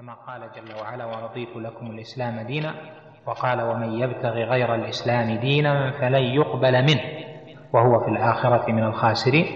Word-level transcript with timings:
كما 0.00 0.14
قال 0.14 0.40
جل 0.40 0.80
وعلا 0.80 1.06
ورضيت 1.06 1.56
لكم 1.56 1.86
الإسلام 1.86 2.40
دينا 2.46 2.74
وقال 3.26 3.62
ومن 3.62 3.92
يبتغي 3.92 4.44
غير 4.44 4.74
الإسلام 4.74 5.38
دينا 5.38 5.90
فلن 5.90 6.22
يقبل 6.22 6.82
منه 6.82 7.00
وهو 7.72 8.00
في 8.04 8.10
الآخرة 8.10 8.72
من 8.72 8.84
الخاسرين. 8.84 9.46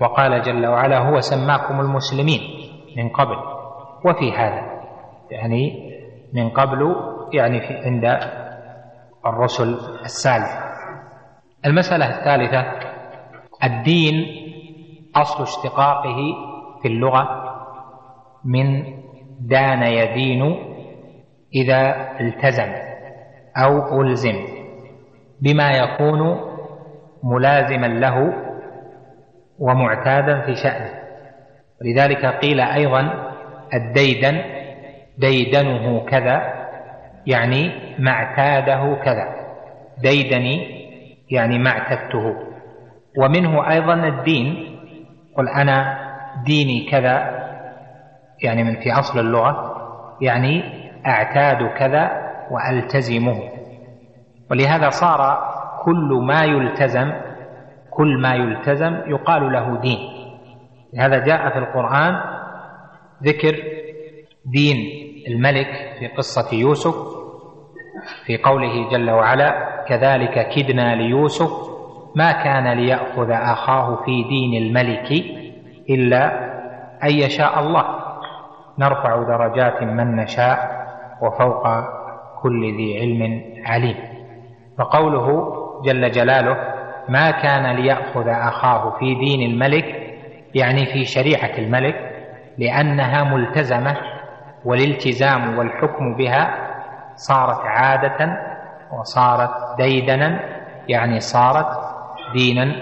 وقال 0.00 0.42
جل 0.42 0.66
وعلا 0.66 0.98
هو 0.98 1.20
سماكم 1.20 1.80
المسلمين 1.80 2.40
من 2.96 3.08
قبل 3.08 3.36
وفي 4.04 4.32
هذا 4.32 4.82
يعني 5.30 5.90
من 6.32 6.50
قبل 6.50 6.96
يعني 7.32 7.60
في 7.60 7.74
عند 7.74 8.18
الرسل 9.26 9.78
السالفة 10.04 10.64
المسألة 11.66 12.18
الثالثة 12.18 12.64
الدين 13.64 14.14
أصل 15.16 15.42
اشتقاقه 15.42 16.16
في 16.82 16.88
اللغة 16.88 17.44
من 18.44 19.04
دان 19.48 19.82
يدين 19.82 20.56
إذا 21.54 22.10
التزم 22.20 22.72
أو 23.56 24.02
ألزم 24.02 24.34
بما 25.42 25.70
يكون 25.70 26.40
ملازما 27.24 27.86
له 27.86 28.32
ومعتادا 29.58 30.40
في 30.40 30.54
شأنه. 30.54 30.90
لذلك 31.84 32.26
قيل 32.26 32.60
أيضا 32.60 33.32
الديدن 33.74 34.40
ديدنه 35.18 36.04
كذا 36.04 36.54
يعني 37.26 37.70
ما 37.98 38.10
اعتاده 38.10 38.96
كذا. 39.04 39.28
ديدني 39.98 40.84
يعني 41.30 41.58
ما 41.58 41.70
اعتدته. 41.70 42.34
ومنه 43.18 43.70
أيضا 43.70 43.94
الدين 43.94 44.76
قل 45.36 45.48
أنا 45.48 45.98
ديني 46.44 46.90
كذا 46.90 47.43
يعني 48.42 48.64
من 48.64 48.80
في 48.80 48.92
أصل 48.92 49.18
اللغة 49.18 49.74
يعني 50.20 50.62
أعتاد 51.06 51.68
كذا 51.78 52.10
وألتزمه. 52.50 53.42
ولهذا 54.50 54.90
صار 54.90 55.50
كل 55.84 56.22
ما 56.26 56.44
يلتزم 56.44 57.12
كل 57.90 58.20
ما 58.20 58.34
يلتزم 58.34 59.00
يقال 59.06 59.52
له 59.52 59.80
دين. 59.80 59.98
لهذا 60.94 61.18
جاء 61.18 61.50
في 61.50 61.58
القرآن 61.58 62.20
ذكر 63.22 63.56
دين 64.44 64.76
الملك 65.28 65.96
في 65.98 66.06
قصة 66.06 66.56
يوسف 66.56 66.94
في 68.26 68.36
قوله 68.36 68.90
جل 68.90 69.10
وعلا 69.10 69.84
كذلك 69.88 70.48
كدنا 70.48 70.94
ليوسف 70.94 71.50
ما 72.16 72.32
كان 72.32 72.78
ليأخذ 72.78 73.30
أخاه 73.30 74.04
في 74.04 74.22
دين 74.22 74.62
الملك 74.62 75.12
إلا 75.90 76.54
أن 77.04 77.10
يشاء 77.10 77.60
الله. 77.60 78.03
نرفع 78.78 79.22
درجات 79.22 79.82
من 79.82 80.16
نشاء 80.16 80.86
وفوق 81.22 81.68
كل 82.42 82.76
ذي 82.76 82.98
علم 83.00 83.42
عليم. 83.66 83.96
فقوله 84.78 85.52
جل 85.84 86.10
جلاله 86.10 86.56
ما 87.08 87.30
كان 87.30 87.76
ليأخذ 87.76 88.28
أخاه 88.28 88.90
في 88.98 89.14
دين 89.14 89.50
الملك 89.50 89.84
يعني 90.54 90.86
في 90.86 91.04
شريعة 91.04 91.58
الملك 91.58 91.94
لأنها 92.58 93.24
ملتزمة 93.24 93.96
والالتزام 94.64 95.58
والحكم 95.58 96.14
بها 96.16 96.54
صارت 97.16 97.60
عادة 97.60 98.38
وصارت 98.92 99.50
ديدنا 99.78 100.40
يعني 100.88 101.20
صارت 101.20 101.66
دينا 102.32 102.74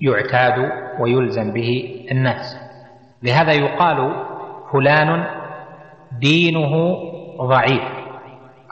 يعتاد 0.00 0.72
ويلزم 1.00 1.52
به 1.52 2.00
الناس. 2.10 2.56
لهذا 3.22 3.52
يقال 3.52 4.27
فلان 4.72 5.24
دينه 6.12 6.96
ضعيف 7.42 7.82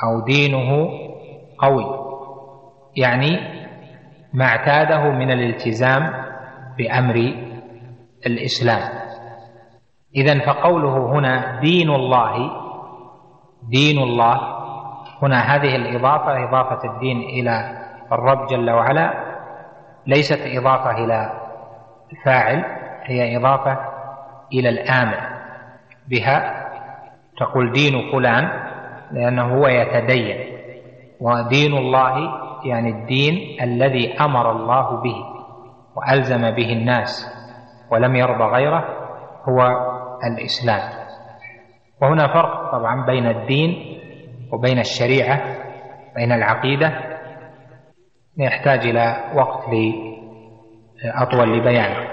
أو 0.05 0.21
دينه 0.21 0.91
قوي. 1.59 1.87
يعني 2.97 3.39
ما 4.35 4.45
اعتاده 4.45 5.11
من 5.11 5.31
الالتزام 5.31 6.13
بأمر 6.79 7.35
الإسلام. 8.27 8.83
اذا 10.17 10.39
فقوله 10.47 11.13
هنا 11.13 11.61
دين 11.61 11.91
الله 11.91 12.51
دين 13.63 14.03
الله 14.03 14.41
هنا 15.23 15.39
هذه 15.39 15.77
الإضافة 15.77 16.45
إضافة 16.45 16.95
الدين 16.95 17.21
إلى 17.21 17.87
الرب 18.13 18.47
جل 18.47 18.71
وعلا 18.71 19.15
ليست 20.07 20.41
إضافة 20.47 20.91
إلى 21.05 21.33
الفاعل 22.13 22.65
هي 23.03 23.37
إضافة 23.37 23.79
إلى 24.53 24.69
الآمر. 24.69 25.36
بها 26.09 26.67
تقول 27.39 27.73
دين 27.73 28.13
فلان 28.13 28.51
لأنه 29.13 29.59
هو 29.59 29.67
يتدين. 29.67 30.57
ودين 31.21 31.77
الله 31.77 32.15
يعني 32.65 32.91
الدين 32.91 33.63
الذي 33.63 34.13
أمر 34.21 34.51
الله 34.51 35.03
به 35.03 35.17
وألزم 35.97 36.51
به 36.51 36.73
الناس 36.73 37.27
ولم 37.93 38.17
يرضى 38.17 38.45
غيره 38.45 38.85
هو 39.49 39.61
الإسلام. 40.25 41.07
وهنا 42.03 42.27
فرق 42.27 42.73
طبعا 42.73 43.07
بين 43.07 43.27
الدين 43.27 43.99
وبين 44.53 44.79
الشريعة 44.79 45.41
بين 46.17 46.33
العقيدة. 46.33 47.17
يحتاج 48.39 48.87
إلى 48.87 49.17
وقت 49.35 49.65
أطول 51.15 51.59
لبيانه 51.59 52.09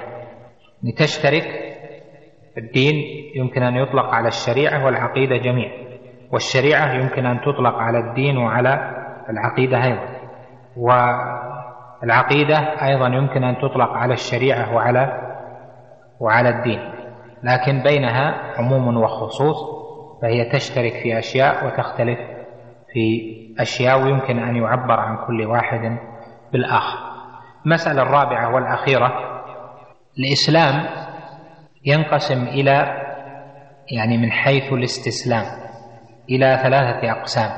لتشترك 0.83 1.62
الدين 2.57 2.95
يمكن 3.35 3.63
أن 3.63 3.75
يطلق 3.75 4.05
على 4.05 4.27
الشريعة 4.27 4.85
والعقيدة 4.85 5.37
جميعا 5.37 5.71
والشريعة 6.31 6.93
يمكن 6.93 7.25
أن 7.25 7.41
تطلق 7.41 7.75
على 7.75 7.99
الدين 7.99 8.37
وعلى 8.37 8.95
العقيدة 9.29 9.83
أيضا 9.83 10.07
والعقيدة 12.01 12.57
أيضا 12.57 13.07
يمكن 13.07 13.43
أن 13.43 13.57
تطلق 13.57 13.89
على 13.89 14.13
الشريعة 14.13 14.75
وعلى 14.75 15.21
وعلى 16.19 16.49
الدين 16.49 16.79
لكن 17.43 17.83
بينها 17.83 18.53
عموم 18.57 18.97
وخصوص 18.97 19.57
فهي 20.21 20.51
تشترك 20.51 20.93
في 20.93 21.19
أشياء 21.19 21.67
وتختلف 21.67 22.19
في 22.93 23.33
أشياء 23.59 24.03
ويمكن 24.03 24.39
أن 24.39 24.55
يعبر 24.55 24.99
عن 24.99 25.17
كل 25.27 25.45
واحد 25.45 25.97
بالآخر. 26.53 26.97
المسألة 27.65 28.01
الرابعة 28.01 28.55
والأخيرة 28.55 29.13
الإسلام 30.19 30.85
ينقسم 31.85 32.43
إلى 32.47 33.03
يعني 33.91 34.17
من 34.17 34.31
حيث 34.31 34.73
الاستسلام 34.73 35.45
إلى 36.29 36.59
ثلاثة 36.63 37.11
أقسام 37.11 37.51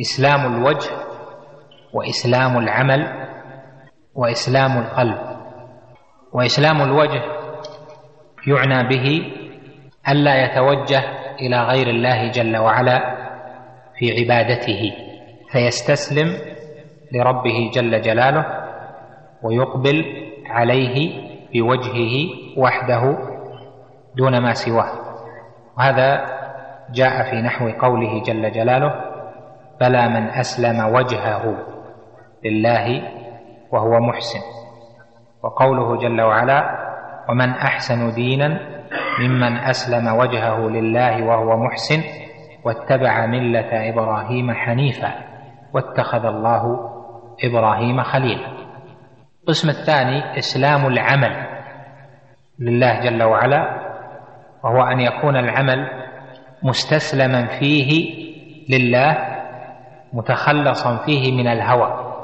إسلام 0.00 0.54
الوجه 0.54 0.90
وإسلام 1.92 2.58
العمل 2.58 3.26
وإسلام 4.14 4.78
القلب. 4.78 5.18
وإسلام 6.32 6.82
الوجه 6.82 7.22
يعنى 8.46 8.88
به 8.88 9.22
ألا 10.08 10.44
يتوجه 10.44 11.02
إلى 11.40 11.62
غير 11.62 11.86
الله 11.90 12.30
جل 12.30 12.56
وعلا 12.56 12.98
في 13.98 14.12
عبادته 14.20 14.92
فيستسلم 15.52 16.36
لربه 17.12 17.70
جل 17.74 18.00
جلاله 18.02 18.46
ويقبل 19.42 20.04
عليه 20.46 21.29
بوجهه 21.54 22.28
وحده 22.56 23.18
دون 24.16 24.38
ما 24.38 24.52
سواه. 24.54 24.90
وهذا 25.78 26.26
جاء 26.92 27.30
في 27.30 27.42
نحو 27.42 27.68
قوله 27.68 28.22
جل 28.22 28.52
جلاله 28.52 28.94
بلى 29.80 30.08
من 30.08 30.26
أسلم 30.28 30.94
وجهه 30.94 31.54
لله 32.44 33.02
وهو 33.72 34.00
محسن 34.00 34.40
وقوله 35.42 35.96
جل 35.96 36.20
وعلا 36.20 36.78
ومن 37.28 37.50
أحسن 37.50 38.10
دينا 38.14 38.60
ممن 39.20 39.56
أسلم 39.56 40.18
وجهه 40.18 40.58
لله 40.68 41.24
وهو 41.26 41.56
محسن 41.56 42.02
واتبع 42.64 43.26
ملة 43.26 43.88
إبراهيم 43.88 44.52
حنيفا 44.52 45.12
واتخذ 45.74 46.24
الله 46.24 46.90
إبراهيم 47.44 48.02
خليلا 48.02 48.59
القسم 49.40 49.68
الثاني 49.68 50.38
إسلام 50.38 50.86
العمل 50.86 51.46
لله 52.58 53.00
جل 53.00 53.22
وعلا 53.22 53.80
وهو 54.64 54.82
أن 54.82 55.00
يكون 55.00 55.36
العمل 55.36 55.88
مستسلما 56.62 57.46
فيه 57.46 58.20
لله 58.68 59.18
متخلصا 60.12 60.96
فيه 60.96 61.32
من 61.32 61.46
الهوى. 61.46 62.14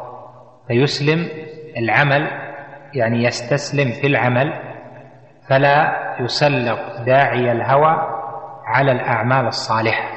فيسلم 0.69 1.29
العمل 1.77 2.29
يعني 2.95 3.25
يستسلم 3.25 3.93
في 3.93 4.07
العمل 4.07 4.53
فلا 5.49 5.97
يسلط 6.21 6.79
داعي 7.07 7.53
الهوى 7.53 7.97
على 8.67 8.93
الأعمال 8.93 9.47
الصالحة. 9.47 10.11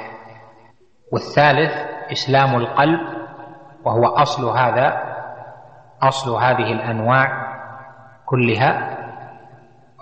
والثالث 1.12 1.72
إسلام 2.12 2.56
القلب 2.56 3.00
وهو 3.86 4.06
أصل 4.06 4.58
هذا 4.58 5.09
أصل 6.04 6.36
هذه 6.36 6.72
الأنواع 6.72 7.28
كلها 8.26 8.98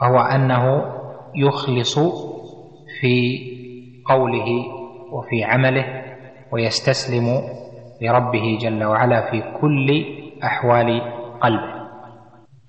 وهو 0.01 0.19
أنه 0.19 0.93
يخلص 1.35 1.99
في 3.01 3.39
قوله 4.09 4.45
وفي 5.11 5.43
عمله 5.43 6.03
ويستسلم 6.51 7.41
لربه 8.01 8.57
جل 8.61 8.83
وعلا 8.83 9.31
في 9.31 9.41
كل 9.61 10.05
أحوال 10.43 11.01
قلبه. 11.41 11.77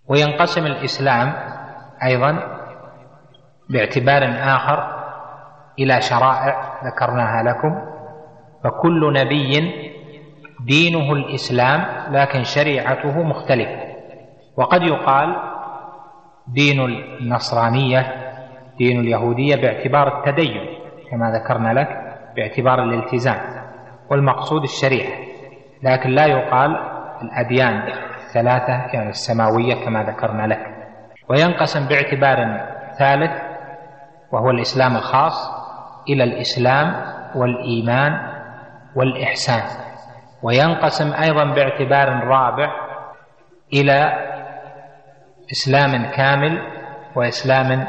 وينقسم 0.08 0.66
الإسلام 0.66 1.32
أيضا 2.04 2.38
باعتبار 3.70 4.22
آخر 4.56 4.98
إلى 5.78 6.00
شرائع 6.00 6.80
ذكرناها 6.84 7.42
لكم 7.42 7.74
فكل 8.64 9.12
نبي 9.12 9.58
دينه 10.60 11.12
الإسلام 11.12 11.84
لكن 12.14 12.44
شريعته 12.44 13.22
مختلفة. 13.22 13.78
وقد 14.56 14.82
يقال 14.82 15.36
دين 16.48 16.80
النصرانية 16.80 18.14
دين 18.78 19.00
اليهودية 19.00 19.56
باعتبار 19.56 20.18
التدين 20.18 20.60
كما 21.10 21.30
ذكرنا 21.30 21.72
لك 21.80 21.88
باعتبار 22.36 22.82
الالتزام 22.82 23.40
والمقصود 24.10 24.62
الشريعة. 24.62 25.18
لكن 25.82 26.10
لا 26.10 26.26
يقال 26.26 26.76
الأديان 27.22 27.82
الثلاثة 28.26 28.72
يعني 28.94 29.08
السماوية 29.08 29.74
كما 29.84 30.02
ذكرنا 30.02 30.46
لك. 30.46 30.66
وينقسم 31.28 31.88
باعتبار 31.88 32.66
ثالث 32.98 33.30
وهو 34.32 34.50
الإسلام 34.50 34.96
الخاص 34.96 35.50
إلى 36.08 36.24
الإسلام 36.24 36.94
والإيمان 37.34 38.12
والإحسان. 38.96 39.87
وينقسم 40.42 41.12
أيضا 41.12 41.44
باعتبار 41.44 42.24
رابع 42.24 42.72
إلى 43.72 44.28
إسلام 45.52 46.10
كامل 46.10 46.62
وإسلام 47.16 47.86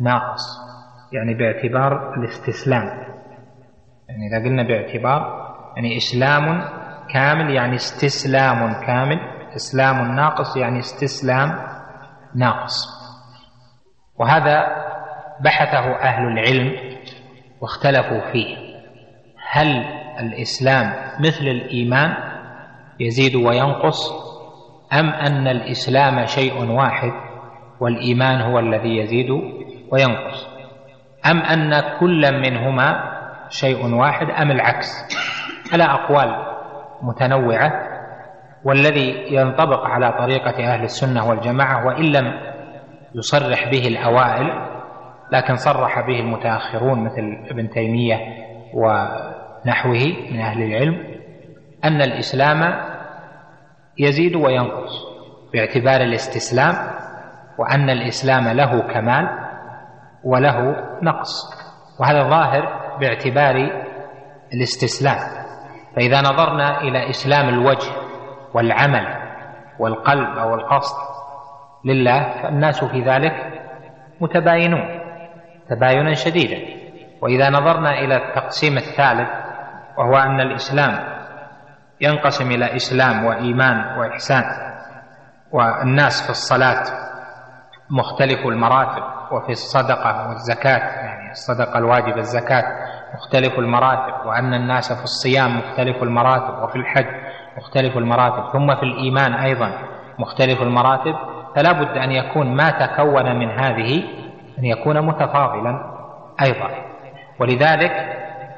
ناقص 0.00 0.42
يعني 1.12 1.34
باعتبار 1.34 2.14
الاستسلام. 2.14 2.84
يعني 4.08 4.26
إذا 4.30 4.44
قلنا 4.44 4.62
باعتبار 4.62 5.46
يعني 5.76 5.96
إسلام 5.96 6.64
كامل 7.14 7.54
يعني 7.54 7.74
استسلام 7.74 8.72
كامل 8.86 9.18
إسلام 9.56 10.16
ناقص 10.16 10.56
يعني 10.56 10.78
استسلام 10.78 11.58
ناقص. 12.34 12.96
وهذا 14.18 14.66
بحثه 15.40 15.96
أهل 16.02 16.26
العلم 16.28 16.72
واختلفوا 17.60 18.32
فيه. 18.32 18.56
هل 19.50 19.95
الإسلام 20.20 20.92
مثل 21.20 21.44
الإيمان 21.44 22.14
يزيد 23.00 23.36
وينقص؟ 23.36 24.26
أم 24.92 25.08
أن 25.08 25.48
الإسلام 25.48 26.26
شيء 26.26 26.70
واحد 26.70 27.12
والإيمان 27.80 28.40
هو 28.40 28.58
الذي 28.58 28.96
يزيد 28.96 29.30
وينقص؟ 29.92 30.46
أم 31.30 31.38
أن 31.38 31.82
كلا 32.00 32.30
منهما 32.30 33.16
شيء 33.48 33.94
واحد 33.94 34.30
أم 34.30 34.50
العكس؟ 34.50 34.88
على 35.72 35.84
أقوال 35.84 36.36
متنوعة؟ 37.02 37.72
والذي 38.64 39.34
ينطبق 39.34 39.84
على 39.84 40.12
طريقة 40.18 40.74
أهل 40.74 40.82
السنة 40.84 41.28
والجماعة 41.28 41.86
وإن 41.86 42.04
لم 42.04 42.32
يصرح 43.14 43.70
به 43.70 43.86
الأوائل 43.88 44.76
لكن 45.32 45.56
صرح 45.56 46.00
به 46.00 46.20
المتأخرون 46.20 47.04
مثل 47.04 47.38
ابن 47.50 47.70
تيمية 47.70 48.16
ونحوه 49.66 50.30
من 50.32 50.40
أهل 50.40 50.62
العلم 50.62 51.04
أن 51.84 52.02
الإسلام 52.02 52.74
يزيد 53.98 54.36
وينقص 54.36 54.92
باعتبار 55.52 56.00
الاستسلام 56.00 56.74
وأن 57.58 57.90
الإسلام 57.90 58.48
له 58.48 58.80
كمال 58.80 59.28
وله 60.24 60.76
نقص 61.02 61.56
وهذا 62.00 62.22
ظاهر 62.22 62.96
باعتبار 63.00 63.70
الاستسلام. 64.54 65.18
فإذا 65.96 66.20
نظرنا 66.20 66.80
إلى 66.80 67.10
إسلام 67.10 67.48
الوجه 67.48 67.90
والعمل 68.54 69.06
والقلب 69.78 70.38
أو 70.38 70.54
القصد 70.54 70.96
لله 71.84 72.42
فالناس 72.42 72.84
في 72.84 73.00
ذلك 73.00 73.32
متباينون 74.20 75.00
تباينا 75.70 76.14
شديدا. 76.14 76.76
وإذا 77.22 77.50
نظرنا 77.50 77.98
إلى 77.98 78.16
التقسيم 78.16 78.76
الثالث 78.76 79.45
وهو 79.98 80.16
أن 80.16 80.40
الإسلام 80.40 81.16
ينقسم 82.00 82.50
إلى 82.50 82.76
إسلام 82.76 83.24
وإيمان 83.24 83.98
وإحسان 83.98 84.44
والناس 85.52 86.22
في 86.24 86.30
الصلاة 86.30 86.82
مختلف 87.90 88.46
المراتب 88.46 89.02
وفي 89.32 89.52
الصدقة 89.52 90.28
والزكاة 90.28 90.78
يعني 90.78 91.30
الصدقة 91.30 91.78
الواجبة 91.78 92.16
الزكاة 92.18 92.64
مختلف 93.14 93.58
المراتب 93.58 94.26
وأن 94.26 94.54
الناس 94.54 94.92
في 94.92 95.04
الصيام 95.04 95.58
مختلف 95.58 96.02
المراتب 96.02 96.62
وفي 96.62 96.76
الحج 96.76 97.06
مختلف 97.58 97.96
المراتب 97.96 98.52
ثم 98.52 98.74
في 98.76 98.82
الإيمان 98.82 99.34
أيضا 99.34 99.70
مختلف 100.18 100.62
المراتب 100.62 101.14
فلا 101.56 101.72
بد 101.72 101.96
أن 101.98 102.12
يكون 102.12 102.56
ما 102.56 102.70
تكون 102.70 103.36
من 103.38 103.50
هذه 103.50 104.04
أن 104.58 104.64
يكون 104.64 105.06
متفاضلا 105.06 105.96
أيضا. 106.42 106.70
ولذلك 107.40 107.92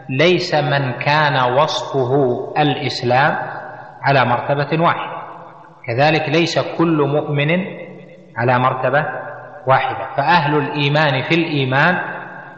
ليس 0.09 0.55
من 0.55 0.93
كان 0.93 1.53
وصفه 1.53 2.13
الإسلام 2.59 3.37
على 4.03 4.25
مرتبة 4.25 4.83
واحدة. 4.85 5.19
كذلك 5.87 6.29
ليس 6.29 6.59
كل 6.79 7.03
مؤمن 7.03 7.51
على 8.37 8.59
مرتبة 8.59 9.07
واحدة. 9.67 10.07
فأهل 10.17 10.57
الإيمان 10.59 11.23
في 11.23 11.35
الإيمان 11.35 11.99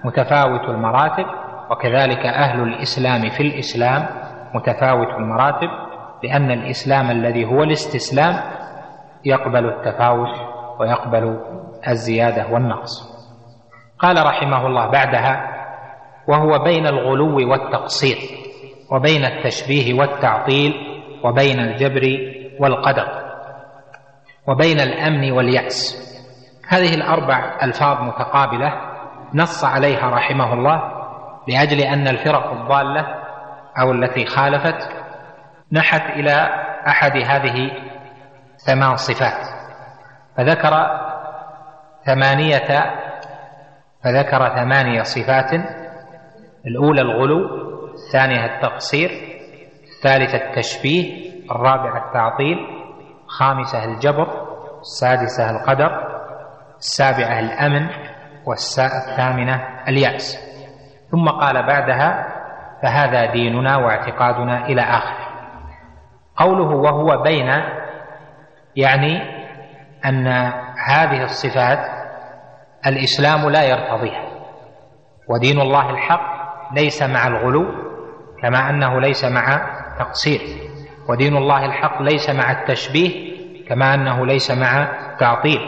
متفاوت 0.04 0.68
المراتب 0.68 1.26
وكذلك 1.70 2.26
أهل 2.26 2.62
الإسلام 2.62 3.28
في 3.30 3.42
الإسلام 3.42 4.06
متفاوت 4.54 5.08
المراتب 5.08 5.68
لأن 6.24 6.50
الإسلام 6.50 7.10
الذي 7.10 7.44
هو 7.44 7.62
الاستسلام 7.62 8.34
يقبل 9.24 9.66
التفاوت 9.68 10.36
ويقبل 10.80 11.40
الزيادة 11.88 12.46
والنقص. 12.52 13.10
قال 13.98 14.26
رحمه 14.26 14.66
الله 14.66 14.86
بعدها 14.90 15.49
وهو 16.30 16.58
بين 16.58 16.86
الغلو 16.86 17.50
والتقصير 17.50 18.16
وبين 18.90 19.24
التشبيه 19.24 19.94
والتعطيل 19.94 20.72
وبين 21.24 21.60
الجبر 21.60 22.18
والقدر 22.60 23.08
وبين 24.46 24.80
الأمن 24.80 25.32
واليأس. 25.32 26.06
هذه 26.68 26.94
الأربع 26.94 27.58
ألفاظ 27.62 28.02
متقابلة 28.02 28.72
نص 29.34 29.64
عليها 29.64 30.10
رحمه 30.10 30.52
الله 30.52 30.82
لأجل 31.48 31.80
أن 31.80 32.08
الفرق 32.08 32.52
الضالة 32.52 33.06
أو 33.80 33.92
التي 33.92 34.26
خالفت 34.26 34.88
نحت 35.72 36.10
إلى 36.10 36.48
أحد 36.86 37.16
هذه 37.16 37.70
ثمان 38.66 38.96
صفات. 38.96 39.46
فذكر 40.36 41.00
ثمانية 42.06 42.94
فذكر 44.04 44.48
ثمانية 44.48 45.02
صفات 45.02 45.50
الأولى 46.66 47.00
الغلو 47.00 47.48
الثانية 47.94 48.44
التقصير 48.44 49.10
الثالثة 49.96 50.48
التشبيه 50.48 51.30
الرابعة 51.50 52.06
التعطيل 52.08 52.56
الخامسة 53.24 53.84
الجبر 53.84 54.28
السادسة 54.80 55.50
القدر 55.50 56.20
السابعة 56.78 57.40
الأمن 57.40 57.88
والثامنة 58.46 59.60
اليأس. 59.88 60.38
ثم 61.10 61.28
قال 61.28 61.66
بعدها 61.66 62.26
فهذا 62.82 63.32
ديننا 63.32 63.76
واعتقادنا 63.76 64.66
إلى 64.66 64.82
آخره. 64.82 65.30
قوله 66.36 66.76
وهو 66.76 67.22
بين 67.22 67.48
يعني 68.76 69.22
أن 70.06 70.26
هذه 70.86 71.22
الصفات 71.24 71.78
الإسلام 72.86 73.50
لا 73.50 73.62
يرتضيها. 73.64 74.24
ودين 75.28 75.60
الله 75.60 75.90
الحق 75.90 76.29
ليس 76.74 77.02
مع 77.02 77.26
الغلو 77.26 77.66
كما 78.42 78.70
أنه 78.70 79.00
ليس 79.00 79.24
مع 79.24 79.60
تقصير. 79.98 80.40
ودين 81.08 81.36
الله 81.36 81.64
الحق 81.64 82.02
ليس 82.02 82.30
مع 82.30 82.50
التشبيه 82.50 83.30
كما 83.68 83.94
أنه 83.94 84.26
ليس 84.26 84.50
مع 84.50 84.82
التعطيل 85.12 85.60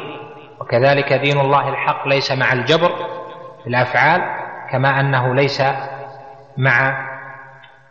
وكذلك 0.60 1.12
دين 1.12 1.40
الله 1.40 1.68
الحق 1.68 2.08
ليس 2.08 2.32
مع 2.32 2.52
الجبر 2.52 2.90
في 3.62 3.66
الأفعال 3.66 4.20
كما 4.72 5.00
أنه 5.00 5.34
ليس 5.34 5.62
مع 6.56 7.08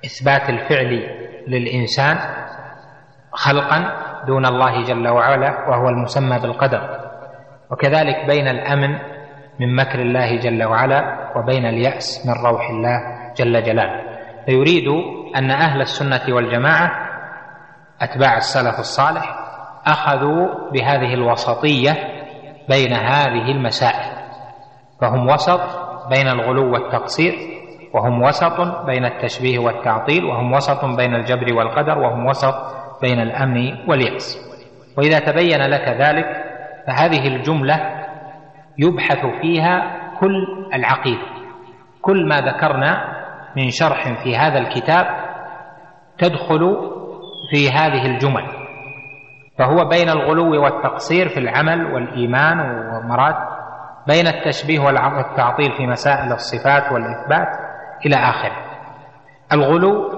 إثبات 0.06 0.50
الفعل 0.50 1.08
للإنسان 1.48 2.18
خلقا 3.32 3.94
دون 4.28 4.46
الله 4.46 4.84
جل 4.84 5.08
وعلا 5.08 5.70
وهو 5.70 5.90
المسمى 5.90 6.40
بالقدر. 6.40 7.00
وكذلك 7.72 8.26
بين 8.28 8.48
الأمن 8.48 8.98
من 9.62 9.76
مكر 9.76 10.00
الله 10.00 10.36
جل 10.36 10.64
وعلا 10.64 11.32
وبين 11.38 11.66
اليأس 11.66 12.28
من 12.28 12.34
روح 12.46 12.70
الله 12.70 13.02
جل 13.38 13.64
جلاله. 13.64 14.02
فيريد 14.46 14.88
أن 15.36 15.52
أهل 15.52 15.82
السنة 15.82 16.36
والجماعة 16.36 16.92
أتباع 18.02 18.38
السلف 18.38 18.80
الصالح 18.80 19.36
أخذوا 19.86 20.72
بهذه 20.74 21.14
الوسطية 21.14 21.92
بين 22.70 22.94
هذه 22.94 23.52
المسائل. 23.52 24.12
فهم 25.02 25.28
وسط 25.30 25.62
بين 26.10 26.28
الغلو 26.28 26.74
والتقصير 26.74 27.34
وهم 27.94 28.22
وسط 28.24 28.86
بين 28.86 29.06
التشبيه 29.06 29.60
والتعطيل 29.60 30.26
وهم 30.26 30.54
وسط 30.54 30.86
بين 30.86 31.16
الجبر 31.16 31.54
والقدر 31.54 31.98
وهم 31.98 32.26
وسط 32.26 32.56
بين 33.02 33.20
الأمن 33.20 33.90
واليأس. 33.90 34.52
وإذا 34.98 35.20
تبين 35.20 35.62
لك 35.62 35.88
ذلك 35.90 36.26
فهذه 36.88 37.28
الجملة 37.28 38.01
يبحث 38.82 39.26
فيها 39.42 40.02
كل 40.20 40.68
العقيدة. 40.74 41.26
كل 42.02 42.28
ما 42.28 42.42
ذكرنا 42.42 43.22
من 43.56 43.70
شرح 43.70 44.24
في 44.24 44.38
هذا 44.38 44.58
الكتاب 44.58 45.06
تدخل 46.18 46.92
في 47.52 47.70
هذه 47.70 48.06
الجمل 48.06 48.46
فهو 49.58 49.86
بين 49.86 50.10
الغلو 50.10 50.64
والتقصير 50.64 51.30
في 51.30 51.40
العمل 51.40 51.94
والإيمان 51.94 52.60
ومراد 52.60 53.36
بين 54.08 54.28
التشبيه 54.28 54.80
والتعطيل 54.80 55.72
في 55.78 55.88
مسائل 55.88 56.32
الصفات 56.32 56.92
والإثبات 56.92 57.48
إلى 58.06 58.16
آخره. 58.16 58.56
الغلو 59.54 60.12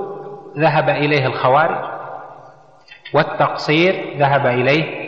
ذهب 0.58 0.90
إليه 0.90 1.26
الخوارج 1.26 1.94
والتقصير 3.14 4.18
ذهب 4.18 4.46
إليه 4.46 5.04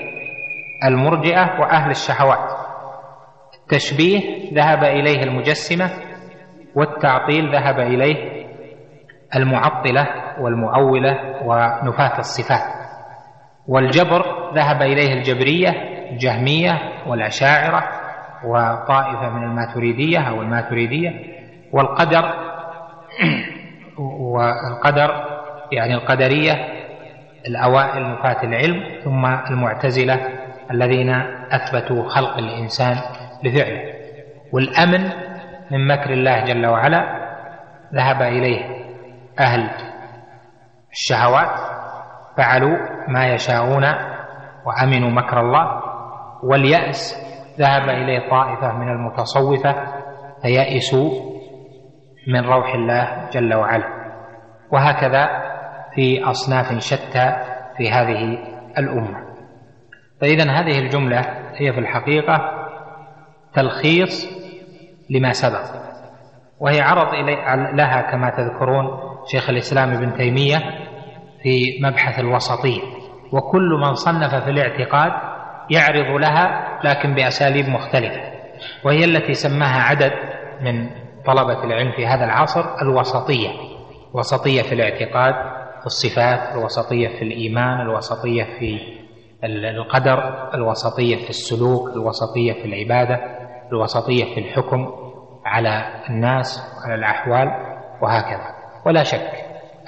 المرجئة 0.88 1.60
وأهل 1.60 1.92
الشهوات. 1.92 2.65
التشبيه 3.66 4.22
ذهب 4.54 4.84
إليه 4.84 5.24
المجسمة 5.24 5.90
والتعطيل 6.76 7.52
ذهب 7.52 7.80
إليه 7.80 8.46
المعطلة 9.36 10.08
والمؤولة 10.40 11.20
ونفاه 11.44 12.20
الصفات. 12.20 12.76
والجبر 13.68 14.52
ذهب 14.56 14.82
إليه 14.82 15.14
الجبرية 15.14 15.70
الجهمية 16.12 16.82
والأشاعرة 17.08 17.84
وطائفة 18.46 19.30
من 19.30 19.44
الماتريدية 19.44 20.20
أو 20.20 20.42
الماتريدية. 20.42 21.12
والقدر 21.74 22.34
والقدر 24.34 25.26
يعني 25.72 25.94
القدرية 25.94 26.54
الأوائل 27.48 28.12
نفاة 28.12 28.44
العلم 28.44 28.84
ثم 29.04 29.26
المعتزلة 29.26 30.20
الذين 30.72 31.10
أثبتوا 31.52 32.10
خلق 32.10 32.38
الإنسان 32.38 32.98
بفعله. 33.46 33.94
والأمن 34.54 35.10
من 35.72 35.88
مكر 35.88 36.10
الله 36.10 36.44
جل 36.44 36.66
وعلا 36.66 37.26
ذهب 37.94 38.22
إليه 38.22 38.66
أهل 39.40 39.70
الشهوات 40.92 41.60
فعلوا 42.38 42.78
ما 43.08 43.28
يشاءون 43.34 43.86
وأمنوا 44.66 45.10
مكر 45.10 45.40
الله. 45.40 45.82
واليأس 46.44 47.26
ذهب 47.60 47.90
إليه 47.90 48.30
طائفة 48.30 48.74
من 48.74 48.90
المتصوفة 48.90 49.76
فيئسوا 50.42 51.12
من 52.28 52.46
روح 52.46 52.74
الله 52.74 53.30
جل 53.34 53.54
وعلا. 53.54 53.86
وهكذا 54.72 55.30
في 55.96 56.24
أصناف 56.24 56.78
شتى 56.78 57.36
في 57.78 57.92
هذه 57.92 58.38
الأمة. 58.78 59.26
فإذا 60.22 60.52
هذه 60.52 60.80
الجملة 60.80 61.20
هي 61.56 61.74
في 61.74 61.80
الحقيقة 61.80 62.65
تلخيص 63.56 64.28
لما 65.10 65.32
سبق. 65.32 65.86
وهي 66.60 66.82
عرض 66.82 67.14
لها 67.76 68.02
كما 68.12 68.30
تذكرون 68.30 68.86
شيخ 69.32 69.50
الإسلام 69.50 69.90
ابن 69.94 70.18
تيمية 70.18 70.58
في 71.44 71.80
مبحث 71.84 72.20
الوسطية. 72.20 72.82
وكل 73.34 73.70
من 73.82 73.94
صنف 73.94 74.36
في 74.44 74.50
الاعتقاد 74.50 75.12
يعرض 75.72 76.22
لها 76.22 76.78
لكن 76.84 77.14
بأساليب 77.14 77.70
مختلفة. 77.70 78.22
وهي 78.86 79.06
التي 79.06 79.34
سماها 79.34 79.82
عدد 79.82 80.12
من 80.62 80.90
طلبة 81.26 81.64
العلم 81.64 81.92
في 81.92 82.08
هذا 82.08 82.26
العصر 82.26 82.82
الوسطية. 82.82 83.50
وسطية 84.14 84.62
في 84.62 84.76
الاعتقاد 84.76 85.34
في 85.80 85.86
الصفات 85.86 86.56
الوسطية 86.56 87.08
في 87.08 87.22
الإيمان 87.22 87.82
الوسطية 87.82 88.44
في 88.44 88.80
القدر 89.44 90.50
الوسطية 90.54 91.16
في 91.16 91.30
السلوك 91.30 91.90
الوسطية 91.96 92.54
في 92.54 92.66
العبادة. 92.66 93.45
الوسطية 93.72 94.36
في 94.36 94.40
الحكم 94.40 94.88
على 95.46 95.84
الناس 96.10 96.80
وعلى 96.84 96.96
الأحوال 96.96 97.48
وهكذا. 98.02 98.56
ولا 98.86 99.04
شك 99.04 99.32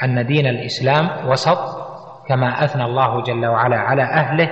أن 0.04 0.26
دين 0.26 0.48
الإسلام 0.48 1.30
وسط 1.30 1.58
كما 2.28 2.64
أثنى 2.64 2.86
الله 2.86 3.22
جل 3.22 3.46
وعلا 3.46 3.78
على 3.78 4.04
أهله 4.04 4.50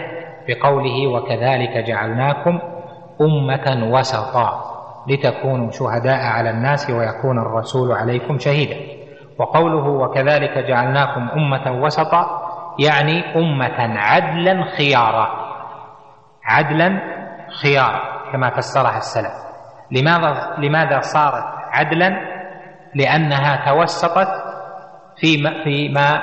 بقوله 0.47 1.07
وكذلك 1.07 1.77
جعلناكم 1.87 2.59
أمة 3.21 3.89
وسطا 3.91 4.75
لتكونوا 5.07 5.71
شهداء 5.71 6.19
على 6.25 6.49
الناس 6.49 6.89
ويكون 6.89 7.39
الرسول 7.39 7.91
عليكم 7.91 8.37
شهيدا. 8.37 8.75
وقوله 9.39 9.87
وكذلك 9.87 10.57
جعلناكم 10.57 11.29
أمة 11.29 11.83
وسطا 11.83 12.41
يعني 12.79 13.35
أمة 13.35 13.99
عدلا 13.99 14.63
خيارا. 14.77 15.27
عدلا 16.45 17.01
خيارا. 17.63 18.14
كما 18.35 18.49
فسرها 18.49 18.97
السلف. 18.97 19.33
لماذا 19.91 20.55
لماذا 20.57 20.99
صارت 20.99 21.45
عدلا؟ 21.71 22.09
لأنها 22.95 23.71
توسطت 23.71 24.27
فيما 25.17 25.63
فيما 25.63 26.21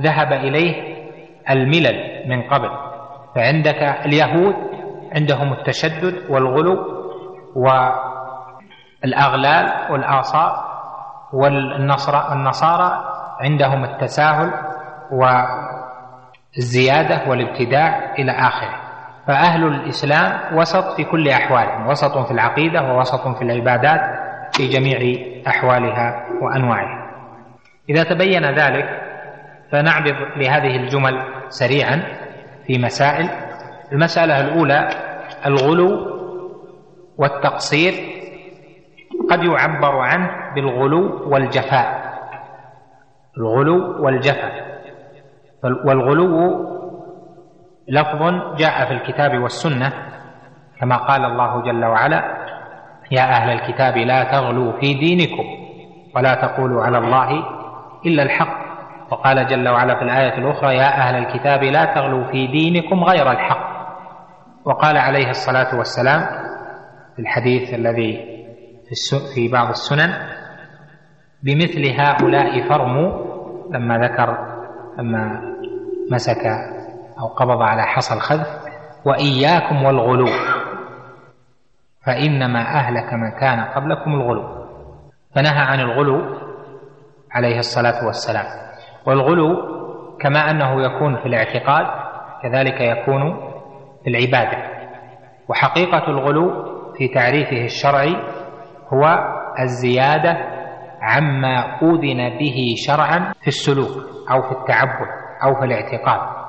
ذهب 0.00 0.32
إليه 0.32 0.96
الملل 1.50 2.28
من 2.28 2.42
قبل. 2.42 2.70
فعندك 3.34 3.82
اليهود 4.06 4.54
عندهم 5.16 5.52
التشدد 5.52 6.30
والغلو 6.30 6.78
والأغلال 9.04 9.92
والآصار 9.92 10.70
والنصارى 11.32 13.04
عندهم 13.40 13.84
التساهل 13.84 14.52
والزيادة 16.56 17.30
والابتداع 17.30 18.14
إلى 18.18 18.32
آخره. 18.32 18.89
فأهل 19.26 19.66
الإسلام 19.66 20.58
وسط 20.58 20.96
في 20.96 21.04
كل 21.04 21.28
أحوالهم 21.28 21.86
وسط 21.86 22.18
في 22.18 22.30
العقيدة 22.30 22.82
ووسط 22.82 23.28
في 23.28 23.42
العبادات 23.42 24.00
في 24.52 24.68
جميع 24.68 25.16
أحوالها 25.46 26.26
وأنواعها. 26.42 27.10
إذا 27.88 28.02
تبين 28.02 28.44
ذلك 28.44 29.00
فنعرض 29.72 30.16
لهذه 30.36 30.76
الجمل 30.76 31.22
سريعا 31.48 32.02
في 32.66 32.78
مسائل. 32.78 33.28
المسألة 33.92 34.40
الأولى 34.40 34.88
الغلو 35.46 36.10
والتقصير 37.18 37.92
قد 39.30 39.44
يعبر 39.44 39.98
عنه 39.98 40.30
بالغلو 40.54 41.32
والجفاء. 41.32 42.10
الغلو 43.38 44.04
والجفاء. 44.04 44.70
والغلو 45.62 46.79
لفظ 47.90 48.22
جاء 48.56 48.86
في 48.86 48.92
الكتاب 48.92 49.38
والسنة 49.42 49.92
كما 50.80 50.96
قال 50.96 51.24
الله 51.24 51.62
جل 51.62 51.84
وعلا 51.84 52.22
يا 53.10 53.22
أهل 53.22 53.50
الكتاب 53.50 53.96
لا 53.96 54.24
تغلوا 54.24 54.80
في 54.80 54.94
دينكم 54.94 55.44
ولا 56.16 56.34
تقولوا 56.34 56.82
على 56.84 56.98
الله 56.98 57.28
إلا 58.06 58.22
الحق. 58.22 58.70
وقال 59.10 59.46
جل 59.46 59.68
وعلا 59.68 59.94
في 59.94 60.02
الآية 60.02 60.38
الأخرى 60.38 60.76
يا 60.76 60.88
أهل 60.88 61.14
الكتاب 61.14 61.62
لا 61.62 61.84
تغلوا 61.84 62.24
في 62.32 62.46
دينكم 62.46 63.04
غير 63.04 63.30
الحق. 63.32 63.70
وقال 64.64 64.96
عليه 64.96 65.30
الصلاة 65.30 65.78
والسلام 65.78 66.20
في 67.16 67.22
الحديث 67.22 67.74
الذي 67.74 68.30
في 69.34 69.48
بعض 69.48 69.68
السنن 69.68 70.14
بمثل 71.42 72.00
هؤلاء 72.00 72.68
فرموا 72.68 73.30
لما 73.70 73.98
ذكر 73.98 74.38
لما 74.98 75.40
مسك 76.10 76.69
أو 77.20 77.26
قبض 77.26 77.62
على 77.62 77.82
حصى 77.82 78.14
الخذف 78.14 78.46
وإياكم 79.04 79.84
والغلو. 79.84 80.26
فإنما 82.06 82.60
أهلك 82.60 83.12
من 83.14 83.30
كان 83.30 83.60
قبلكم 83.60 84.10
الغلو. 84.14 84.66
فنهى 85.34 85.58
عن 85.58 85.80
الغلو 85.80 86.38
عليه 87.32 87.58
الصلاة 87.58 88.06
والسلام. 88.06 88.44
والغلو 89.06 89.56
كما 90.20 90.50
أنه 90.50 90.82
يكون 90.82 91.16
في 91.16 91.26
الاعتقاد 91.26 91.86
كذلك 92.42 92.80
يكون 92.80 93.50
في 94.04 94.10
العبادة. 94.10 94.58
وحقيقة 95.48 96.08
الغلو 96.08 96.64
في 96.98 97.08
تعريفه 97.08 97.64
الشرعي 97.64 98.16
هو 98.92 99.18
الزيادة 99.60 100.36
عما 101.02 101.78
أذن 101.82 102.38
به 102.38 102.74
شرعا 102.76 103.32
في 103.40 103.48
السلوك 103.48 103.90
أو 104.30 104.42
في 104.42 104.52
التعبد 104.52 105.08
أو 105.44 105.54
في 105.54 105.64
الاعتقاد. 105.64 106.39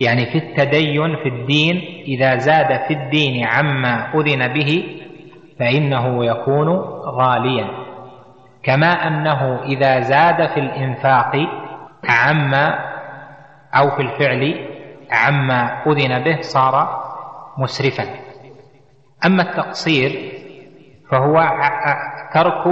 يعني 0.00 0.26
في 0.26 0.38
التدين 0.38 1.16
في 1.16 1.28
الدين 1.28 2.04
إذا 2.06 2.36
زاد 2.36 2.80
في 2.88 2.94
الدين 2.94 3.46
عما 3.46 4.14
أذن 4.14 4.48
به 4.48 5.00
فإنه 5.58 6.24
يكون 6.24 6.68
غاليا. 7.04 7.68
كما 8.62 8.86
أنه 8.86 9.62
إذا 9.62 10.00
زاد 10.00 10.46
في 10.48 10.60
الإنفاق 10.60 11.32
عما 12.08 12.78
أو 13.74 13.90
في 13.90 14.02
الفعل 14.02 14.68
عما 15.10 15.82
أذن 15.86 16.24
به 16.24 16.40
صار 16.40 17.04
مسرفا. 17.58 18.04
أما 19.26 19.42
التقصير 19.42 20.32
فهو 21.10 21.50
ترك 22.34 22.66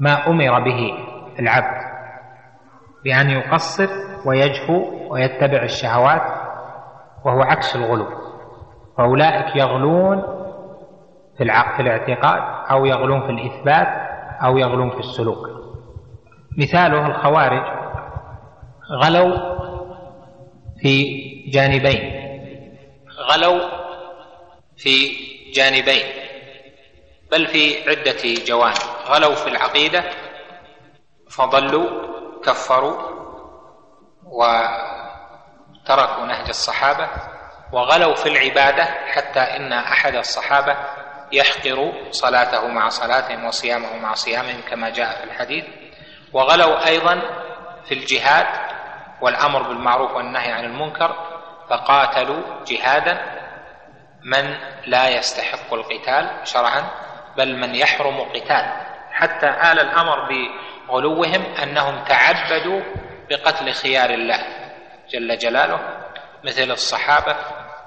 ما 0.00 0.28
أمر 0.28 0.60
به 0.60 0.92
العبد. 1.38 1.89
بأن 3.04 3.30
يقصر 3.30 3.88
ويجفو 4.26 5.12
ويتبع 5.12 5.62
الشهوات 5.62 6.22
وهو 7.24 7.40
عكس 7.42 7.76
الغلو. 7.76 8.06
فأولئك 8.98 9.56
يغلون 9.56 10.22
في 11.38 11.44
في 11.76 11.82
الاعتقاد 11.82 12.42
أو 12.70 12.86
يغلون 12.86 13.20
في 13.20 13.30
الإثبات 13.30 13.88
أو 14.44 14.58
يغلون 14.58 14.90
في 14.90 14.98
السلوك. 14.98 15.48
مثاله 16.58 17.06
الخوارج 17.06 17.62
غلوا 19.04 19.60
في 20.80 21.04
جانبين. 21.50 22.20
غلوا 23.30 23.60
في 24.76 24.90
جانبين. 25.54 26.06
بل 27.32 27.46
في 27.46 27.90
عدة 27.90 28.44
جوانب. 28.48 28.76
غلوا 29.08 29.34
في 29.34 29.46
العقيدة 29.48 30.04
فضلوا 31.30 32.09
كفروا 32.44 33.20
وتركوا 35.84 36.26
نهج 36.26 36.48
الصحابة 36.48 37.08
وغلوا 37.72 38.14
في 38.14 38.28
العبادة 38.28 38.84
حتى 38.84 39.40
إن 39.40 39.72
أحد 39.72 40.14
الصحابة 40.14 40.76
يحقر 41.32 41.92
صلاته 42.10 42.66
مع 42.66 42.88
صلاتهم 42.88 43.44
وصيامه 43.44 43.96
مع 43.96 44.14
صيامهم 44.14 44.60
كما 44.70 44.90
جاء 44.90 45.18
في 45.18 45.24
الحديث. 45.24 45.64
وغلوا 46.32 46.86
أيضا 46.86 47.20
في 47.84 47.94
الجهاد 47.94 48.46
والأمر 49.20 49.62
بالمعروف 49.62 50.10
والنهي 50.12 50.52
عن 50.52 50.64
المنكر 50.64 51.14
فقاتلوا 51.70 52.64
جهادا 52.66 53.40
من 54.24 54.56
لا 54.86 55.08
يستحق 55.08 55.74
القتال 55.74 56.30
شرعا 56.44 56.90
بل 57.36 57.56
من 57.56 57.74
يحرم 57.74 58.20
قتال. 58.20 58.72
حتى 59.12 59.46
آل 59.46 59.80
الأمر 59.80 60.28
بغلوهم 60.88 61.44
أنهم 61.62 62.04
تعبدوا 62.04 62.80
بقتل 63.30 63.72
خيار 63.72 64.10
الله 64.10 64.38
جل 65.10 65.38
جلاله 65.38 65.80
مثل 66.44 66.70
الصحابة 66.70 67.36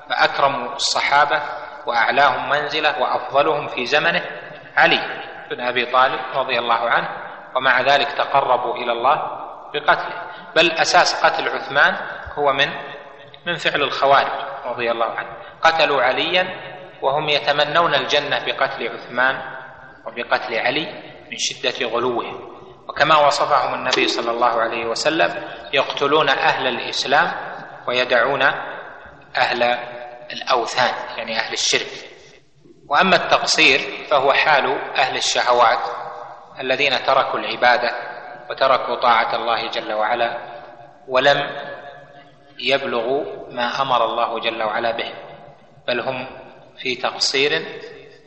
فأكرموا 0.10 0.76
الصحابة 0.76 1.42
وأعلاهم 1.86 2.50
منزلة 2.50 3.02
وأفضلهم 3.02 3.68
في 3.68 3.86
زمنه 3.86 4.22
علي 4.78 5.00
بن 5.50 5.62
أبي 5.62 5.86
طالب 5.86 6.20
رضي 6.36 6.60
الله 6.60 6.90
عنه 6.90 7.10
ومع 7.56 7.82
ذلك 7.82 8.12
تقربوا 8.12 8.76
إلى 8.76 8.92
الله 8.92 9.16
بقتله. 9.74 10.22
بل 10.56 10.72
أساس 10.72 11.26
قتل 11.26 11.50
عثمان 11.50 11.96
هو 12.38 12.54
من 12.54 12.70
من 13.46 13.56
فعل 13.56 13.82
الخوارج 13.82 14.32
رضي 14.66 14.92
الله 14.92 15.06
عنه. 15.06 15.30
قتلوا 15.62 16.02
عليا 16.04 16.48
وهم 17.02 17.30
يتمنون 17.30 17.96
الجنة 17.96 18.46
بقتل 18.46 18.88
عثمان 18.88 19.42
وبقتل 20.06 20.56
علي 20.56 21.13
من 21.34 21.40
شدة 21.40 21.88
غلوهم 21.88 22.54
وكما 22.90 23.28
وصفهم 23.28 23.74
النبي 23.74 24.08
صلى 24.08 24.32
الله 24.32 24.62
عليه 24.62 24.86
وسلم 24.86 25.48
يقتلون 25.74 26.30
أهل 26.30 26.68
الإسلام 26.68 27.32
ويدعون 27.88 28.42
أهل 29.38 29.64
الأوثان 30.34 30.94
يعني 31.18 31.40
أهل 31.40 31.54
الشرك. 31.54 32.10
وأما 32.90 33.16
التقصير 33.16 33.80
فهو 34.10 34.34
حال 34.34 34.66
أهل 34.96 35.18
الشهوات 35.18 35.80
الذين 36.60 37.04
تركوا 37.04 37.40
العبادة 37.40 37.92
وتركوا 38.50 38.96
طاعة 38.96 39.36
الله 39.36 39.68
جل 39.70 39.94
وعلا 39.94 40.38
ولم 41.08 41.50
يبلغوا 42.60 43.24
ما 43.50 43.82
أمر 43.82 44.06
الله 44.06 44.40
جل 44.40 44.64
وعلا 44.64 44.92
به 44.92 45.14
بل 45.88 46.00
هم 46.00 46.28
في 46.78 46.96
تقصير 46.96 47.66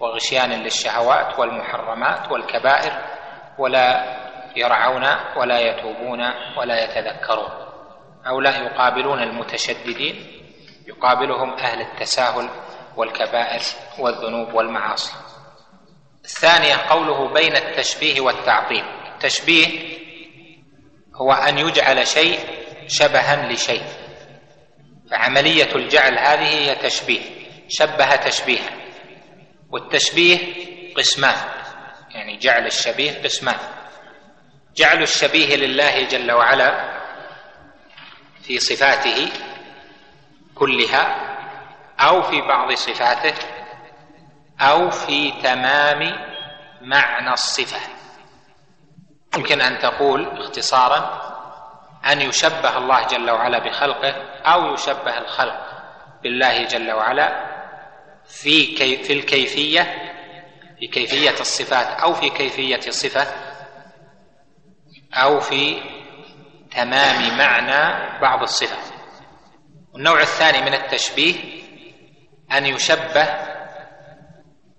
وغشيان 0.01 0.51
للشهوات 0.51 1.39
والمحرمات 1.39 2.33
والكبائر 2.33 2.93
ولا 3.59 4.17
يرعون 4.57 5.05
ولا 5.37 5.61
يتوبون 5.61 6.21
ولا 6.59 6.85
يتذكرون. 6.85 7.51
هؤلاء 8.27 8.63
يقابلون 8.63 9.23
المتشددين 9.23 10.27
يقابلهم 10.87 11.53
أهل 11.53 11.81
التساهل 11.81 12.51
والكبائر 12.97 13.61
والذنوب 13.99 14.55
والمعاصي. 14.55 15.13
الثانية 16.25 16.75
قوله 16.91 17.33
بين 17.33 17.57
التشبيه 17.57 18.21
والتعطيل. 18.21 18.85
التشبيه 19.15 19.97
هو 21.15 21.33
أن 21.33 21.59
يجعل 21.59 22.07
شيء 22.07 22.39
شبها 22.87 23.53
لشيء. 23.53 23.83
فعملية 25.11 25.75
الجعل 25.75 26.19
هذه 26.19 26.49
هي 26.49 26.75
تشبيه 26.75 27.21
شبه 27.69 28.17
تشبيها. 28.17 28.86
والتشبيه 29.71 30.39
قسمان 30.97 31.37
يعني 32.11 32.37
جعل 32.37 32.67
الشبيه 32.67 33.23
قسمان. 33.23 33.59
جعل 34.77 35.03
الشبيه 35.03 35.57
لله 35.57 36.03
جل 36.09 36.33
وعلا 36.33 36.99
في 38.43 38.59
صفاته 38.59 39.33
كلها 40.55 41.27
أو 42.01 42.23
في 42.23 42.41
بعض 42.41 42.73
صفاته 42.73 43.35
أو 44.61 44.91
في 44.91 45.31
تمام 45.43 46.13
معنى 46.81 47.33
الصفة. 47.33 47.81
يمكن 49.37 49.61
أن 49.61 49.79
تقول 49.79 50.41
اختصارا 50.41 51.27
أن 52.13 52.21
يشبه 52.21 52.79
الله 52.79 53.07
جل 53.07 53.31
وعلا 53.31 53.59
بخلقه 53.59 54.11
أو 54.45 54.75
يشبه 54.75 55.19
الخلق 55.19 55.67
بالله 56.23 56.65
جل 56.65 56.93
وعلا 56.93 57.56
في 58.29 58.67
كي 58.67 59.05
في 59.05 59.13
الكيفية 59.13 59.83
في 60.79 60.87
كيفية 60.87 61.41
الصفات 61.41 61.87
أو 62.01 62.15
في 62.15 62.31
كيفية 62.31 62.89
الصفة 62.89 63.27
أو 65.15 65.41
في 65.41 65.81
تمام 66.71 67.39
معنى 67.39 68.21
بعض 68.21 68.43
الصفات 68.43 68.97
النوع 69.95 70.21
الثاني 70.21 70.61
من 70.61 70.75
التشبيه 70.75 71.35
أن 72.53 72.67
يشبه 72.67 73.29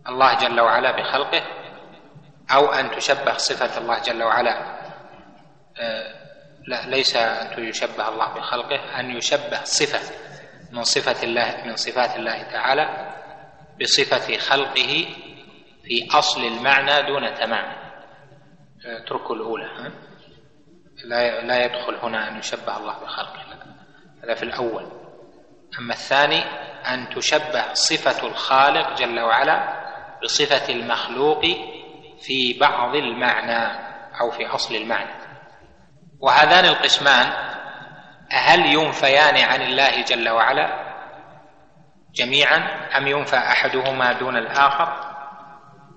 الله 0.07 0.33
جل 0.33 0.61
وعلا 0.61 0.91
بخلقه 0.91 1.43
أو 2.51 2.65
أن 2.65 2.91
تشبه 2.91 3.37
صفة 3.37 3.77
الله 3.77 3.99
جل 3.99 4.23
وعلا. 4.23 4.77
آه، 5.79 6.13
لا 6.67 6.85
ليس 6.85 7.15
أن 7.15 7.63
يشبه 7.63 8.09
الله 8.09 8.33
بخلقه 8.33 8.99
أن 8.99 9.17
يشبه 9.17 9.63
صفة 9.63 10.13
من 10.71 10.83
صفة 10.83 11.23
الله 11.23 11.63
من 11.65 11.75
صفات 11.75 12.15
الله 12.15 12.43
تعالى. 12.43 13.16
بصفة 13.81 14.37
خلقه 14.37 15.05
في 15.83 16.07
أصل 16.17 16.43
المعنى 16.45 17.07
دون 17.07 17.33
تمام. 17.33 17.73
اتركوا 18.85 19.35
الأولى. 19.35 19.91
لا 21.05 21.41
لا 21.41 21.65
يدخل 21.65 21.95
هنا 21.95 22.27
أن 22.29 22.37
يشبه 22.37 22.77
الله 22.77 22.99
بخلقه 22.99 23.43
هذا 24.23 24.33
في 24.33 24.43
الأول. 24.43 24.91
أما 25.79 25.93
الثاني 25.93 26.43
أن 26.93 27.09
تشبه 27.15 27.73
صفة 27.73 28.27
الخالق 28.27 28.97
جل 28.97 29.19
وعلا 29.19 29.87
بصفة 30.23 30.73
المخلوق 30.73 31.41
في 32.21 32.59
بعض 32.59 32.95
المعنى 32.95 33.87
أو 34.21 34.31
في 34.31 34.47
أصل 34.47 34.75
المعنى. 34.75 35.27
وهذان 36.21 36.65
القسمان 36.65 37.33
هل 38.31 38.65
ينفيان 38.65 39.37
عن 39.37 39.61
الله 39.61 40.01
جل 40.01 40.29
وعلا؟ 40.29 40.86
جميعا 42.17 42.57
أم 42.97 43.07
ينفى 43.07 43.37
أحدهما 43.37 44.13
دون 44.13 44.37
الآخر؟ 44.37 45.13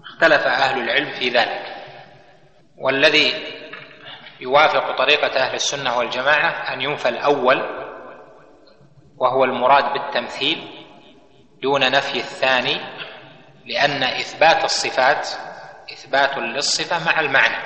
اختلف 0.04 0.46
أهل 0.46 0.80
العلم 0.82 1.10
في 1.10 1.28
ذلك. 1.28 1.76
والذي 2.78 3.32
يوافق 4.40 4.96
طريقة 4.98 5.40
أهل 5.40 5.54
السنة 5.54 5.98
والجماعة 5.98 6.72
أن 6.72 6.80
ينفى 6.80 7.08
الأول 7.08 7.62
وهو 9.16 9.44
المراد 9.44 9.92
بالتمثيل 9.92 10.86
دون 11.62 11.90
نفي 11.90 12.16
الثاني 12.18 12.80
لأن 13.66 14.02
إثبات 14.02 14.64
الصفات 14.64 15.28
إثبات 15.92 16.38
للصفة 16.38 17.04
مع 17.12 17.20
المعنى. 17.20 17.56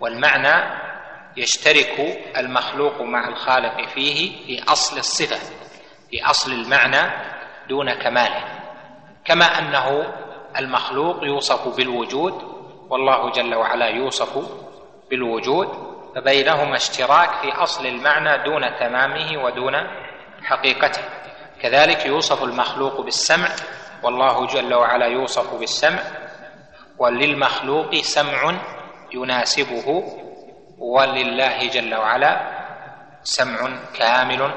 والمعنى 0.00 0.78
يشترك 1.36 2.00
المخلوق 2.36 3.02
مع 3.02 3.28
الخالق 3.28 3.88
فيه 3.88 4.46
في 4.46 4.72
أصل 4.72 4.98
الصفة 4.98 5.54
في 6.10 6.24
أصل 6.24 6.52
المعنى 6.52 7.37
دون 7.68 7.94
كماله 7.94 8.44
كما 9.24 9.44
أنه 9.58 10.14
المخلوق 10.58 11.24
يوصف 11.24 11.76
بالوجود 11.76 12.42
والله 12.90 13.30
جل 13.30 13.54
وعلا 13.54 13.86
يوصف 13.86 14.48
بالوجود 15.10 15.68
فبينهما 16.14 16.76
اشتراك 16.76 17.30
في 17.42 17.52
أصل 17.52 17.86
المعنى 17.86 18.44
دون 18.44 18.76
تمامه 18.76 19.44
ودون 19.44 19.74
حقيقته. 20.42 21.02
كذلك 21.62 22.06
يوصف 22.06 22.42
المخلوق 22.42 23.00
بالسمع 23.00 23.48
والله 24.02 24.46
جل 24.46 24.74
وعلا 24.74 25.06
يوصف 25.06 25.54
بالسمع 25.54 26.02
وللمخلوق 26.98 27.94
سمع 27.94 28.54
يناسبه 29.14 30.04
ولله 30.78 31.68
جل 31.68 31.94
وعلا 31.94 32.40
سمع 33.22 33.70
كامل 33.98 34.50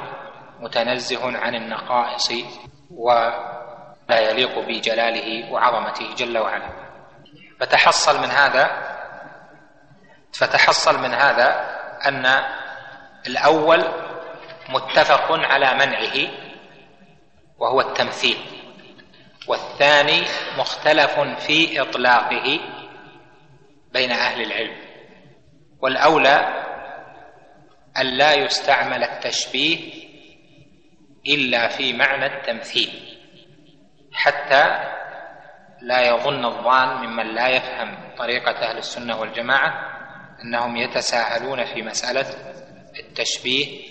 متنزه 0.59 1.37
عن 1.37 1.55
النقائص. 1.55 2.31
ولا 2.97 4.19
يليق 4.19 4.59
بجلاله 4.59 5.51
وعظمته 5.51 6.15
جل 6.15 6.37
وعلا. 6.37 6.69
فتحصل 7.59 8.21
من 8.21 8.29
هذا 8.29 8.91
فتحصل 10.33 10.99
من 10.99 11.13
هذا 11.13 11.79
أن 12.05 12.43
الأول 13.27 13.85
متفق 14.69 15.31
على 15.31 15.73
منعه 15.73 16.31
وهو 17.59 17.81
التمثيل 17.81 18.37
والثاني 19.47 20.23
مختلف 20.57 21.19
في 21.19 21.81
إطلاقه 21.81 22.59
بين 23.93 24.11
أهل 24.11 24.41
العلم 24.41 24.75
والأولى 25.81 26.63
أن 27.97 28.05
لا 28.05 28.33
يستعمل 28.33 29.03
التشبيه 29.03 30.00
إلا 31.27 31.67
في 31.67 31.93
معنى 31.93 32.25
التمثيل 32.25 33.17
حتى 34.13 34.91
لا 35.81 36.01
يظن 36.07 36.45
الظان 36.45 36.87
ممن 36.87 37.27
لا 37.35 37.47
يفهم 37.47 37.97
طريقة 38.17 38.51
أهل 38.51 38.77
السنة 38.77 39.19
والجماعة 39.19 39.91
أنهم 40.43 40.77
يتساهلون 40.77 41.65
في 41.65 41.81
مسألة 41.81 42.25
التشبيه 42.99 43.81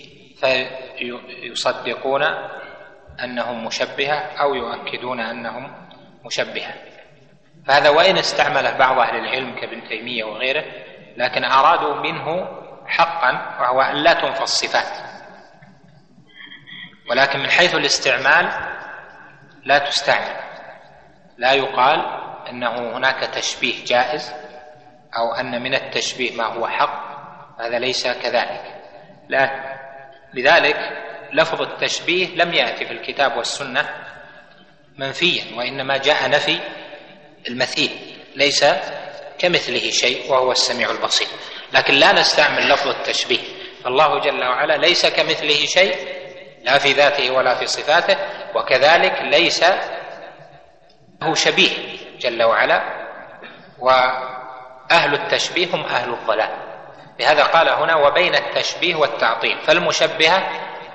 فيصدقون 0.41 2.23
أنهم 3.23 3.65
مشبهة 3.65 4.15
أو 4.15 4.55
يؤكدون 4.55 5.19
أنهم 5.19 5.87
مشبهة. 6.25 6.73
فهذا 7.67 7.89
وإن 7.89 8.17
استعمله 8.17 8.77
بعض 8.77 8.99
أهل 8.99 9.15
العلم 9.15 9.59
كابن 9.59 9.83
تيمية 9.87 10.23
وغيره 10.23 10.63
لكن 11.17 11.43
أرادوا 11.43 11.95
منه 11.95 12.47
حقا 12.87 13.57
وهو 13.61 13.81
أن 13.81 13.95
لا 13.95 14.13
تنفى 14.13 14.41
الصفات. 14.43 15.10
ولكن 17.11 17.39
من 17.39 17.51
حيث 17.51 17.75
الاستعمال 17.75 18.49
لا 19.65 19.77
تستعمل. 19.77 20.35
لا 21.37 21.53
يقال 21.53 21.99
أنه 22.49 22.97
هناك 22.97 23.29
تشبيه 23.33 23.85
جائز 23.85 24.33
أو 25.17 25.33
أن 25.33 25.61
من 25.61 25.73
التشبيه 25.73 26.35
ما 26.35 26.45
هو 26.45 26.67
حق 26.67 27.03
هذا 27.59 27.79
ليس 27.79 28.07
كذلك. 28.07 28.63
لا 29.29 29.51
لذلك 30.33 30.77
لفظ 31.33 31.61
التشبيه 31.61 32.27
لم 32.27 32.53
يأتي 32.53 32.85
في 32.85 32.91
الكتاب 32.91 33.37
والسنة 33.37 33.89
منفيا 34.97 35.43
وإنما 35.57 35.97
جاء 35.97 36.29
نفي 36.29 36.59
المثيل 37.47 37.91
ليس 38.35 38.65
كمثله 39.39 39.91
شيء 39.91 40.31
وهو 40.31 40.51
السميع 40.51 40.91
البصير. 40.91 41.27
لكن 41.73 41.93
لا 41.93 42.11
نستعمل 42.11 42.69
لفظ 42.69 42.87
التشبيه. 42.87 43.43
فالله 43.83 44.19
جل 44.19 44.43
وعلا 44.43 44.77
ليس 44.77 45.05
كمثله 45.05 45.65
شيء 45.65 46.20
لا 46.63 46.77
في 46.77 46.91
ذاته 46.93 47.31
ولا 47.31 47.55
في 47.55 47.67
صفاته 47.67 48.17
وكذلك 48.55 49.21
ليس 49.21 49.63
له 51.21 51.33
شبيه 51.33 51.97
جل 52.19 52.43
وعلا 52.43 52.81
وأهل 53.79 55.13
التشبيه 55.13 55.75
هم 55.75 55.83
أهل 55.83 56.13
الضلال. 56.13 56.49
لهذا 57.19 57.43
قال 57.43 57.69
هنا 57.69 57.95
وبين 57.95 58.35
التشبيه 58.35 58.95
والتعطيل 58.95 59.57
فالمشبهة 59.61 60.43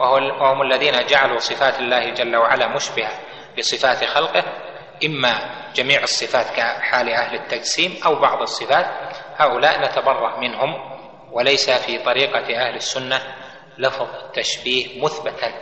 وهم 0.01 0.63
الذين 0.63 1.07
جعلوا 1.07 1.39
صفات 1.39 1.79
الله 1.81 2.11
جل 2.11 2.37
وعلا 2.37 2.67
مشبهة 2.69 3.11
بصفات 3.59 4.05
خلقه 4.05 4.43
إما 5.05 5.41
جميع 5.75 6.03
الصفات 6.03 6.47
كحال 6.57 7.09
أهل 7.11 7.35
التجسيم 7.35 8.01
أو 8.07 8.15
بعض 8.15 8.43
الصفات 8.43 8.87
هؤلاء 9.39 9.81
نتبرأ 9.85 10.41
منهم 10.41 10.97
وليس 11.33 11.71
في 11.71 11.99
طريقة 11.99 12.67
أهل 12.67 12.75
السنة 12.75 13.21
لفظ 13.79 14.09
التشبيه 14.25 15.03
مثبتا. 15.05 15.53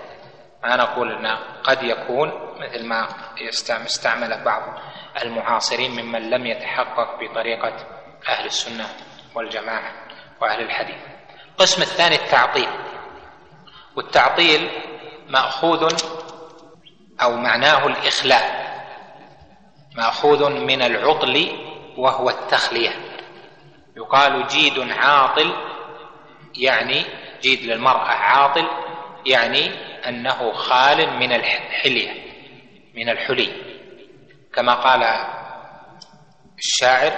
ما 0.64 0.76
نقول 0.76 1.12
إن 1.12 1.26
قد 1.64 1.82
يكون 1.82 2.32
مثل 2.60 2.84
ما 2.86 3.08
استعمل 3.86 4.44
بعض 4.44 4.62
المعاصرين 5.22 5.90
ممن 5.90 6.30
لم 6.30 6.46
يتحقق 6.46 7.20
بطريقة 7.20 7.76
أهل 8.28 8.46
السنة 8.46 8.86
والجماعة 9.34 9.92
وأهل 10.40 10.60
الحديث. 10.60 10.96
القسم 11.50 11.82
الثاني 11.82 12.14
التعطيل. 12.14 12.68
والتعطيل 13.96 14.70
مأخوذ 15.28 15.94
أو 17.22 17.36
معناه 17.36 17.86
الإخلاء. 17.86 18.64
مأخوذ 19.96 20.50
من 20.50 20.82
العطل 20.82 21.58
وهو 21.96 22.30
التخلية. 22.30 22.90
يقال 23.96 24.46
جيد 24.46 24.90
عاطل 24.90 25.54
يعني 26.54 27.04
جيد 27.44 27.62
للمرأة 27.62 28.08
عاطل 28.08 28.68
يعني 29.26 29.70
أنه 30.08 30.52
خال 30.52 31.18
من 31.18 31.32
الحلية 31.32 32.10
من 32.94 33.08
الحلي. 33.08 33.48
كما 34.54 34.74
قال 34.74 35.02
الشاعر 36.58 37.12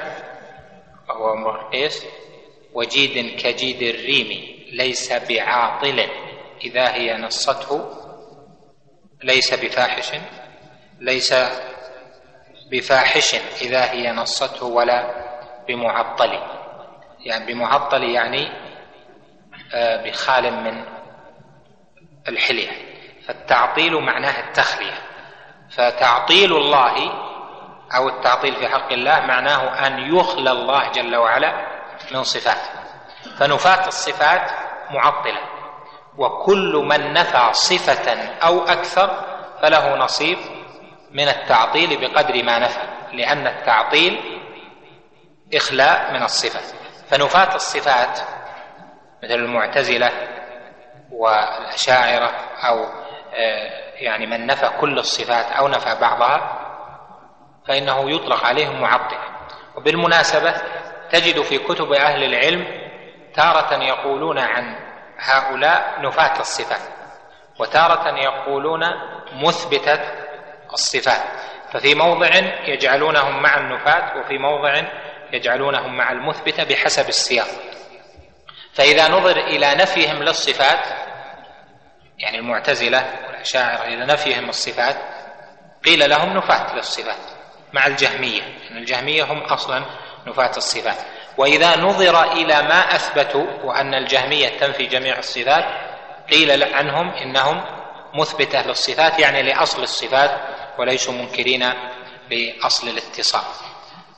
وهو 1.09 1.33
امرؤ 1.33 1.61
القيس 1.61 2.07
وجيد 2.73 3.41
كجيد 3.41 3.83
الريم 3.83 4.57
ليس 4.73 5.13
بعاطل 5.13 6.07
إذا 6.65 6.95
هي 6.95 7.17
نصته 7.17 7.91
ليس 9.23 9.55
بفاحش 9.55 10.13
ليس 11.01 11.35
بفاحش 12.71 13.35
إذا 13.63 13.91
هي 13.93 14.13
نصته 14.13 14.67
ولا 14.67 15.27
بمعطل. 15.69 16.39
يعني 17.21 17.53
بمعطل 17.53 18.03
يعني 18.03 18.66
بخال 19.75 20.53
من 20.53 20.85
الحلية. 22.29 22.71
فالتعطيل 23.29 24.01
معناه 24.01 24.41
التخلية. 24.49 24.99
فتعطيل 25.71 26.57
الله 26.57 27.13
أو 27.97 28.09
التعطيل 28.09 28.55
في 28.57 28.69
حق 28.69 28.93
الله 28.93 29.21
معناه 29.21 29.87
أن 29.87 30.17
يخلى 30.17 30.51
الله 30.51 30.91
جل 30.91 31.17
وعلا 31.17 31.67
من 32.13 32.23
صفاته 32.23 32.71
فنفاة 33.39 33.87
الصفات 33.87 34.51
معطلة. 34.91 35.41
وكل 36.19 36.85
من 36.89 37.13
نفى 37.13 37.49
صفة 37.53 38.13
أو 38.43 38.65
أكثر 38.65 39.25
فله 39.63 39.97
نصيب 39.97 40.39
من 41.11 41.29
التعطيل 41.29 42.01
بقدر 42.01 42.43
ما 42.43 42.59
نفى 42.59 42.83
لأن 43.13 43.47
التعطيل 43.47 44.41
إخلاء 45.55 46.13
من 46.13 46.23
الصفة. 46.23 46.61
فنفاة 47.11 47.55
الصفات 47.55 48.21
مثل 49.23 49.35
المعتزلة 49.35 50.11
والأشاعرة 51.11 52.31
أو 52.69 52.87
آه، 53.35 53.87
يعني 53.97 54.27
من 54.27 54.47
نفى 54.47 54.69
كل 54.81 54.99
الصفات 54.99 55.53
أو 55.53 55.69
نفى 55.69 56.01
بعضها 56.01 56.63
فإنه 57.69 58.11
يطلق 58.11 58.45
عليهم 58.45 58.81
معطل. 58.81 59.17
وبالمناسبة 59.77 60.55
تجد 61.11 61.43
في 61.43 61.59
كتب 61.59 61.93
أهل 61.93 62.25
العلم 62.25 62.67
تارة 63.35 63.83
يقولون 63.83 64.39
عن 64.39 64.77
هؤلاء 65.19 66.01
نفاة 66.01 66.41
الصفات 66.41 66.81
وتارة 67.59 68.19
يقولون 68.19 68.81
مثبتة 69.33 70.01
الصفات. 70.73 71.23
ففي 71.73 71.95
موضع 71.95 72.31
يجعلونهم 72.67 73.43
مع 73.43 73.59
النفاة 73.59 74.19
وفي 74.19 74.39
موضع 74.39 74.83
يجعلونهم 75.33 75.97
مع 75.97 76.13
المثبتة 76.13 76.65
بحسب 76.65 77.09
السياق. 77.09 77.47
فإذا 78.77 79.09
نظر 79.09 79.37
إلى 79.37 79.75
نفيهم 79.75 80.23
للصفات 80.23 80.87
يعني 82.19 82.39
المعتزلة 82.39 83.05
والأشاعرة 83.27 83.85
إلى 83.85 84.07
نفيهم 84.07 84.49
الصفات 84.49 84.97
قيل 85.85 86.11
لهم 86.11 86.37
نفاة 86.37 86.75
للصفات 86.75 87.17
مع 87.73 87.87
الجهمية 87.87 88.43
يعني 88.43 88.79
الجهمية 88.79 89.25
هم 89.25 89.39
أصلا 89.39 89.85
نفاة 90.27 90.57
الصفات. 90.57 90.97
وإذا 91.39 91.77
نظر 91.77 92.33
إلى 92.33 92.63
ما 92.63 92.95
أثبتوا 92.95 93.47
وأن 93.65 93.95
الجهمية 93.95 94.49
تنفي 94.49 94.87
جميع 94.87 95.19
الصفات 95.19 95.65
قيل 96.31 96.75
عنهم 96.75 97.11
إنهم 97.11 97.65
مثبتة 98.15 98.63
للصفات 98.63 99.19
يعني 99.19 99.43
لأصل 99.43 99.83
الصفات 99.83 100.31
وليسوا 100.79 101.15
منكرين 101.15 101.73
لأصل 102.31 102.89
الاتصال. 102.89 103.45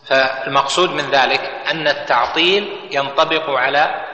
فالمقصود 0.06 0.90
من 0.90 1.10
ذلك 1.10 1.40
أن 1.70 1.88
التعطيل 1.88 2.88
ينطبق 2.90 3.50
على 3.50 4.07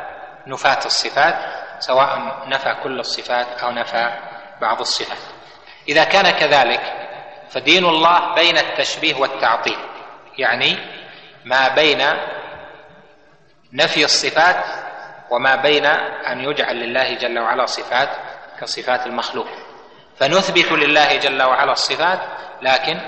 نفاة 0.46 0.86
الصفات 0.86 1.34
سواء 1.78 2.42
نفى 2.48 2.76
كل 2.82 3.00
الصفات 3.00 3.46
أو 3.46 3.70
نفى 3.70 4.10
بعض 4.60 4.80
الصفات. 4.80 5.18
إذا 5.88 6.04
كان 6.04 6.30
كذلك 6.30 6.92
فدين 7.50 7.84
الله 7.84 8.34
بين 8.34 8.58
التشبيه 8.58 9.14
والتعطيل 9.14 9.78
يعني 10.38 10.76
ما 11.44 11.68
بين 11.68 11.98
نفي 13.72 14.04
الصفات 14.04 14.64
وما 15.30 15.56
بين 15.56 15.86
أن 15.86 16.40
يجعل 16.40 16.76
لله 16.76 17.14
جل 17.14 17.38
وعلا 17.38 17.66
صفات 17.66 18.08
كصفات 18.60 19.06
المخلوق. 19.06 19.48
فنثبت 20.16 20.72
لله 20.72 21.16
جل 21.16 21.42
وعلا 21.42 21.72
الصفات 21.72 22.20
لكن 22.62 23.00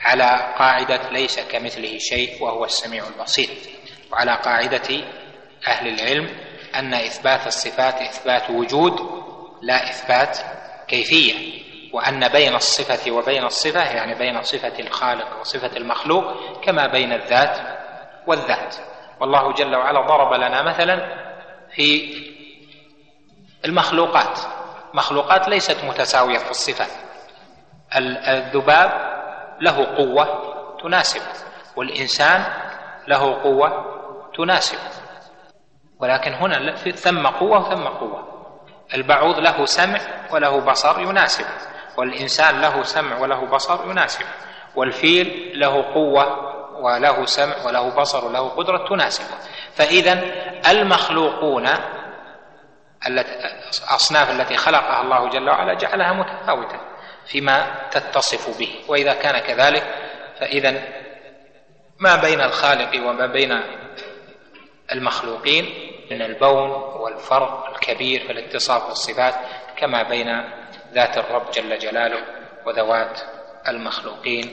على 0.00 0.54
قاعدة 0.58 1.10
ليس 1.10 1.40
كمثله 1.40 1.98
شيء 1.98 2.42
وهو 2.42 2.64
السميع 2.64 3.04
البصير 3.06 3.48
وعلى 4.12 4.34
قاعدة 4.34 5.04
أهل 5.68 5.88
العلم 5.88 6.28
أن 6.74 6.94
إثبات 6.94 7.46
الصفات 7.46 7.94
إثبات 7.94 8.50
وجود 8.50 9.00
لا 9.62 9.90
إثبات 9.90 10.38
كيفية 10.88 11.60
وأن 11.92 12.28
بين 12.28 12.54
الصفة 12.54 13.10
وبين 13.10 13.44
الصفة 13.44 13.82
يعني 13.90 14.14
بين 14.14 14.42
صفة 14.42 14.78
الخالق 14.78 15.40
وصفة 15.40 15.76
المخلوق 15.76 16.24
كما 16.64 16.86
بين 16.86 17.12
الذات 17.12 17.58
والذات. 18.26 18.76
والله 19.20 19.52
جل 19.52 19.76
وعلا 19.76 20.00
ضرب 20.06 20.32
لنا 20.34 20.62
مثلا 20.62 21.00
في 21.74 22.14
المخلوقات. 23.64 24.38
مخلوقات 24.94 25.48
ليست 25.48 25.84
متساوية 25.84 26.38
في 26.38 26.50
الصفات 26.50 26.90
الذباب 28.28 28.90
له 29.60 29.96
قوة 29.96 30.50
تناسب 30.82 31.20
والإنسان 31.76 32.44
له 33.08 33.42
قوة 33.42 33.84
تناسب. 34.36 34.78
ولكن 36.00 36.32
هنا 36.32 36.74
ثم 36.76 37.26
قوة 37.26 37.68
وثم 37.68 37.88
قوة. 37.88 38.28
البعوض 38.94 39.38
له 39.38 39.64
سمع 39.64 40.00
وله 40.30 40.60
بصر 40.60 41.00
يناسب. 41.00 41.44
والإنسان 41.96 42.60
له 42.60 42.82
سمع 42.82 43.18
وله 43.18 43.46
بصر 43.46 43.90
يناسب. 43.90 44.24
والفيل 44.76 45.52
له 45.60 45.82
قوة 45.94 46.50
وله 46.80 47.24
سمع 47.26 47.54
وله 47.66 47.90
بصر 47.90 48.24
وله 48.24 48.48
قدرة 48.48 48.88
تناسبه 48.88 49.34
فاذا 49.74 50.22
المخلوقون 50.70 51.68
الأصناف 53.06 54.30
التي 54.30 54.56
خلقها 54.56 55.02
الله 55.02 55.28
جل 55.28 55.50
وعلا 55.50 55.74
جعلها 55.74 56.12
متفاوتة 56.12 56.80
فيما 57.26 57.66
تتصف 57.90 58.58
به. 58.58 58.74
وإذا 58.88 59.14
كان 59.14 59.38
كذلك 59.38 59.94
فإذا 60.40 60.82
ما 61.98 62.16
بين 62.16 62.40
الخالق 62.40 63.08
وما 63.08 63.26
بين 63.26 63.62
المخلوقين 64.92 65.64
من 66.10 66.22
البون 66.22 66.70
والفرق 66.70 67.68
الكبير 67.68 68.20
في 68.26 68.32
الاتصاف 68.32 68.88
بالصفات 68.88 69.34
كما 69.76 70.02
بين 70.02 70.44
ذات 70.92 71.18
الرب 71.18 71.50
جل 71.50 71.78
جلاله 71.78 72.24
وذوات 72.66 73.20
المخلوقين 73.68 74.50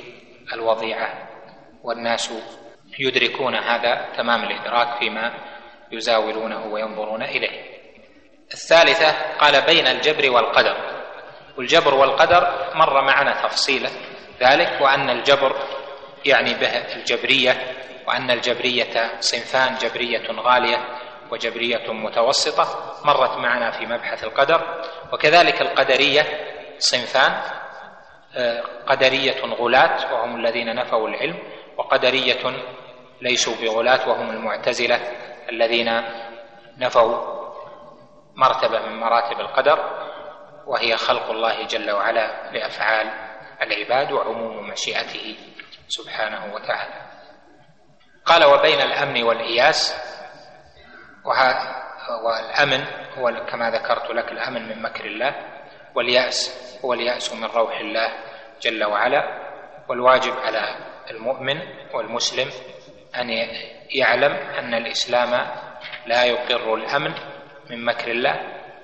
الوضيعة. 0.54 1.28
والناس 1.84 2.34
يدركون 3.00 3.56
هذا 3.56 4.06
تمام 4.18 4.44
الإدراك 4.44 5.00
فيما 5.00 5.34
يزاولونه 5.92 6.66
وينظرون 6.66 7.24
إليه. 7.24 7.78
الثالثة 8.54 9.12
قال 9.40 9.62
بين 9.62 9.88
الجبر 9.88 10.32
والقدر. 10.32 10.78
والجبر 11.58 11.96
والقدر 11.96 12.72
مر 12.76 13.02
معنا 13.02 13.48
تفصيلا 13.48 13.90
ذلك 14.42 14.82
وأن 14.82 15.10
الجبر 15.10 15.56
يعني 16.26 16.54
به 16.54 16.96
الجبرية 16.96 17.52
وأن 18.08 18.32
الجبرية 18.32 19.20
صنفان 19.20 19.76
جبرية 19.76 20.32
غالية 20.32 20.86
وجبرية 21.32 21.92
متوسطة 21.94 22.96
مرت 23.06 23.38
معنا 23.38 23.72
في 23.72 23.86
مبحث 23.86 24.24
القدر 24.24 24.82
وكذلك 25.14 25.62
القدرية 25.62 26.24
صنفان 26.80 27.42
آه، 28.36 28.64
قدرية 28.88 29.42
غلاة 29.46 30.14
وهم 30.14 30.36
الذين 30.36 30.76
نفوا 30.76 31.08
العلم 31.10 31.38
وقدرية 31.78 32.54
ليسوا 33.22 33.56
بغلاة 33.62 34.10
وهم 34.10 34.30
المعتزلة 34.30 35.00
الذين 35.50 36.02
نفوا 36.78 37.38
مرتبة 38.36 38.80
من 38.86 39.00
مراتب 39.00 39.40
القدر 39.40 40.08
وهي 40.68 40.98
خلق 40.98 41.30
الله 41.30 41.64
جل 41.66 41.92
وعلا 41.92 42.52
لأفعال 42.52 43.08
العباد 43.62 44.12
وعموم 44.12 44.70
مشيئته 44.70 45.36
سبحانه 45.88 46.54
وتعالى. 46.56 47.07
قال 48.28 48.44
وبين 48.46 48.82
الأمن 48.82 49.24
والإياس 49.24 49.96
والامن 52.24 52.84
هو 53.18 53.46
كما 53.50 53.72
ذكرت 53.72 54.10
لك 54.12 54.32
الأمن 54.32 54.68
من 54.70 54.82
مكر 54.82 55.06
الله 55.06 55.36
واليأس 55.96 56.54
هو 56.86 56.94
اليأس 56.94 57.34
من 57.34 57.46
روح 57.46 57.80
الله 57.80 58.08
جل 58.62 58.84
وعلا 58.84 59.24
والواجب 59.90 60.34
على 60.46 60.76
المؤمن 61.12 61.60
والمسلم 61.94 62.50
أن 63.16 63.30
يعلم 63.90 64.34
أن 64.34 64.74
الإسلام 64.74 65.48
لا 66.06 66.24
يقر 66.24 66.76
الأمن 66.76 67.14
من 67.70 67.86
مكر 67.86 68.12
الله 68.12 68.36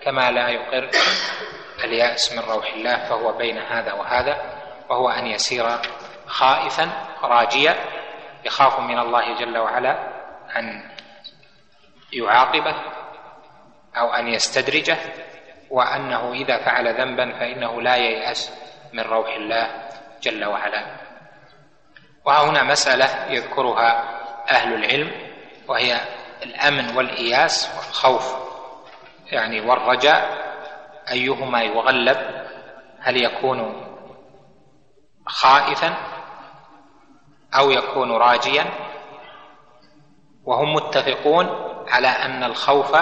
كما 0.03 0.31
لا 0.31 0.49
يقر 0.49 0.89
اليأس 1.83 2.33
من 2.33 2.39
روح 2.39 2.73
الله 2.73 2.97
فهو 3.09 3.31
بين 3.37 3.57
هذا 3.57 3.93
وهذا 3.93 4.41
وهو 4.89 5.09
أن 5.09 5.27
يسير 5.27 5.65
خائفا 6.27 6.89
راجيا 7.23 7.75
يخاف 8.45 8.79
من 8.79 8.99
الله 8.99 9.39
جل 9.39 9.57
وعلا 9.57 9.91
أن 10.55 10.89
يعاقبه 12.13 12.75
أو 13.97 14.13
أن 14.13 14.27
يستدرجه 14.27 14.97
وأنه 15.69 16.31
إذا 16.31 16.57
فعل 16.65 17.01
ذنبا 17.01 17.31
فإنه 17.31 17.81
لا 17.81 17.95
ييأس 17.95 18.51
من 18.93 18.99
روح 18.99 19.35
الله 19.35 19.89
جل 20.21 20.45
وعلا. 20.45 20.85
وهنا 22.25 22.63
مسألة 22.63 23.25
يذكرها 23.31 24.19
أهل 24.51 24.73
العلم 24.73 25.11
وهي 25.67 26.01
الأمن 26.43 26.95
والإياس 26.97 27.75
والخوف 27.77 28.35
يعني 29.31 29.61
والرجاء 29.61 30.43
أيهما 31.11 31.61
يغلب؟ 31.61 32.47
هل 32.99 33.23
يكون 33.23 33.87
خائفا 35.27 36.12
أو 37.57 37.71
يكون 37.71 38.11
راجيا 38.11 38.65
وهم 40.45 40.73
متفقون 40.73 41.49
على 41.87 42.07
أن 42.07 42.43
الخوف 42.43 42.97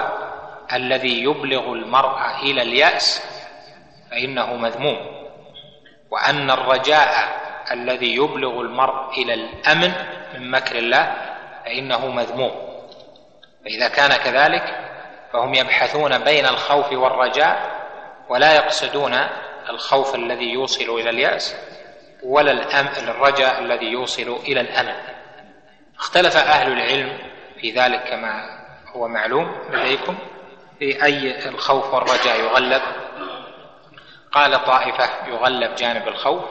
الذي 0.74 1.24
يبلغ 1.24 1.74
المرء 1.74 2.20
إلى 2.44 2.62
اليأس 2.62 3.24
فإنه 4.12 4.56
مذموم 4.56 4.98
وأن 6.12 6.52
الرجاء 6.52 7.42
الذي 7.72 8.16
يبلغ 8.16 8.62
المرء 8.62 9.22
إلى 9.22 9.34
الأمن 9.34 9.94
من 10.34 10.52
مكر 10.52 10.76
الله 10.76 11.16
فإنه 11.66 12.08
مذموم. 12.08 12.52
فإذا 13.66 13.88
كان 13.88 14.10
كذلك 14.10 14.92
فهم 15.34 15.54
يبحثون 15.54 16.18
بين 16.18 16.46
الخوف 16.46 16.92
والرجاء 16.94 17.82
ولا 18.30 18.56
يقصدون 18.56 19.20
الخوف 19.70 20.16
الذي 20.16 20.50
يوصل 20.52 21.00
إلى 21.00 21.10
اليأس 21.10 21.56
ولا 22.24 22.52
الرجاء 23.10 23.60
الذي 23.60 23.86
يوصل 23.86 24.40
إلى 24.48 24.62
الامل 24.62 24.96
اختلف 26.00 26.38
أهل 26.38 26.72
العلم 26.72 27.18
في 27.62 27.72
ذلك 27.72 28.04
كما 28.10 28.62
هو 28.96 29.08
معلوم 29.08 29.56
لديكم 29.70 30.18
في 30.80 31.04
أي 31.04 31.50
الخوف 31.50 31.94
والرجاء 31.94 32.40
يغلب. 32.40 32.82
قال 34.32 34.66
طائفة 34.66 35.28
يغلب 35.28 35.76
جانب 35.76 36.08
الخوف 36.08 36.44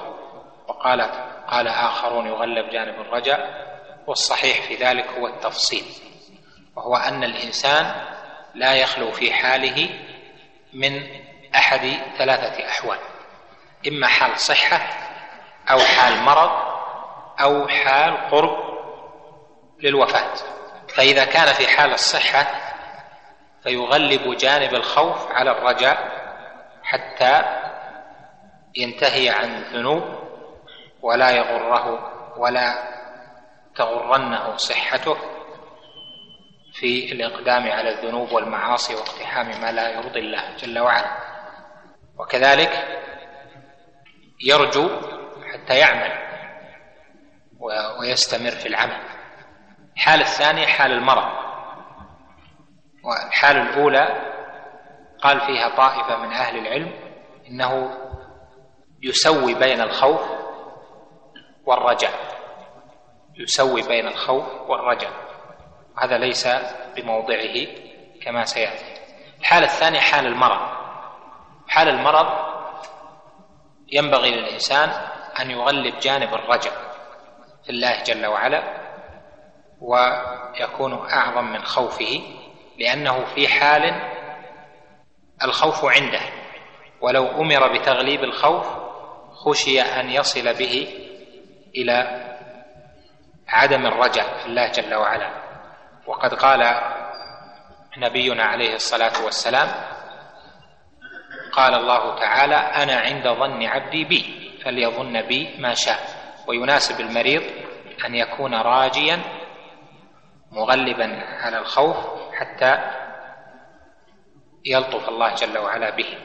وقال 0.68 1.00
قال 1.48 1.68
آخرون 1.68 2.26
يغلب 2.26 2.70
جانب 2.70 3.00
الرجاء. 3.00 3.70
والصحيح 4.06 4.62
في 4.62 4.74
ذلك 4.74 5.06
هو 5.18 5.26
التفصيل 5.26 5.84
وهو 6.76 6.96
أن 6.96 7.24
الإنسان 7.24 7.94
لا 8.54 8.74
يخلو 8.74 9.10
في 9.10 9.32
حاله 9.32 9.88
من 10.72 11.02
أحد 11.54 11.98
ثلاثة 12.18 12.68
أحوال. 12.68 12.98
إما 13.88 14.06
حال 14.06 14.38
صحة 14.38 15.09
أو 15.70 15.78
حال 15.78 16.22
مرض 16.22 16.50
أو 17.40 17.68
حال 17.68 18.30
قرب 18.30 18.70
للوفاة. 19.82 20.34
فإذا 20.96 21.24
كان 21.24 21.52
في 21.52 21.66
حال 21.68 21.92
الصحة 21.92 22.46
فيغلب 23.62 24.36
جانب 24.36 24.74
الخوف 24.74 25.32
على 25.32 25.50
الرجاء 25.50 26.20
حتى 26.82 27.42
ينتهي 28.76 29.28
عن 29.28 29.56
الذنوب 29.56 30.02
ولا 31.02 31.30
يغره 31.30 32.10
ولا 32.36 32.74
تغرنه 33.76 34.56
صحته 34.56 35.16
في 36.74 37.12
الإقدام 37.12 37.70
على 37.70 37.90
الذنوب 37.90 38.32
والمعاصي 38.32 38.94
واقتحام 38.94 39.60
ما 39.60 39.72
لا 39.72 39.90
يرضي 39.90 40.20
الله 40.20 40.56
جل 40.56 40.78
وعلا. 40.78 41.10
وكذلك 42.18 43.00
يرجو 44.44 44.90
حتى 45.70 45.78
يعمل 45.78 46.12
ويستمر 48.00 48.50
في 48.50 48.68
العمل. 48.68 49.02
الحالة 49.96 50.22
الثانية 50.22 50.66
حال 50.66 50.92
المرض. 50.92 51.32
والحالة 53.04 53.62
الأولى 53.62 54.32
قال 55.22 55.40
فيها 55.40 55.68
طائفة 55.76 56.16
من 56.16 56.32
أهل 56.32 56.58
العلم 56.58 56.92
إنه 57.48 57.98
يسوي 59.02 59.54
بين 59.54 59.80
الخوف 59.80 60.20
والرجاء. 61.66 62.14
يسوي 63.34 63.82
بين 63.88 64.06
الخوف 64.06 64.52
والرجاء. 64.68 65.12
هذا 65.98 66.18
ليس 66.18 66.48
بموضعه 66.96 67.66
كما 68.24 68.44
سيأتي. 68.44 69.00
الحاله 69.40 69.66
الثانية 69.66 70.00
حال 70.00 70.26
المرض. 70.26 70.68
حال 71.68 71.88
المرض 71.88 72.50
ينبغي 73.92 74.30
للإنسان 74.30 75.19
أن 75.40 75.50
يغلب 75.50 75.98
جانب 75.98 76.34
الرجع 76.34 76.70
في 77.64 77.70
الله 77.70 78.02
جل 78.02 78.26
وعلا 78.26 78.80
ويكون 79.80 81.10
أعظم 81.10 81.44
من 81.44 81.62
خوفه 81.64 82.20
لأنه 82.78 83.24
في 83.34 83.48
حال 83.48 84.10
الخوف 85.44 85.84
عنده. 85.84 86.20
ولو 87.00 87.26
أمر 87.26 87.78
بتغليب 87.78 88.24
الخوف 88.24 88.66
خشي 89.32 89.80
أن 89.80 90.10
يصل 90.10 90.54
به 90.58 90.88
إلى 91.76 92.26
عدم 93.48 93.86
الرجع 93.86 94.38
في 94.38 94.46
الله 94.46 94.70
جل 94.70 94.94
وعلا. 94.94 95.30
وقد 96.06 96.34
قال 96.34 96.80
نبينا 97.96 98.44
عليه 98.44 98.74
الصلاة 98.74 99.24
والسلام 99.24 99.68
قال 101.52 101.74
الله 101.74 102.18
تعالى 102.18 102.54
أنا 102.54 103.00
عند 103.00 103.28
ظن 103.28 103.62
عبدي 103.66 104.04
بي. 104.04 104.39
فليظن 104.64 105.22
بي 105.22 105.56
ما 105.58 105.74
شاء. 105.74 105.98
ويناسب 106.46 107.00
المريض 107.00 107.42
أن 108.06 108.14
يكون 108.14 108.54
راجيا 108.54 109.20
مغلبا 110.52 111.22
على 111.24 111.58
الخوف 111.58 111.96
حتى 112.34 112.78
يلطف 114.66 115.08
الله 115.08 115.34
جل 115.34 115.58
وعلا 115.58 115.90
به. 115.90 116.18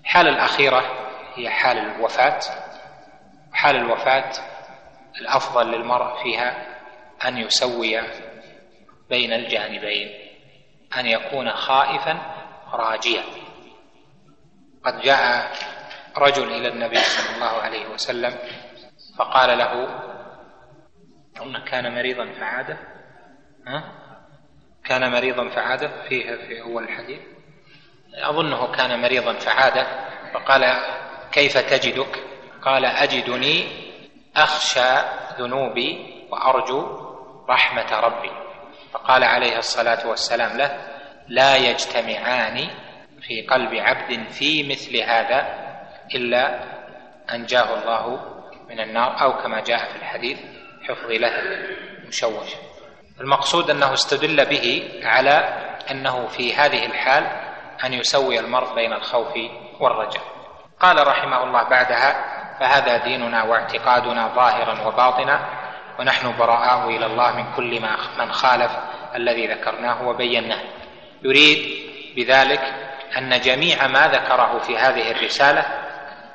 الحالة 0.00 0.30
الأخيرة 0.30 0.84
هي 1.34 1.50
حال 1.50 1.78
الوفاة. 1.78 2.40
حال 3.52 3.76
الوفاة 3.76 4.30
الأفضل 5.20 5.70
للمرء 5.70 6.22
فيها 6.22 6.78
أن 7.26 7.38
يسوي 7.38 8.00
بين 9.10 9.32
الجانبين 9.32 10.08
أن 10.96 11.06
يكون 11.06 11.50
خائفا 11.50 12.18
راجيا. 12.72 13.22
قد 14.84 15.00
جاء 15.00 15.52
رجل 16.16 16.52
إلى 16.52 16.68
النبي 16.68 16.96
صلى 16.96 17.36
الله 17.36 17.62
عليه 17.62 17.86
وسلم 17.88 18.34
فقال 19.18 19.58
له 19.58 19.72
أن 21.42 21.64
كان 21.64 21.94
مريضا 21.94 22.32
فعاده 22.40 22.78
ها؟ 23.66 23.84
كان 24.84 25.12
مريضا 25.12 25.48
فعاده 25.48 25.90
فيها 26.08 26.36
في 26.36 26.62
أول 26.62 26.84
الحديث. 26.84 27.20
أظنه 28.14 28.72
كان 28.72 29.00
مريضا 29.02 29.32
فعاد 29.32 29.86
فقال 30.34 30.76
كيف 31.32 31.58
تجدك؟ 31.58 32.24
قال 32.62 32.84
أجدني 32.84 33.66
أخشى 34.36 34.94
ذنوبي 35.38 36.24
وأرجو 36.30 37.08
رحمة 37.48 38.00
ربي. 38.00 38.30
فقال 38.92 39.24
عليه 39.24 39.58
الصلاة 39.58 40.08
والسلام 40.08 40.56
له 40.56 40.88
لا 41.28 41.56
يجتمعان 41.56 42.68
في 43.20 43.46
قلب 43.46 43.74
عبد 43.74 44.28
في 44.28 44.68
مثل 44.68 44.96
هذا 44.96 45.67
إلا 46.14 46.60
أنجاه 47.34 47.74
الله 47.74 48.20
من 48.70 48.80
النار 48.80 49.22
أو 49.22 49.42
كما 49.42 49.60
جاء 49.60 49.92
في 49.92 49.96
الحديث 49.96 50.38
حفظ 50.88 51.10
له 51.10 51.32
مشوش 52.08 52.48
المقصود 53.20 53.70
أنه 53.70 53.92
استدل 53.92 54.44
به 54.44 54.90
على 55.04 55.64
أنه 55.90 56.26
في 56.26 56.54
هذه 56.54 56.86
الحال 56.86 57.24
أن 57.84 57.92
يسوي 57.92 58.38
المرء 58.38 58.74
بين 58.74 58.92
الخوف 58.92 59.32
والرجاء. 59.80 60.22
قال 60.80 61.06
رحمه 61.06 61.44
الله 61.44 61.62
بعدها 61.62 62.38
فهذا 62.60 62.96
ديننا 62.96 63.42
واعتقادنا 63.42 64.28
ظاهرا 64.28 64.86
وباطنا 64.86 65.40
ونحن 66.00 66.36
براء 66.38 66.88
إلى 66.88 67.06
الله 67.06 67.36
من 67.36 67.52
كل 67.56 67.80
ما 67.80 67.96
من 68.18 68.32
خالف 68.32 68.70
الذي 69.14 69.46
ذكرناه 69.46 70.08
وبيناه. 70.08 70.60
يريد 71.22 71.88
بذلك 72.16 72.60
أن 73.18 73.40
جميع 73.40 73.86
ما 73.86 74.08
ذكره 74.08 74.58
في 74.58 74.78
هذه 74.78 75.10
الرسالة 75.10 75.87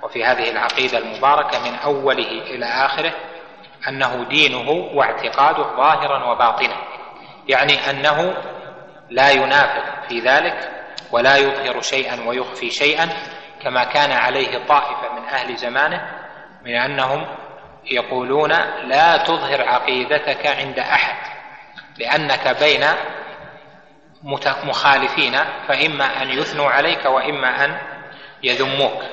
وفي 0.04 0.26
هذه 0.26 0.52
العقيدة 0.52 0.98
المباركة 0.98 1.60
من 1.60 1.76
أوله 1.76 2.28
إلى 2.28 2.66
آخره 2.66 3.14
أنه 3.88 4.26
دينه 4.30 4.70
واعتقاده 4.70 5.64
ظاهرا 5.64 6.32
وباطنا. 6.32 6.76
يعني 7.48 7.90
أنه 7.90 8.34
لا 9.10 9.32
ينافق 9.32 10.08
في 10.10 10.20
ذلك 10.20 10.72
ولا 11.12 11.38
يظهر 11.38 11.82
شيئا 11.82 12.28
ويخفي 12.28 12.70
شيئا 12.70 13.10
كما 13.64 13.84
كان 13.84 14.12
عليه 14.12 14.66
طائفة 14.68 15.14
من 15.14 15.26
أهل 15.26 15.56
زمانه 15.56 16.02
من 16.66 16.76
أنهم 16.76 17.26
يقولون 17.92 18.52
لا 18.84 19.18
تظهر 19.18 19.62
عقيدتك 19.70 20.48
عند 20.48 20.80
أحد 20.80 21.16
لأنك 21.98 22.58
بين 22.60 22.86
مخالفين 24.64 25.38
فإما 25.68 26.22
أن 26.22 26.30
يثنوا 26.30 26.70
عليك 26.70 27.06
وإما 27.06 27.66
أن 27.66 27.78
يذموك. 28.44 29.04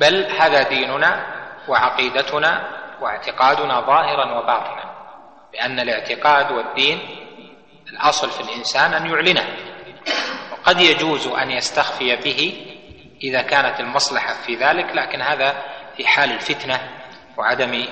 بل 0.00 0.30
هذا 0.40 0.68
ديننا 0.68 1.26
وعقيدتنا 1.68 2.78
واعتقادنا 3.00 3.80
ظاهرا 3.80 4.38
وباطنا 4.38 4.88
لأن 5.54 5.80
الاعتقاد 5.80 6.52
والدين 6.52 6.98
الأصل 7.92 8.30
في 8.30 8.40
الإنسان 8.40 8.94
أن 8.94 9.06
يعلنه. 9.10 9.56
قد 10.64 10.80
يجوز 10.80 11.26
أن 11.26 11.50
يستخفي 11.50 12.16
به 12.16 12.66
إذا 13.22 13.42
كانت 13.42 13.80
المصلحة 13.80 14.34
في 14.46 14.54
ذلك 14.54 14.94
لكن 14.94 15.22
هذا 15.22 15.62
في 15.96 16.06
حال 16.06 16.32
الفتنة 16.32 16.80
وعدم 17.36 17.84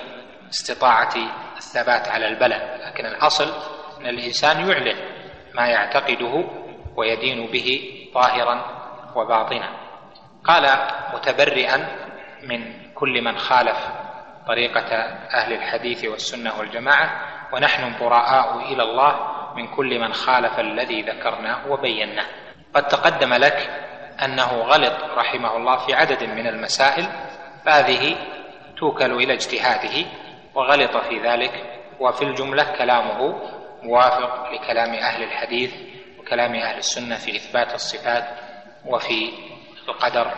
استطاعة 0.51 1.15
الثبات 1.57 2.09
على 2.09 2.29
البلاء. 2.29 2.79
لكن 2.87 3.07
الأصل 3.07 3.53
أن 4.01 4.07
الإنسان 4.07 4.69
يعلن 4.69 4.97
ما 5.55 5.67
يعتقده 5.67 6.45
ويدين 6.97 7.47
به 7.47 7.81
ظاهرا 8.15 8.65
وباطنا. 9.15 9.86
قال 10.47 10.89
متبرئا 11.15 11.89
من 12.43 12.73
كل 12.95 13.23
من 13.23 13.39
خالف 13.39 13.77
طريقة 14.47 14.95
أهل 15.35 15.53
الحديث 15.53 16.05
والسنة 16.05 16.59
والجماعة 16.59 17.21
ونحن 17.53 17.93
براء 18.01 18.59
إلى 18.73 18.83
الله 18.83 19.37
من 19.57 19.69
كل 19.69 19.99
من 19.99 20.13
خالف 20.13 20.61
الذي 20.61 21.03
ذكرناه 21.03 21.71
وبيناه. 21.71 22.27
قد 22.75 22.89
تقدم 22.89 23.35
لك 23.35 23.71
أنه 24.25 24.53
غلط 24.53 24.97
رحمه 25.17 25.57
الله 25.57 25.77
في 25.77 25.95
عدد 25.95 26.25
من 26.25 26.47
المسائل 26.47 27.07
فهذه 27.65 28.17
توكل 28.77 29.13
إلى 29.13 29.33
اجتهاده 29.33 30.07
وغلط 30.55 30.97
في 30.97 31.19
ذلك 31.19 31.81
وفي 32.01 32.23
الجملة 32.23 32.65
كلامه 32.79 33.41
موافق 33.83 34.53
لكلام 34.53 34.95
أهل 34.95 35.23
الحديث 35.23 35.75
وكلام 36.19 36.55
أهل 36.55 36.79
السنة 36.79 37.17
في 37.17 37.37
إثبات 37.37 37.75
الصفات 37.75 38.25
وفي 38.87 39.33
القدر 39.89 40.33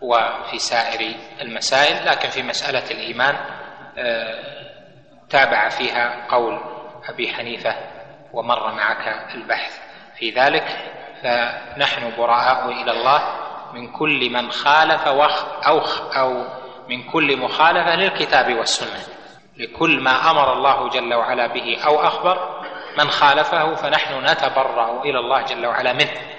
وفي 0.00 0.58
سائر 0.58 1.14
المسائل 1.40 2.06
لكن 2.06 2.28
في 2.28 2.42
مسألة 2.42 2.90
الإيمان 2.90 3.36
آه، 3.98 4.66
تابع 5.30 5.68
فيها 5.68 6.26
قول 6.30 6.60
أبي 7.08 7.32
حنيفة 7.32 7.74
ومر 8.32 8.72
معك 8.72 9.34
البحث 9.34 9.80
في 10.18 10.30
ذلك. 10.30 10.64
فنحن 11.22 12.16
براء 12.18 12.68
إلى 12.68 12.90
الله 12.90 13.22
من 13.72 13.92
كل 13.92 14.30
من 14.30 14.50
خالف 14.50 15.02
أو 15.06 15.22
أو 16.16 16.44
من 16.88 17.02
كل 17.02 17.36
مخالفة 17.36 17.94
للكتاب 17.96 18.54
والسنة. 18.54 19.00
لكل 19.56 20.00
ما 20.00 20.30
أمر 20.30 20.52
الله 20.52 20.88
جل 20.88 21.14
وعلا 21.14 21.46
به 21.46 21.78
أو 21.86 22.06
أخبر 22.06 22.62
من 22.98 23.10
خالفه 23.10 23.74
فنحن 23.74 24.24
نتبرأ 24.24 25.02
إلى 25.02 25.18
الله 25.18 25.42
جل 25.42 25.66
وعلا 25.66 25.92
منه. 25.92 26.35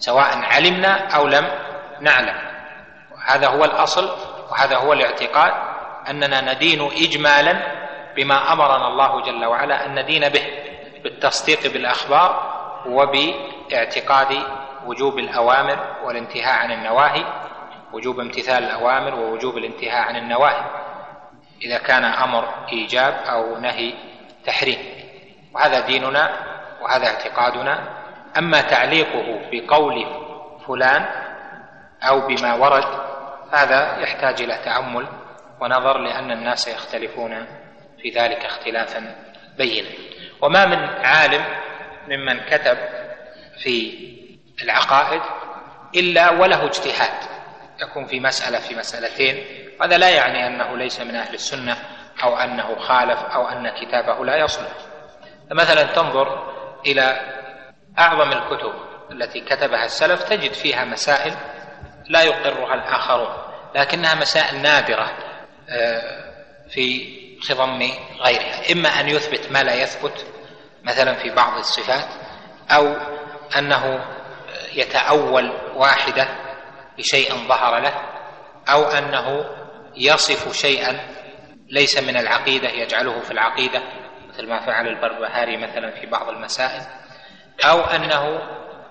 سواء 0.00 0.38
علمنا 0.38 1.16
أو 1.16 1.26
لم 1.26 1.48
نعلم. 2.00 2.36
وهذا 3.12 3.48
هو 3.48 3.64
الأصل 3.64 4.10
وهذا 4.50 4.76
هو 4.76 4.92
الاعتقاد 4.92 5.52
أننا 6.10 6.54
ندين 6.54 6.82
اجمالا 6.82 7.80
بما 8.16 8.52
أمرنا 8.52 8.88
الله 8.88 9.22
جل 9.22 9.44
وعلا 9.44 9.86
أن 9.86 9.98
ندين 9.98 10.28
به 10.28 10.46
بالتصديق 11.02 11.72
بالأخبار 11.72 12.50
وباعتقاد 12.86 14.42
وجوب 14.86 15.18
الأوامر 15.18 15.78
والانتهاء 16.04 16.54
عن 16.54 16.72
النواهي 16.72 17.24
وجوب 17.92 18.20
امتثال 18.20 18.64
الأوامر 18.64 19.14
ووجوب 19.14 19.56
الانتهاء 19.56 20.02
عن 20.02 20.16
النواهي 20.16 20.64
إذا 21.62 21.78
كان 21.78 22.04
أمر 22.04 22.48
إيجاب 22.72 23.14
أو 23.14 23.58
نهي 23.58 23.94
تحريم. 24.46 24.78
وهذا 25.54 25.80
ديننا 25.80 26.30
وهذا 26.82 27.06
اعتقادنا 27.06 27.99
أما 28.38 28.60
تعليقه 28.60 29.50
بقول 29.52 30.06
فلان 30.66 31.06
أو 32.02 32.26
بما 32.26 32.54
ورد 32.54 32.84
هذا 33.52 33.98
يحتاج 33.98 34.42
إلى 34.42 34.58
تأمل 34.64 35.06
ونظر 35.60 35.98
لأن 35.98 36.30
الناس 36.30 36.68
يختلفون 36.68 37.46
في 38.02 38.10
ذلك 38.10 38.44
اختلافا 38.44 39.14
بينا. 39.58 39.88
وما 40.42 40.66
من 40.66 40.78
عالم 41.04 41.44
ممن 42.08 42.40
كتب 42.40 42.78
في 43.62 43.92
العقائد 44.62 45.22
إلا 45.96 46.30
وله 46.30 46.64
اجتهاد 46.64 47.30
يكون 47.82 48.06
في 48.06 48.20
مسألة 48.20 48.58
في 48.58 48.74
مسألتين. 48.74 49.44
هذا 49.82 49.98
لا 49.98 50.08
يعني 50.08 50.46
أنه 50.46 50.76
ليس 50.76 51.00
من 51.00 51.14
أهل 51.14 51.34
السنة 51.34 51.76
أو 52.22 52.36
أنه 52.36 52.78
خالف 52.78 53.18
أو 53.18 53.48
أن 53.48 53.68
كتابه 53.68 54.24
لا 54.24 54.36
يصلح. 54.36 54.70
مثلا 55.50 55.82
تنظر 55.82 56.52
إلى 56.86 57.20
أعظم 57.98 58.32
الكتب 58.32 58.72
التي 59.12 59.40
كتبها 59.40 59.84
السلف 59.84 60.22
تجد 60.22 60.52
فيها 60.52 60.84
مسائل 60.84 61.34
لا 62.08 62.22
يقرها 62.22 62.74
الآخرون 62.74 63.36
لكنها 63.74 64.14
مسائل 64.14 64.62
نادرة 64.62 65.10
آه، 65.68 66.30
في 66.68 67.16
خضم 67.48 67.90
غيرها. 68.20 68.72
إما 68.72 68.88
أن 68.88 69.08
يثبت 69.08 69.52
ما 69.52 69.62
لا 69.62 69.74
يثبت 69.74 70.26
مثلا 70.82 71.14
في 71.14 71.30
بعض 71.30 71.58
الصفات 71.58 72.08
أو 72.70 72.96
أنه 73.58 74.04
يتأول 74.74 75.50
واحدة 75.74 76.28
بشيء 76.98 77.34
ظهر 77.48 77.78
له 77.78 77.94
أو 78.68 78.84
أنه 78.84 79.44
يصف 79.96 80.52
شيئا 80.52 81.00
ليس 81.68 82.02
من 82.02 82.16
العقيدة 82.16 82.68
يجعله 82.68 83.20
في 83.20 83.30
العقيدة 83.30 83.82
مثل 84.28 84.48
ما 84.48 84.66
فعل 84.66 84.88
البربهاري 84.88 85.56
مثلا 85.56 85.90
في 86.00 86.06
بعض 86.06 86.28
المسائل. 86.28 86.82
أو 87.64 87.80
أنه 87.80 88.40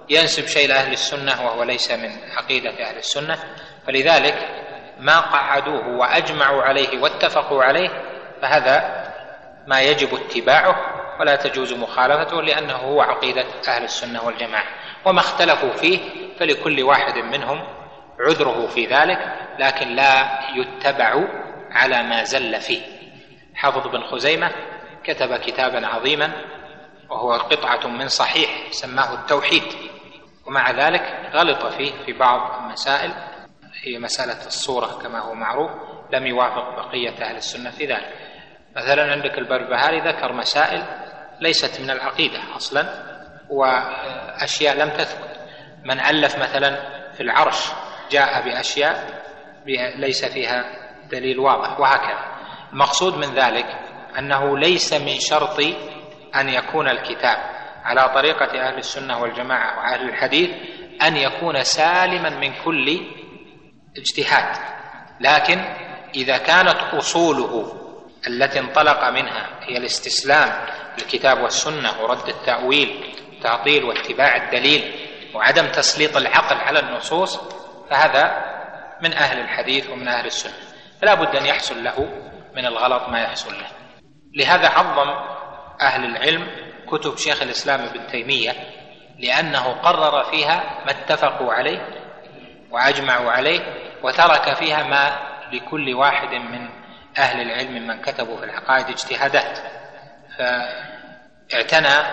ينسب 0.09 0.47
شيء 0.47 0.67
لأهل 0.67 0.93
السنة 0.93 1.45
وهو 1.45 1.63
ليس 1.63 1.91
من 1.91 2.11
عقيدة 2.37 2.69
أهل 2.69 2.97
السنة 2.97 3.37
فلذلك 3.87 4.47
ما 4.99 5.19
قعدوه 5.19 5.87
وأجمعوا 5.87 6.63
عليه 6.63 7.01
واتفقوا 7.01 7.63
عليه 7.63 7.89
فهذا 8.41 9.05
ما 9.67 9.81
يجب 9.81 10.15
اتباعه 10.15 10.75
ولا 11.19 11.35
تجوز 11.35 11.73
مخالفته 11.73 12.41
لأنه 12.41 12.73
هو 12.73 13.01
عقيدة 13.01 13.45
أهل 13.67 13.83
السنة 13.83 14.25
والجماعة. 14.25 14.65
وما 15.05 15.19
اختلفوا 15.19 15.71
فيه 15.71 15.99
فلكل 16.39 16.83
واحد 16.83 17.17
منهم 17.17 17.63
عذره 18.19 18.67
في 18.67 18.85
ذلك 18.85 19.33
لكن 19.59 19.87
لا 19.87 20.39
يتبع 20.55 21.23
على 21.71 22.03
ما 22.03 22.23
زل 22.23 22.61
فيه. 22.61 22.81
حافظ 23.55 23.87
بن 23.87 24.03
خزيمة 24.03 24.51
كتب 25.03 25.35
كتابا 25.35 25.87
عظيما 25.87 26.31
وهو 27.09 27.33
قطعة 27.33 27.87
من 27.87 28.07
صحيح 28.07 28.49
سماه 28.71 29.13
التوحيد 29.13 29.63
ومع 30.45 30.71
ذلك 30.71 31.29
غلط 31.33 31.65
فيه 31.65 31.91
في 32.05 32.13
بعض 32.13 32.63
المسائل 32.63 33.11
هي 33.83 33.99
مسألة 33.99 34.47
الصورة 34.47 34.99
كما 35.03 35.19
هو 35.19 35.33
معروف 35.33 35.71
لم 36.13 36.27
يوافق 36.27 36.75
بقية 36.75 37.23
أهل 37.23 37.35
السنة 37.35 37.69
في 37.69 37.85
ذلك. 37.85 38.13
مثلا 38.75 39.11
عندك 39.11 39.37
البربهاري 39.37 39.99
ذكر 39.99 40.33
مسائل 40.33 40.83
ليست 41.39 41.81
من 41.81 41.89
العقيدة 41.89 42.39
أصلا 42.55 42.85
وأشياء 43.49 44.75
لم 44.77 44.89
تثبت. 44.89 45.39
من 45.83 45.99
ألف 45.99 46.35
مثلا 46.35 46.99
في 47.13 47.23
العرش 47.23 47.71
جاء 48.11 48.45
بأشياء 48.45 49.23
ليس 49.95 50.25
فيها 50.25 50.65
دليل 51.11 51.39
واضح 51.39 51.79
وهكذا. 51.79 52.25
المقصود 52.73 53.17
من 53.17 53.35
ذلك 53.35 53.65
أنه 54.19 54.57
ليس 54.57 54.93
من 54.93 55.19
شرط 55.19 55.59
أن 56.35 56.49
يكون 56.49 56.87
الكتاب 56.87 57.37
على 57.83 58.09
طريقة 58.09 58.67
أهل 58.67 58.77
السنة 58.77 59.21
والجماعة 59.21 59.77
وأهل 59.77 60.09
الحديث 60.09 60.49
أن 61.01 61.17
يكون 61.17 61.63
سالما 61.63 62.29
من 62.29 62.53
كل 62.65 62.99
اجتهاد. 63.97 64.55
لكن 65.19 65.59
إذا 66.15 66.37
كانت 66.37 66.77
أصوله 66.93 67.75
التي 68.27 68.59
انطلق 68.59 69.09
منها 69.09 69.49
هي 69.61 69.77
الاستسلام 69.77 70.65
للكتاب 70.97 71.41
والسنة 71.41 72.01
ورد 72.01 72.29
التأويل 72.29 73.15
التعطيل 73.33 73.83
واتباع 73.83 74.35
الدليل 74.35 75.09
وعدم 75.33 75.67
تسليط 75.67 76.17
العقل 76.17 76.55
على 76.55 76.79
النصوص 76.79 77.39
فهذا 77.89 78.45
من 79.01 79.13
أهل 79.13 79.39
الحديث 79.39 79.89
ومن 79.89 80.07
أهل 80.07 80.25
السنة. 80.25 80.53
فلا 81.01 81.13
بد 81.13 81.35
أن 81.35 81.45
يحصل 81.45 81.83
له 81.83 82.09
من 82.55 82.65
الغلط 82.65 83.09
ما 83.09 83.19
يحصل 83.21 83.53
له. 83.53 83.67
لهذا 84.35 84.67
عظم 84.67 85.09
أهل 85.81 86.05
العلم 86.05 86.47
كتب 86.87 87.17
شيخ 87.17 87.41
الإسلام 87.41 87.81
ابن 87.81 88.07
تيمية 88.07 88.51
لأنه 89.19 89.63
قرر 89.71 90.23
فيها 90.23 90.83
ما 90.85 90.91
اتفقوا 90.91 91.53
عليه 91.53 91.87
وأجمعوا 92.71 93.31
عليه 93.31 93.59
وترك 94.03 94.53
فيها 94.55 94.83
ما 94.83 95.17
لكل 95.53 95.93
واحد 95.93 96.33
من 96.33 96.69
أهل 97.17 97.41
العلم 97.41 97.87
من 97.87 98.01
كتبوا 98.01 98.37
في 98.37 98.43
العقائد 98.43 98.85
اجتهادات. 98.89 99.59
فاعتنى 100.37 102.07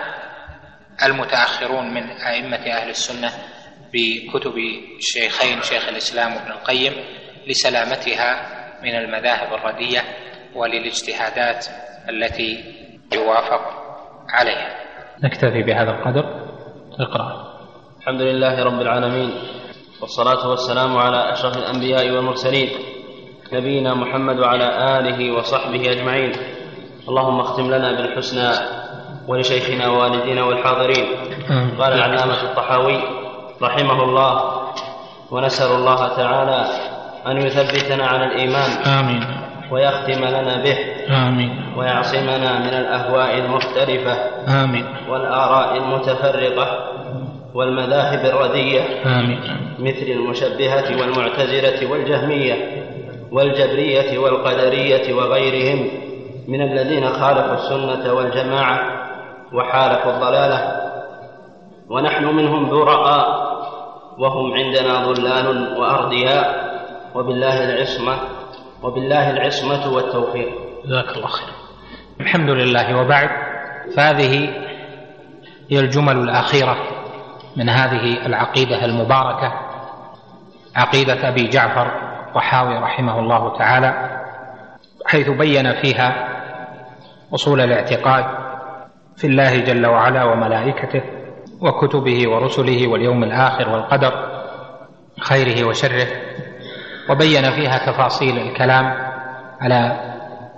المتأخرون 1.03 1.93
من 1.93 2.11
أئمة 2.11 2.57
أهل 2.71 2.89
السنة 2.89 3.31
بكتب 3.93 4.53
الشيخين 4.97 5.61
شيخ 5.61 5.87
الإسلام 5.87 6.33
ابن 6.33 6.51
القيم 6.51 6.93
لسلامتها 7.47 8.57
من 8.83 8.95
المذاهب 8.95 9.53
الردية 9.53 10.03
وللاجتهادات 10.55 11.65
التي 12.09 12.63
يوافق 13.13 13.61
عليها 14.29 14.75
نكتفي 15.23 15.63
بهذا 15.63 15.91
القدر. 15.91 16.25
اقرأ. 16.99 17.47
الحمد 17.99 18.21
لله 18.21 18.63
رب 18.63 18.81
العالمين 18.81 19.31
والصلاة 20.01 20.49
والسلام 20.49 20.97
على 20.97 21.33
أشرف 21.33 21.57
الأنبياء 21.57 22.09
والمرسلين 22.09 22.69
نبينا 23.53 23.93
محمد 23.93 24.39
وعلى 24.39 24.99
آله 24.99 25.31
وصحبه 25.31 25.91
أجمعين. 25.91 26.31
اللهم 27.09 27.39
اختم 27.39 27.71
لنا 27.71 27.91
بالحسنى 27.91 28.51
ولشيخنا 29.27 29.87
ووالدينا 29.87 30.43
والحاضرين. 30.43 31.05
قال 31.79 31.93
العلامة 31.93 32.41
الطحاوي 32.43 32.99
رحمه 33.61 34.03
الله 34.03 34.61
ونسأل 35.31 35.71
الله 35.75 36.07
تعالى 36.07 36.65
أن 37.27 37.37
يثبتنا 37.37 38.07
على 38.07 38.25
الإيمان. 38.25 38.69
آمين. 38.99 39.46
ويختم 39.71 40.25
لنا 40.25 40.63
به 40.63 40.77
آمين. 41.09 41.61
ويعصمنا 41.77 42.59
من 42.59 42.73
الأهواء 42.73 43.37
المختلفة 43.37 44.13
آمين. 44.63 44.85
والآراء 45.09 45.77
المتفرقة 45.77 46.67
والمذاهب 47.53 48.25
الردية 48.25 48.81
آمين. 49.05 49.39
مثل 49.79 50.05
المشبهة 50.07 51.01
والمعتزلة 51.01 51.91
والجهمية 51.91 52.83
والجبرية 53.31 54.17
والقدرية 54.17 55.13
وغيرهم 55.13 55.89
من 56.47 56.61
الذين 56.61 57.09
خالفوا 57.09 57.53
السنة 57.53 58.13
والجماعة 58.13 58.79
وحالفوا 59.53 60.11
الضلالة 60.11 60.81
ونحن 61.89 62.25
منهم 62.25 62.69
براء 62.69 63.47
وهم 64.17 64.53
عندنا 64.53 65.05
ضلال 65.11 65.77
وأردياء 65.79 66.67
وبالله 67.15 67.63
العصمة 67.63 68.13
وبالله 68.83 69.29
العصمة 69.29 69.93
والتوفيق. 69.93 70.49
جزاك 70.85 71.17
الله 71.17 71.27
خير 71.27 71.49
الحمد 72.21 72.49
لله 72.49 72.97
وبعد. 72.97 73.29
فهذه 73.95 74.49
هي 75.69 75.79
الجمل 75.79 76.17
الأخيرة 76.17 76.77
من 77.57 77.69
هذه 77.69 78.25
العقيدة 78.25 78.85
المباركة 78.85 79.53
عقيدة 80.75 81.29
أبي 81.29 81.47
جعفر 81.47 81.91
الطحاوي 82.27 82.77
رحمه 82.77 83.19
الله 83.19 83.57
تعالى 83.57 84.19
حيث 85.05 85.29
بين 85.29 85.73
فيها 85.81 86.27
أصول 87.33 87.61
الاعتقاد 87.61 88.25
في 89.17 89.27
الله 89.27 89.59
جل 89.59 89.85
وعلا 89.87 90.23
وملائكته 90.23 91.01
وكتبه 91.61 92.29
ورسله 92.29 92.87
واليوم 92.87 93.23
الآخر 93.23 93.69
والقدر 93.69 94.11
خيره 95.19 95.67
وشره. 95.67 96.07
وبين 97.09 97.51
فيها 97.51 97.91
تفاصيل 97.91 98.37
الكلام 98.37 98.93
على 99.61 99.99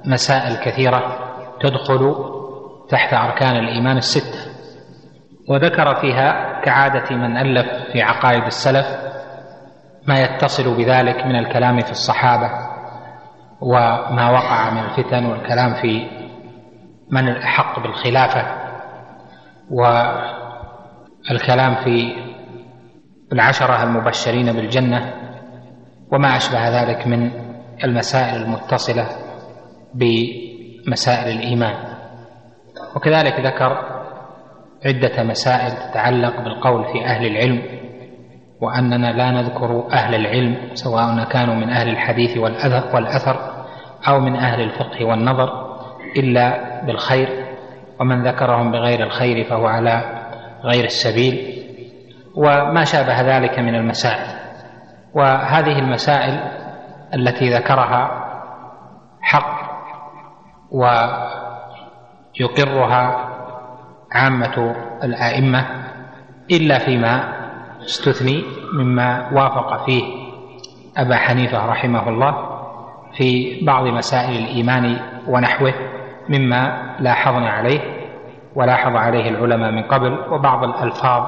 مسائل 0.05 0.55
كثيرة 0.55 1.19
تدخل 1.61 2.15
تحت 2.89 3.13
أركان 3.13 3.55
الإيمان 3.55 3.97
الستة. 3.97 4.49
وذكر 5.49 5.95
فيها 5.95 6.61
كعادة 6.61 7.15
من 7.15 7.37
ألف 7.37 7.91
في 7.91 8.01
عقائد 8.01 8.43
السلف 8.43 8.85
ما 10.07 10.21
يتصل 10.21 10.77
بذلك 10.77 11.25
من 11.25 11.35
الكلام 11.35 11.79
في 11.79 11.91
الصحابة 11.91 12.51
وما 13.61 14.29
وقع 14.29 14.69
من 14.69 14.79
الفتن 14.83 15.25
والكلام 15.25 15.73
في 15.73 16.07
من 17.11 17.27
الأحق 17.29 17.79
بالخلافة 17.79 18.45
والكلام 21.31 21.75
في 21.75 22.13
العشرة 23.33 23.83
المبشرين 23.83 24.53
بالجنة 24.53 25.13
وما 26.11 26.37
أشبه 26.37 26.81
ذلك 26.81 27.07
من 27.07 27.31
المسائل 27.83 28.41
المتصلة 28.41 29.07
بمسائل 29.93 31.37
الإيمان. 31.37 31.75
وكذلك 32.95 33.39
ذكر 33.39 33.99
عدة 34.85 35.23
مسائل 35.23 35.71
تتعلق 35.71 36.41
بالقول 36.43 36.85
في 36.93 37.05
أهل 37.05 37.25
العلم 37.25 37.61
وأننا 38.61 39.11
لا 39.11 39.31
نذكر 39.31 39.87
أهل 39.91 40.15
العلم 40.15 40.57
سواء 40.73 41.23
كانوا 41.23 41.55
من 41.55 41.69
أهل 41.69 41.89
الحديث 41.89 42.37
والأثر 42.93 43.65
أو 44.07 44.19
من 44.19 44.35
أهل 44.35 44.61
الفقه 44.61 45.05
والنظر 45.05 45.79
إلا 46.17 46.81
بالخير 46.85 47.45
ومن 47.99 48.27
ذكرهم 48.27 48.71
بغير 48.71 49.03
الخير 49.03 49.43
فهو 49.43 49.67
على 49.67 50.23
غير 50.63 50.83
السبيل. 50.83 51.63
وما 52.35 52.83
شابه 52.83 53.21
ذلك 53.21 53.59
من 53.59 53.75
المسائل. 53.75 54.38
وهذه 55.13 55.79
المسائل 55.79 56.39
التي 57.13 57.49
ذكرها 57.49 58.25
حق 59.21 59.59
ويقرها 62.39 63.29
عامة 64.11 64.75
الآئمة 65.03 65.65
إلا 66.51 66.79
فيما 66.79 67.33
استثني 67.81 68.43
مما 68.73 69.29
وافق 69.33 69.85
فيه 69.85 70.03
أبا 70.97 71.15
حنيفة 71.15 71.65
رحمه 71.65 72.09
الله 72.09 72.59
في 73.13 73.59
بعض 73.65 73.85
مسائل 73.87 74.43
الإيمان 74.43 74.97
ونحوه 75.27 75.73
مما 76.29 76.95
لاحظنا 76.99 77.49
عليه 77.49 77.79
ولاحظ 78.55 78.95
عليه 78.95 79.29
العلماء 79.29 79.71
من 79.71 79.83
قبل 79.83 80.19
وبعض 80.31 80.63
الألفاظ 80.63 81.23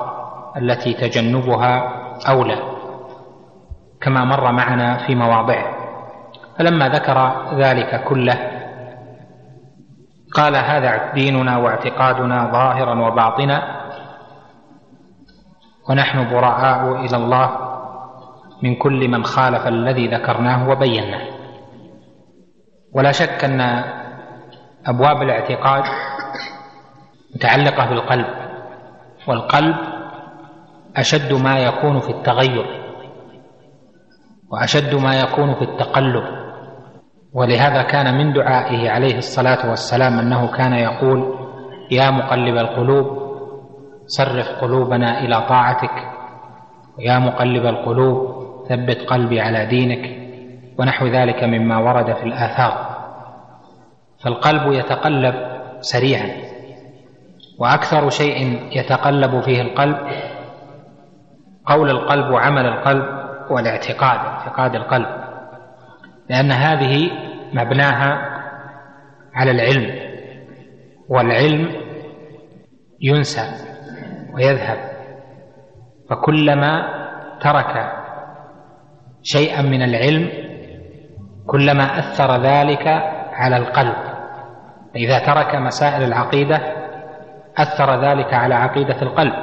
التي 0.57 0.93
تجنبها 0.93 1.93
أولى. 2.29 2.57
كما 4.01 4.25
مر 4.25 4.51
معنا 4.51 4.97
في 4.97 5.15
مواضعه. 5.15 5.65
فلما 6.59 6.89
ذكر 6.89 7.45
ذلك 7.55 8.03
كله 8.03 8.51
قال 10.33 10.55
هذا 10.55 11.11
ديننا 11.13 11.57
واعتقادنا 11.57 12.51
ظاهرا 12.51 13.07
وباطنا 13.07 13.81
ونحن 15.89 16.29
براء 16.29 17.05
إلى 17.05 17.17
الله 17.17 17.49
من 18.63 18.75
كل 18.75 19.07
من 19.07 19.23
خالف 19.23 19.67
الذي 19.67 20.07
ذكرناه 20.07 20.69
وبيناه. 20.69 21.27
ولا 22.93 23.11
شك 23.11 23.43
أن 23.43 23.83
أبواب 24.85 25.21
الاعتقاد 25.21 25.83
متعلقة 27.35 27.85
بالقلب 27.89 28.25
والقلب 29.27 29.75
أشد 30.97 31.33
ما 31.33 31.59
يكون 31.59 31.99
في 31.99 32.09
التغير. 32.09 32.80
وأشد 34.51 34.95
ما 34.95 35.19
يكون 35.19 35.55
في 35.55 35.61
التقلب. 35.61 36.23
ولهذا 37.33 37.81
كان 37.83 38.17
من 38.17 38.33
دعائه 38.33 38.89
عليه 38.89 39.17
الصلاة 39.17 39.69
والسلام 39.69 40.19
أنه 40.19 40.57
كان 40.57 40.73
يقول 40.73 41.35
يا 41.91 42.11
مقلب 42.11 42.57
القلوب 42.57 43.05
صرف 44.05 44.47
قلوبنا 44.61 45.19
إلى 45.19 45.41
طاعتك. 45.49 45.91
ويا 46.97 47.19
مقلب 47.19 47.65
القلوب 47.65 48.41
ثبت 48.69 49.01
قلبي 49.07 49.41
على 49.41 49.65
دينك 49.65 50.21
ونحو 50.79 51.07
ذلك 51.07 51.43
مما 51.43 51.77
ورد 51.77 52.13
في 52.15 52.23
الآثار. 52.23 52.91
فالقلب 54.23 54.73
يتقلب 54.73 55.35
سريعا 55.79 56.29
وأكثر 57.59 58.09
شيء 58.09 58.59
يتقلب 58.71 59.41
فيه 59.41 59.61
القلب 59.61 59.97
قول 61.65 61.89
القلب 61.89 62.31
وعمل 62.31 62.65
القلب 62.65 63.20
والاعتقاد 63.51 64.19
اعتقاد 64.19 64.75
القلب 64.75 65.07
لأن 66.29 66.51
هذه 66.51 67.11
مبناها 67.53 68.41
على 69.33 69.51
العلم 69.51 70.11
والعلم 71.09 71.71
ينسى 73.01 73.41
ويذهب 74.33 74.77
فكلما 76.09 77.01
ترك 77.41 77.91
شيئا 79.23 79.61
من 79.61 79.81
العلم 79.81 80.29
كلما 81.47 81.99
أثر 81.99 82.41
ذلك 82.41 82.87
على 83.33 83.57
القلب 83.57 83.95
فإذا 84.93 85.19
ترك 85.19 85.55
مسائل 85.55 86.03
العقيدة 86.03 86.61
أثر 87.57 88.01
ذلك 88.01 88.33
على 88.33 88.55
عقيدة 88.55 89.01
القلب 89.01 89.33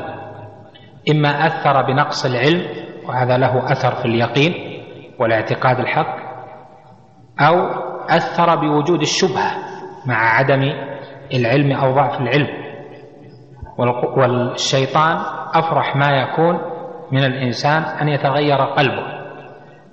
إما 1.10 1.46
أثر 1.46 1.82
بنقص 1.82 2.24
العلم 2.24 2.87
وهذا 3.08 3.36
له 3.36 3.72
أثر 3.72 3.94
في 3.94 4.04
اليقين 4.04 4.54
والاعتقاد 5.18 5.78
الحق 5.80 6.16
أو 7.40 7.68
أثر 8.08 8.56
بوجود 8.56 9.00
الشبهة 9.00 9.50
مع 10.06 10.16
عدم 10.16 10.72
العلم 11.34 11.72
أو 11.72 11.94
ضعف 11.94 12.20
العلم. 12.20 12.48
والشيطان 14.16 15.18
أفرح 15.54 15.96
ما 15.96 16.10
يكون 16.10 16.60
من 17.12 17.24
الإنسان 17.24 17.82
أن 17.82 18.08
يتغير 18.08 18.56
قلبه 18.56 19.18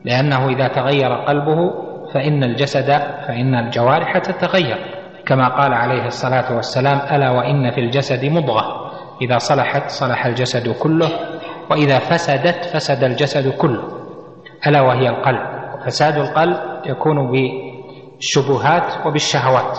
لأنه 0.06 0.50
إذا 0.50 0.68
تغير 0.68 1.14
قلبه 1.14 1.72
فإن 2.14 2.44
الجسد 2.44 2.88
فإن 3.28 3.56
الجوارح 3.56 4.18
تتغير. 4.18 4.78
كما 5.26 5.48
قال 5.48 5.74
عليه 5.74 6.06
الصلاة 6.06 6.56
والسلام 6.56 7.16
ألا 7.16 7.32
وإن 7.32 7.72
في 7.72 7.82
الجسد 7.82 8.26
مضغة 8.26 8.92
إذا 9.22 9.38
صلحت 9.38 9.90
صلح 9.90 10.26
الجسد 10.26 10.70
كله 10.70 11.10
وإذا 11.72 12.00
فسدت 12.00 12.66
فسد 12.74 13.04
الجسد 13.04 13.48
كله 13.58 13.84
ألا 14.68 14.82
وهي 14.82 15.10
القلب. 15.10 15.56
فساد 15.86 16.18
القلب 16.18 16.58
يكون 16.86 17.32
بالشبهات 17.32 19.06
وبالشهوات. 19.08 19.78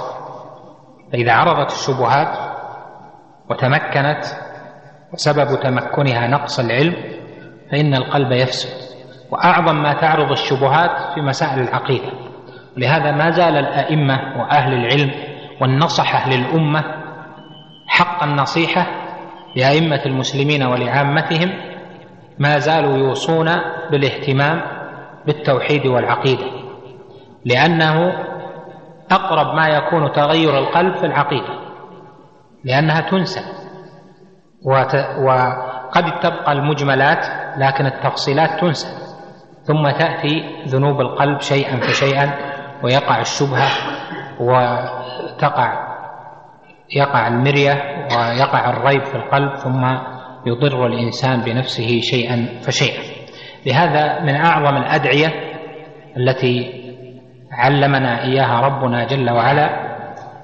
فإذا 1.12 1.32
عرضت 1.32 1.70
الشبهات 1.72 2.39
وتمكنت 3.51 4.24
وسبب 5.12 5.61
تمكنها 5.61 6.26
نقص 6.26 6.59
العلم 6.61 6.95
فإن 7.72 7.95
القلب 7.95 8.32
يفسد. 8.32 8.97
وأعظم 9.30 9.82
ما 9.82 9.93
تعرض 9.93 10.30
الشبهات 10.30 11.14
في 11.14 11.20
مسائل 11.20 11.61
العقيدة. 11.68 12.12
لهذا 12.76 13.12
ما 13.12 13.30
زال 13.30 13.57
الأئمة 13.57 14.14
وأهل 14.41 14.72
العلم 14.72 15.11
والنصحة 15.61 16.30
للأمة 16.30 16.84
حق 17.87 18.22
النصيحة 18.22 18.87
لأئمة 19.57 20.03
المسلمين 20.07 20.62
ولعامتهم 20.62 21.76
ما 22.39 22.59
زالوا 22.59 22.97
يوصون 22.99 23.51
بالاهتمام 23.91 24.62
بالتوحيد 25.26 25.87
والعقيدة 25.87 26.45
لأنه 27.45 28.12
أقرب 29.11 29.55
ما 29.55 29.68
يكون 29.68 30.12
تغير 30.12 30.59
القلب 30.59 30.95
في 30.97 31.07
العقيدة 31.07 31.49
لأنها 32.64 33.01
تنسى 33.01 33.41
وقد 34.62 36.20
تبقى 36.22 36.53
المجملات 36.53 37.26
لكن 37.59 37.87
التفصيلات 37.87 38.61
تنسى 38.61 38.89
ثم 39.64 39.91
تأتي 39.91 40.62
ذنوب 40.66 41.01
القلب 41.01 41.41
شيئا 41.41 41.76
فشيئا 41.80 42.32
ويقع 42.82 43.20
الشبهة 43.20 43.68
وتقع 44.41 45.87
يقع 46.97 47.28
المرية 47.28 48.07
ويقع 48.16 48.70
الريب 48.70 49.05
في 49.05 49.14
القلب 49.14 49.55
ثم 49.57 49.84
يضر 50.47 50.87
الإنسان 50.87 51.41
بنفسه 51.41 52.01
شيئا 52.01 52.61
فشيئا. 52.63 53.03
لهذا 53.67 54.21
من 54.21 54.35
أعظم 54.35 54.77
الأدعية 54.77 55.33
التي 56.17 56.83
علمنا 57.53 58.25
إياها 58.25 58.61
ربنا 58.61 59.05
جل 59.05 59.31
وعلا 59.31 59.87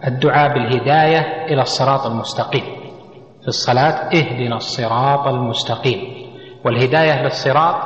الدعاء 0.07 0.55
بالهداية 0.55 1.45
إلى 1.45 1.63
الصراط 1.63 2.07
المستقيم. 2.07 2.65
في 3.43 3.49
الصلاة 3.49 4.09
اهدنا 4.15 4.57
الصراط 4.57 5.27
المستقيم. 5.27 5.99
والهداية 6.65 7.23
للصراط 7.23 7.77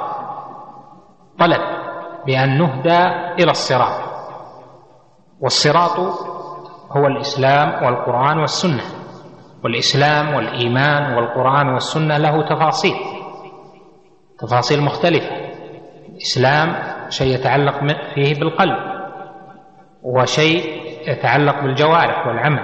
طلب 1.38 1.60
بأن 2.26 2.58
نهدى 2.58 3.06
إلى 3.42 3.50
الصراط. 3.50 4.00
والصراط 5.40 5.98
هو 6.90 7.06
الإسلام 7.06 7.84
والقرآن 7.84 8.38
والسنة. 8.38 8.82
والإسلام 9.66 10.34
والإيمان 10.34 11.14
والقرآن 11.14 11.68
والسنة 11.68 12.18
له 12.18 12.42
تفاصيل 12.48 12.94
تفاصيل 14.38 14.82
مختلفة. 14.82 15.36
الإسلام 16.08 16.76
شيء 17.08 17.34
يتعلق 17.34 17.78
فيه 18.14 18.34
بالقلب 18.40 18.76
وشيء 20.02 20.82
يتعلق 21.08 21.60
بالجوارح 21.62 22.26
والعمل 22.26 22.62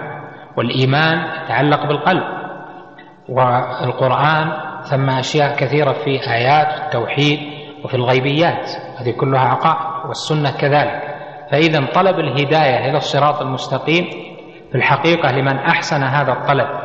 والإيمان 0.57 1.45
يتعلق 1.45 1.87
بالقلب 1.87 2.23
والقرآن 3.29 4.53
ثم 4.83 5.11
أشياء 5.11 5.57
كثيرة 5.57 5.93
في 5.93 6.31
آيات 6.31 6.81
التوحيد 6.83 7.39
وفي 7.85 7.95
الغيبيات 7.95 8.71
هذه 8.99 9.11
كلها 9.11 9.41
عقائد 9.41 10.07
والسنة 10.09 10.51
كذلك. 10.51 11.03
فإذا 11.51 11.87
طلب 11.95 12.19
الهداية 12.19 12.91
إلى 12.91 12.97
الصراط 12.97 13.41
المستقيم 13.41 14.05
في 14.71 14.79
الحقيقة 14.79 15.33
لمن 15.33 15.59
أحسن 15.59 16.03
هذا 16.03 16.33
الطلب 16.33 16.82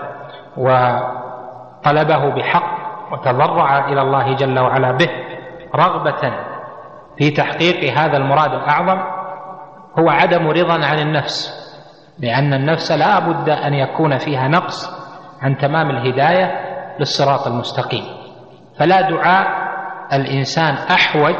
وطلبه 0.57 2.29
بحق 2.35 2.77
وتضرع 3.11 3.89
إلى 3.89 4.01
الله 4.01 4.35
جل 4.35 4.59
وعلا 4.59 4.91
به 4.91 5.09
رغبة 5.75 6.33
في 7.17 7.31
تحقيق 7.31 7.97
هذا 7.97 8.17
المراد 8.17 8.53
الأعظم 8.53 8.99
هو 9.99 10.09
عدم 10.09 10.47
رضا 10.47 10.85
عن 10.85 10.99
النفس 10.99 11.67
لأن 12.19 12.53
النفس 12.53 12.91
لا 12.91 13.19
بد 13.19 13.49
أن 13.49 13.73
يكون 13.73 14.17
فيها 14.17 14.47
نقص 14.47 14.89
عن 15.41 15.57
تمام 15.57 15.89
الهداية 15.89 16.51
للصراط 16.99 17.47
المستقيم. 17.47 18.03
فلا 18.79 19.01
دعاء 19.01 19.47
الإنسان 20.13 20.73
أحوج 20.73 21.35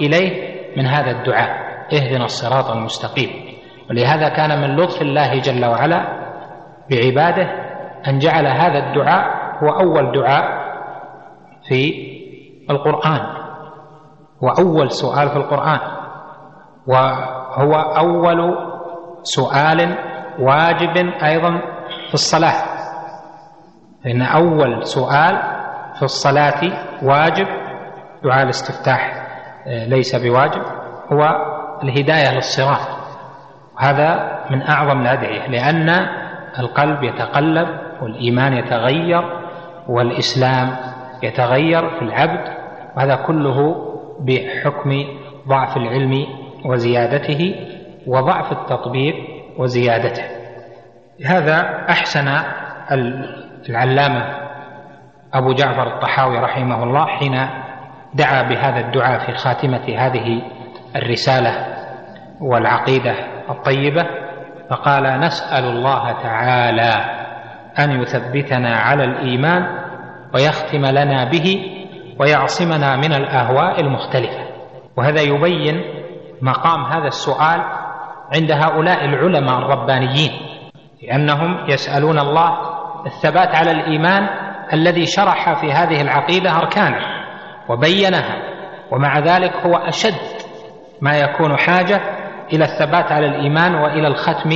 إليه 0.00 0.52
من 0.76 0.86
هذا 0.86 1.10
الدعاء 1.10 1.50
اهدنا 1.92 2.24
الصراط 2.24 2.70
المستقيم. 2.70 3.30
ولهذا 3.90 4.28
كان 4.28 4.60
من 4.60 4.76
لطف 4.76 5.02
الله 5.02 5.38
جل 5.38 5.64
وعلا 5.64 6.04
بعباده 6.90 7.71
أن 8.08 8.18
جعل 8.18 8.46
هذا 8.46 8.78
الدعاء 8.78 9.42
هو 9.62 9.68
أول 9.68 10.12
دعاء 10.12 10.62
في 11.68 12.12
القرآن. 12.70 13.20
وأول 14.40 14.90
سؤال 14.90 15.28
في 15.28 15.36
القرآن. 15.36 15.80
وهو 16.86 17.74
أول 17.74 18.56
سؤال 19.22 19.96
واجب 20.38 20.96
أيضا 21.24 21.60
في 22.08 22.14
الصلاة. 22.14 22.64
فإن 24.04 24.22
أول 24.22 24.86
سؤال 24.86 25.42
في 25.96 26.02
الصلاة 26.02 26.60
واجب 27.02 27.46
دعاء 28.24 28.42
الاستفتاح 28.42 29.22
آه، 29.66 29.86
ليس 29.86 30.16
بواجب 30.16 30.62
هو 31.12 31.36
الهداية 31.82 32.34
للصراط. 32.34 32.88
وهذا 33.76 34.38
من 34.50 34.62
أعظم 34.62 35.00
الأدعية 35.00 35.46
لأن 35.48 36.06
القلب 36.58 37.02
يتقلب 37.02 37.68
والإيمان 38.02 38.52
يتغير 38.52 39.22
والإسلام 39.88 40.76
يتغير 41.22 41.90
في 41.90 42.02
العبد 42.02 42.44
وهذا 42.96 43.14
كله 43.14 43.88
بحكم 44.20 45.04
ضعف 45.48 45.76
العلم 45.76 46.26
وزيادته 46.64 47.54
وضعف 48.06 48.52
التطبيق 48.52 49.14
وزيادته. 49.58 50.22
هذا 51.26 51.86
أحسن 51.90 52.28
العلامة 53.68 54.24
أبو 55.34 55.52
جعفر 55.52 55.86
الطحاوي 55.86 56.38
رحمه 56.38 56.82
الله 56.82 57.06
حين 57.06 57.46
دعا 58.14 58.42
بهذا 58.42 58.80
الدعاء 58.80 59.18
في 59.18 59.32
خاتمة 59.34 59.94
هذه 59.98 60.42
الرسالة 60.96 61.66
والعقيدة 62.40 63.14
الطيبة 63.50 64.06
فقال 64.70 65.20
نسأل 65.20 65.64
الله 65.64 66.12
تعالى 66.12 67.21
أن 67.78 68.02
يثبتنا 68.02 68.76
على 68.76 69.04
الإيمان 69.04 69.62
ويختم 70.34 70.86
لنا 70.86 71.30
به 71.30 71.72
ويعصمنا 72.20 72.96
من 72.96 73.12
الأهواء 73.12 73.80
المختلفة. 73.80 74.52
وهذا 74.96 75.20
يبين 75.20 75.82
مقام 76.42 76.84
هذا 76.84 77.06
السؤال 77.06 77.62
عند 78.34 78.50
هؤلاء 78.50 79.04
العلماء 79.04 79.58
الربانيين 79.58 80.30
لأنهم 81.02 81.70
يسألون 81.70 82.18
الله 82.18 82.58
الثبات 83.06 83.54
على 83.54 83.70
الإيمان 83.70 84.28
الذي 84.72 85.06
شرح 85.06 85.60
في 85.60 85.72
هذه 85.72 86.00
العقيدة 86.02 86.56
أركانه 86.56 87.00
وبينها 87.68 88.36
ومع 88.90 89.18
ذلك 89.18 89.52
هو 89.56 89.76
أشد 89.76 90.14
ما 91.00 91.18
يكون 91.18 91.56
حاجة 91.56 92.00
إلى 92.52 92.64
الثبات 92.64 93.12
على 93.12 93.26
الإيمان 93.26 93.74
وإلى 93.74 94.08
الختم 94.08 94.50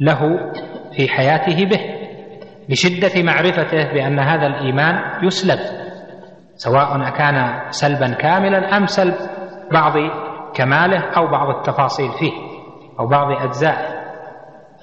له 0.00 0.20
في 0.96 1.08
حياته 1.08 1.64
به. 1.64 1.95
لشدة 2.68 3.22
معرفته 3.22 3.92
بأن 3.92 4.18
هذا 4.18 4.46
الإيمان 4.46 5.24
يسلب 5.24 5.58
سواء 6.56 7.10
كان 7.10 7.60
سلبا 7.70 8.14
كاملا 8.14 8.76
أم 8.76 8.86
سلب 8.86 9.14
بعض 9.72 9.92
كماله 10.54 11.10
أو 11.16 11.26
بعض 11.26 11.56
التفاصيل 11.56 12.10
فيه 12.12 12.32
أو 13.00 13.06
بعض 13.06 13.32
أجزائه. 13.32 13.96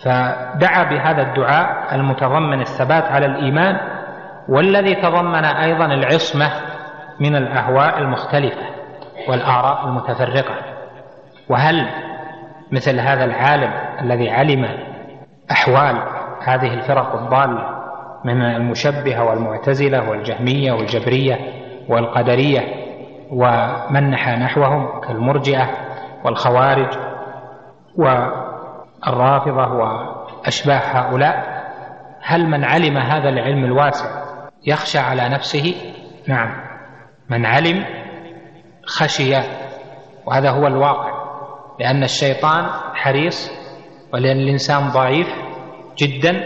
فدعا 0.05 0.84
بهذا 0.84 1.21
الدعاء 1.21 1.95
المتضمن 1.95 2.59
الثبات 2.59 3.03
على 3.03 3.25
الإيمان 3.25 3.75
والذي 4.49 4.95
تضمن 4.95 5.45
أيضا 5.45 5.86
العصمة 5.86 6.51
من 7.19 7.36
الأهواء 7.36 7.99
المختلفة 7.99 8.61
والآراء 9.29 9.86
المتفرقة. 9.88 10.55
وهل 11.49 11.89
مثل 12.71 12.99
هذا 12.99 13.25
العالم 13.25 13.73
الذي 14.01 14.29
علم 14.29 14.65
أحوال 15.51 16.12
هذه 16.43 16.73
الفرق 16.73 17.15
الضالة 17.15 17.83
من 18.25 18.41
المشبهة 18.41 19.23
والمعتزلة 19.23 20.09
والجهمية 20.09 20.71
والجبرية 20.71 21.39
والقدرية 21.89 22.61
ومن 23.31 24.09
نحى 24.09 24.35
نحوهم 24.35 25.01
كالمرجئة 25.01 25.69
والخوارج 26.25 26.97
والرافضة 27.97 29.73
وأشباه 29.73 30.79
هؤلاء 30.79 31.63
هل 32.21 32.47
من 32.49 32.63
علم 32.63 32.97
هذا 32.97 33.29
العلم 33.29 33.65
الواسع 33.65 34.23
يخشى 34.65 34.99
على 34.99 35.29
نفسه؟ 35.29 35.75
نعم. 36.27 36.49
من 37.29 37.45
علم 37.45 37.85
خشي 38.85 39.35
وهذا 40.25 40.49
هو 40.49 40.67
الواقع 40.67 41.11
لأن 41.79 42.03
الشيطان 42.03 42.65
حريص 42.93 43.51
ولأن 44.13 44.37
الإنسان 44.37 44.89
ضعيف 44.89 45.27
جدا 45.97 46.43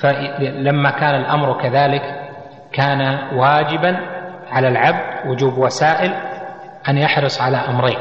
فلما 0.00 0.90
كان 0.90 1.14
الأمر 1.20 1.62
كذلك 1.62 2.02
كان 2.72 3.18
واجبا 3.38 3.96
على 4.50 4.68
العبد 4.68 5.28
وجوب 5.30 5.58
وسائل 5.58 6.12
أن 6.88 6.98
يحرص 6.98 7.40
على 7.40 7.56
أمرين. 7.56 7.98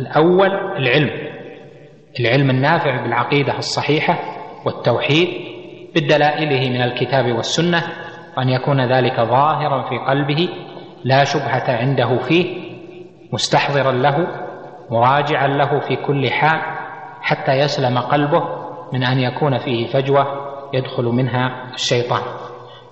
الأول 0.00 0.50
العلم. 0.76 1.10
العلم 2.20 2.50
النافع 2.50 3.02
بالعقيدة 3.02 3.58
الصحيحة 3.58 4.18
والتوحيد 4.64 5.28
بدلائله 5.94 6.70
من 6.70 6.82
الكتاب 6.82 7.32
والسنة 7.32 7.82
وأن 8.36 8.48
يكون 8.48 8.92
ذلك 8.92 9.20
ظاهرا 9.20 9.88
في 9.88 9.98
قلبه 9.98 10.48
لا 11.04 11.24
شبهة 11.24 11.76
عنده 11.76 12.18
فيه 12.18 12.68
مستحضرا 13.32 13.92
له 13.92 14.26
مراجعا 14.90 15.46
له 15.46 15.80
في 15.80 15.96
كل 15.96 16.30
حال 16.30 16.60
حتى 17.22 17.52
يسلم 17.52 17.98
قلبه 17.98 18.57
من 18.92 19.04
أن 19.04 19.18
يكون 19.18 19.58
فيه 19.58 19.86
فجوة 19.86 20.26
يدخل 20.74 21.04
منها 21.04 21.74
الشيطان. 21.74 22.22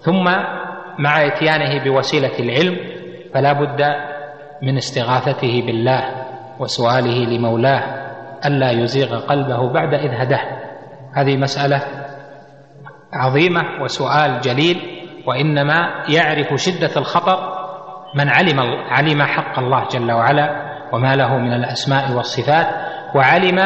ثم 0.01 0.25
مع 0.99 1.27
إتيانه 1.27 1.85
بوسيلة 1.85 2.39
العلم 2.39 2.77
فلا 3.35 3.53
بد 3.53 3.83
من 4.63 4.77
استغاثته 4.77 5.63
بالله 5.67 6.03
وسؤاله 6.59 7.25
لمولاه 7.25 7.83
ألا 8.47 8.71
يزيغ 8.71 9.19
قلبه 9.21 9.73
بعد 9.73 9.95
إذ 9.95 10.11
هداه. 10.15 10.43
هذه 11.15 11.37
مسألة 11.37 11.83
عظيمة 13.13 13.83
وسؤال 13.83 14.41
جليل 14.41 14.81
وإنما 15.27 16.05
يعرف 16.09 16.55
شدة 16.55 16.91
الخطر 16.97 17.57
من 18.15 18.29
علم 18.29 18.61
علم 18.91 19.23
حق 19.23 19.59
الله 19.59 19.89
جل 19.89 20.13
وعلا 20.13 20.67
وما 20.93 21.17
له 21.17 21.39
من 21.39 21.53
الأسماء 21.53 22.13
والصفات 22.13 22.67
وعلم 23.15 23.59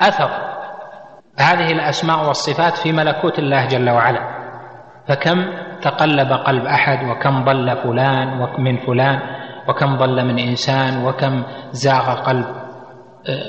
أثر 0.00 0.47
هذه 1.38 1.72
الأسماء 1.72 2.28
والصفات 2.28 2.76
في 2.76 2.92
ملكوت 2.92 3.38
الله 3.38 3.66
جل 3.66 3.90
وعلا. 3.90 4.20
فكم 5.08 5.44
تقلب 5.82 6.32
قلب 6.32 6.64
أحد 6.64 7.08
وكم 7.08 7.44
ضل 7.44 7.76
فلان 7.76 8.48
من 8.58 8.76
فلان 8.76 9.20
وكم 9.68 9.96
ضل 9.96 10.24
من 10.24 10.38
إنسان 10.38 11.04
وكم 11.04 11.42
زاغ 11.72 12.14
قلب 12.14 12.46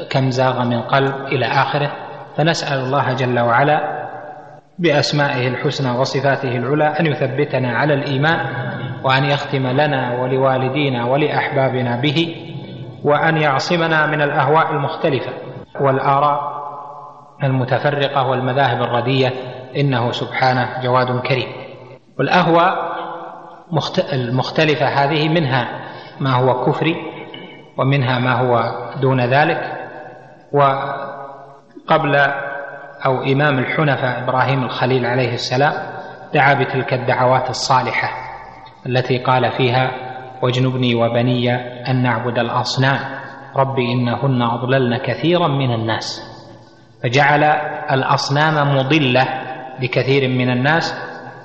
كم 0.09 0.29
زاغ 0.29 0.63
من 0.63 0.81
قلب 0.81 1.15
إلى 1.27 1.45
آخره. 1.45 1.91
فنسأل 2.37 2.79
الله 2.79 3.13
جل 3.13 3.39
وعلا 3.39 3.99
بأسمائه 4.79 5.47
الحسنى 5.47 5.97
وصفاته 5.99 6.57
العلى 6.57 6.99
أن 6.99 7.05
يثبتنا 7.05 7.77
على 7.77 7.93
الإيمان 7.93 8.39
وأن 9.03 9.25
يختم 9.25 9.67
لنا 9.67 10.21
ولوالدينا 10.21 11.05
ولأحبابنا 11.05 11.95
به 12.01 12.35
وأن 13.03 13.37
يعصمنا 13.37 14.05
من 14.05 14.21
الأهواء 14.21 14.71
المختلفة 14.71 15.31
والآراء 15.81 16.58
المتفرقة 17.43 18.27
والمذاهب 18.27 18.81
الردية 18.81 19.33
إنه 19.75 20.11
سبحانه 20.11 20.69
جواد 20.83 21.19
كريم. 21.19 21.47
والاهواء 22.19 22.89
المختلفة 24.13 24.85
هذه 24.85 25.29
منها 25.29 25.67
ما 26.19 26.33
هو 26.35 26.65
كفري 26.65 26.95
ومنها 27.77 28.19
ما 28.19 28.33
هو 28.33 28.75
دون 29.01 29.21
ذلك. 29.21 29.71
وقبل 30.53 32.15
أو 33.05 33.23
إمام 33.23 33.59
الحنفاء 33.59 34.23
إبراهيم 34.23 34.63
الخليل 34.63 35.05
عليه 35.05 35.33
السلام 35.33 35.73
دعا 36.33 36.53
بتلك 36.53 36.93
الدعوات 36.93 37.49
الصالحة 37.49 38.09
التي 38.85 39.17
قال 39.17 39.51
فيها 39.51 39.91
واجنبني 40.41 40.95
وبني 40.95 41.55
أن 41.91 42.03
نعبد 42.03 42.39
الأصنام 42.39 42.99
رب 43.55 43.79
إنهن 43.79 44.41
أضللن 44.41 44.97
كثيرا 44.97 45.47
من 45.47 45.73
الناس. 45.73 46.28
فجعل 47.03 47.43
الأصنام 47.91 48.75
مضلة 48.75 49.27
لكثير 49.81 50.27
من 50.27 50.49
الناس 50.49 50.95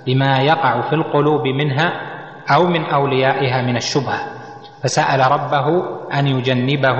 بما 0.06 0.38
يقع 0.38 0.80
في 0.80 0.92
القلوب 0.92 1.46
منها 1.46 1.92
أو 2.54 2.66
من 2.66 2.84
أوليائها 2.84 3.62
من 3.62 3.76
الشبهة. 3.76 4.20
فسأل 4.82 5.32
ربه 5.32 5.84
أن 6.18 6.26
يجنبه 6.26 6.98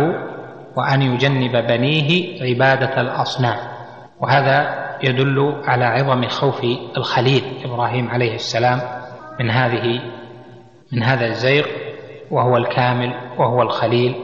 وأن 0.76 1.02
يجنب 1.02 1.66
بنيه 1.66 2.42
عبادة 2.42 3.00
الأصنام. 3.00 3.56
وهذا 4.20 4.84
يدل 5.02 5.62
على 5.64 5.84
عظم 5.84 6.28
خوف 6.28 6.64
الخليل 6.96 7.42
إبراهيم 7.64 8.10
عليه 8.10 8.34
السلام 8.34 8.80
من 9.40 9.50
هذه 9.50 10.00
من 10.92 11.02
هذا 11.02 11.26
الزيغ 11.26 11.66
وهو 12.30 12.56
الكامل 12.56 13.14
وهو 13.38 13.62
الخليل 13.62 14.14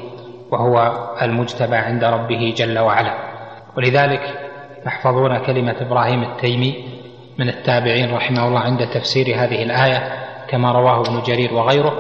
وهو 0.51 0.93
المجتبى 1.23 1.77
عند 1.77 2.05
ربه 2.05 2.55
جل 2.57 2.79
وعلا. 2.79 3.30
ولذلك 3.77 4.51
تحفظون 4.85 5.39
كلمة 5.39 5.77
إبراهيم 5.81 6.23
التيمي 6.23 6.85
من 7.39 7.49
التابعين 7.49 8.15
رحمه 8.15 8.49
الله 8.49 8.61
عند 8.61 8.87
تفسير 8.87 9.27
هذه 9.27 9.63
الآية 9.63 10.13
كما 10.49 10.73
رواه 10.73 11.01
ابن 11.01 11.23
جرير 11.23 11.55
وغيره 11.55 11.93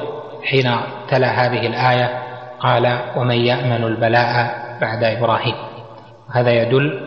حين 0.44 0.70
تلا 1.08 1.28
هذه 1.28 1.66
الآية 1.66 2.22
قال 2.60 2.98
ومن 3.16 3.36
يأمن 3.36 3.84
البلاء 3.84 4.60
بعد 4.80 5.04
إبراهيم 5.04 5.54
هذا 6.32 6.50
يدل 6.50 7.00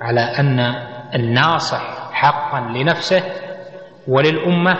على 0.00 0.20
أن 0.20 0.74
الناصح 1.14 2.12
حقا 2.12 2.60
لنفسه 2.60 3.22
وللأمة 4.08 4.76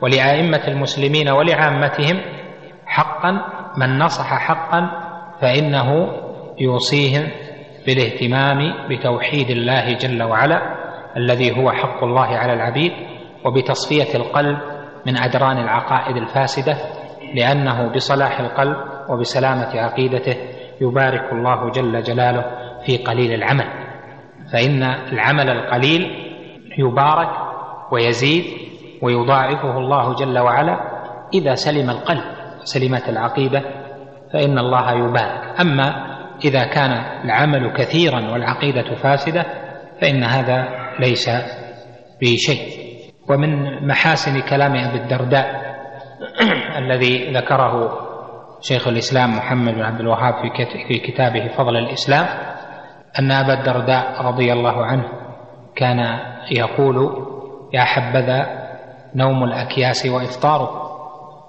ولأئمة 0.00 0.62
المسلمين 0.68 1.28
ولعامتهم 1.28 2.20
حقا 2.86 3.30
من 3.76 3.98
نصح 3.98 4.34
حقا 4.38 4.90
فإنه 5.40 6.12
يوصيهم 6.58 7.28
بالاهتمام 7.86 8.88
بتوحيد 8.90 9.50
الله 9.50 9.92
جل 9.92 10.22
وعلا 10.22 10.60
الذي 11.16 11.58
هو 11.58 11.70
حق 11.70 12.04
الله 12.04 12.26
على 12.26 12.52
العبيد 12.52 12.92
وبتصفية 13.44 14.14
القلب 14.14 14.58
من 15.06 15.16
أدران 15.16 15.58
العقائد 15.58 16.16
الفاسدة 16.16 16.76
لأنه 17.34 17.88
بصلاح 17.94 18.40
القلب 18.40 18.76
وبسلامة 19.08 19.80
عقيدته 19.80 20.36
يبارك 20.80 21.32
الله 21.32 21.70
جل 21.70 22.02
جلاله 22.02 22.44
في 22.86 22.96
قليل 22.96 23.32
العمل. 23.32 23.66
فإن 24.52 24.82
العمل 24.82 25.50
القليل 25.50 26.10
يبارك 26.78 27.28
ويزيد 27.92 28.44
ويضاعفه 29.02 29.78
الله 29.78 30.14
جل 30.14 30.38
وعلا 30.38 30.80
إذا 31.34 31.54
سلم 31.54 31.90
القلب 31.90 32.24
سلمت 32.64 33.08
العقيدة 33.08 33.62
فإن 34.32 34.58
الله 34.58 34.92
يبارك. 34.92 35.60
أما 35.60 36.05
إذا 36.44 36.64
كان 36.64 36.92
العمل 37.24 37.72
كثيرا 37.72 38.30
والعقيدة 38.32 38.94
فاسدة 38.94 39.46
فإن 40.00 40.24
هذا 40.24 40.68
ليس 41.00 41.30
بشيء. 42.22 42.86
ومن 43.28 43.86
محاسن 43.86 44.40
كلام 44.40 44.76
أبي 44.76 44.98
الدرداء 44.98 45.66
الذي 46.82 47.32
ذكره 47.32 48.06
شيخ 48.60 48.88
الإسلام 48.88 49.36
محمد 49.36 49.74
بن 49.74 49.82
عبد 49.82 50.00
الوهاب 50.00 50.34
في 50.88 50.98
كتابه 50.98 51.48
فضل 51.48 51.76
الإسلام 51.76 52.26
أن 53.18 53.30
أبا 53.30 53.54
الدرداء 53.54 54.22
رضي 54.22 54.52
الله 54.52 54.84
عنه 54.84 55.04
كان 55.76 56.18
يقول 56.50 57.26
يا 57.72 57.84
حبذا 57.84 58.66
نوم 59.14 59.44
الأكياس 59.44 60.06
وإفطاره 60.06 60.86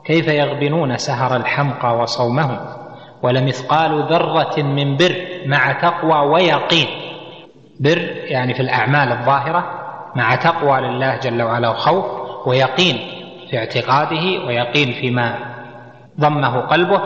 كيف 0.05 0.27
يغبنون 0.27 0.97
سهر 0.97 1.35
الحمقى 1.35 1.97
وصومهم؟ 1.97 2.76
ولمثقال 3.24 4.03
ذرة 4.03 4.63
من 4.63 4.97
بر 4.97 5.15
مع 5.45 5.72
تقوى 5.72 6.20
ويقين. 6.20 6.88
بر 7.80 7.97
يعني 8.26 8.53
في 8.53 8.59
الأعمال 8.59 9.11
الظاهرة 9.11 9.65
مع 10.15 10.36
تقوى 10.36 10.82
لله 10.82 11.18
جل 11.18 11.41
وعلا 11.41 11.70
وخوف 11.70 12.05
ويقين 12.47 12.97
في 13.49 13.57
اعتقاده 13.57 14.45
ويقين 14.47 14.93
فيما 14.93 15.36
ضمه 16.20 16.59
قلبه. 16.59 17.01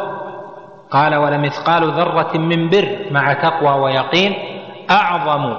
قال 0.91 1.15
ولمثقال 1.15 1.91
ذرة 1.91 2.37
من 2.37 2.69
بر 2.69 2.97
مع 3.11 3.33
تقوى 3.33 3.81
ويقين 3.81 4.33
أعظم 4.89 5.55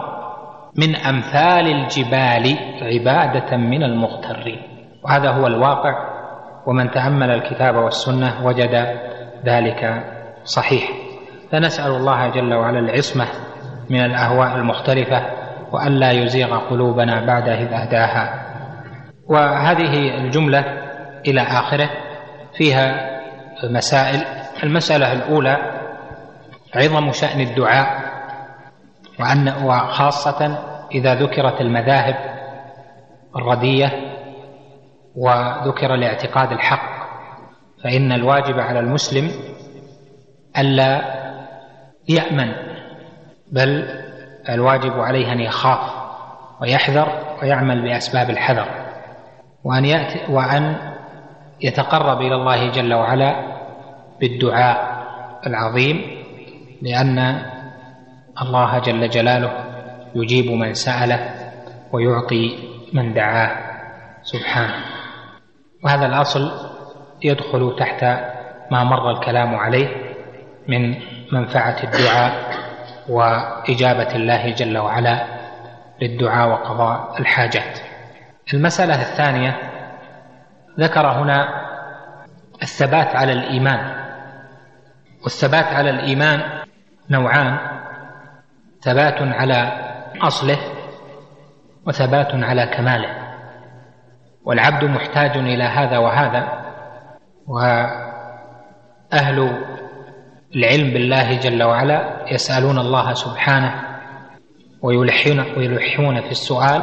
من 0.76 0.96
أمثال 0.96 1.66
الجبال 1.66 2.56
عبادة 2.82 3.56
من 3.56 3.82
المغترين. 3.82 4.62
وهذا 5.04 5.30
هو 5.30 5.46
الواقع. 5.46 6.12
ومن 6.66 6.90
تأمل 6.90 7.30
الكتاب 7.30 7.76
والسنة 7.76 8.46
وجد 8.46 8.74
ذلك 9.44 10.04
صحيح. 10.44 10.90
فنسأل 11.52 11.90
الله 11.90 12.28
جل 12.28 12.54
وعلا 12.54 12.78
العصمة 12.78 13.28
من 13.90 14.00
الأهواء 14.04 14.56
المختلفة 14.56 15.26
وألا 15.72 16.10
يزيغ 16.10 16.58
قلوبنا 16.58 17.26
بعد 17.26 17.48
إذ 17.48 17.72
أهداها. 17.72 18.46
وهذه 19.28 20.18
الجملة 20.18 20.64
إلى 21.26 21.40
آخره 21.40 21.90
فيها 22.54 23.10
مسائل. 23.70 24.24
المسألة 24.62 25.12
الأولى 25.12 25.56
عظم 26.74 27.12
شأن 27.12 27.40
الدعاء 27.40 28.12
وأن 29.20 29.48
وخاصة 29.64 30.58
إذا 30.94 31.14
ذكرت 31.14 31.60
المذاهب 31.60 32.14
الردية 33.36 33.90
وذكر 35.16 35.94
الاعتقاد 35.94 36.52
الحق 36.52 36.92
فإن 37.84 38.12
الواجب 38.12 38.60
على 38.60 38.78
المسلم 38.78 39.30
ألا 40.58 41.02
يأمن 42.08 42.52
بل 43.52 43.88
الواجب 44.48 44.92
عليه 44.92 45.32
أن 45.32 45.40
يخاف 45.40 45.92
ويحذر 46.60 47.08
ويعمل 47.42 47.82
بأسباب 47.82 48.30
الحذر 48.30 48.68
وأن 49.64 49.84
يأتي 49.84 50.32
وأن 50.32 50.76
يتقرب 51.60 52.20
إلى 52.20 52.34
الله 52.34 52.70
جل 52.70 52.94
وعلا 52.94 53.34
بالدعاء 54.20 55.02
العظيم 55.46 56.22
لأن 56.82 57.42
الله 58.42 58.78
جل 58.78 59.08
جلاله 59.08 59.52
يجيب 60.14 60.52
من 60.52 60.74
سأله 60.74 61.34
ويعطي 61.92 62.58
من 62.92 63.14
دعاه. 63.14 63.72
سبحانه. 64.22 64.84
وهذا 65.84 66.06
الأصل 66.06 66.50
يدخل 67.22 67.76
تحت 67.78 68.04
ما 68.70 68.84
مر 68.84 69.10
الكلام 69.10 69.54
عليه. 69.54 70.11
من 70.68 70.94
منفعة 71.32 71.76
الدعاء 71.84 72.32
وإجابة 73.08 74.14
الله 74.14 74.50
جل 74.50 74.78
وعلا 74.78 75.26
للدعاء 76.02 76.48
وقضاء 76.48 77.20
الحاجات. 77.20 77.78
المسألة 78.54 79.02
الثانية 79.02 79.56
ذكر 80.80 81.06
هنا 81.06 81.48
الثبات 82.62 83.16
على 83.16 83.32
الإيمان. 83.32 84.02
والثبات 85.22 85.66
على 85.66 85.90
الإيمان 85.90 86.42
نوعان 87.10 87.58
ثبات 88.82 89.22
على 89.22 89.72
أصله 90.22 90.58
وثبات 91.86 92.34
على 92.34 92.66
كماله. 92.66 93.22
والعبد 94.44 94.84
محتاج 94.84 95.36
إلى 95.36 95.64
هذا 95.64 95.98
وهذا 95.98 96.48
وأهل 97.48 98.02
العلم 100.56 100.92
بالله 100.92 101.40
جل 101.40 101.62
وعلا 101.62 102.24
يسألون 102.32 102.78
الله 102.78 103.12
سبحانه 103.14 103.74
ويلحون 104.82 105.40
ويلحون 105.56 106.20
في 106.20 106.30
السؤال 106.30 106.82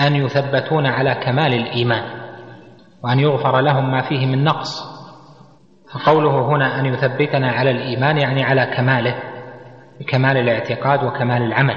أن 0.00 0.16
يثبتون 0.16 0.86
على 0.86 1.14
كمال 1.14 1.54
الإيمان 1.54 2.20
وأن 3.04 3.20
يغفر 3.20 3.60
لهم 3.60 3.90
ما 3.90 4.02
فيه 4.08 4.26
من 4.26 4.44
نقص. 4.44 4.90
فقوله 5.92 6.48
هنا 6.48 6.80
أن 6.80 6.86
يثبتنا 6.86 7.52
على 7.52 7.70
الإيمان 7.70 8.18
يعني 8.18 8.44
على 8.44 8.66
كماله 8.76 9.14
بكمال 10.00 10.36
الاعتقاد 10.36 11.04
وكمال 11.04 11.42
العمل. 11.42 11.76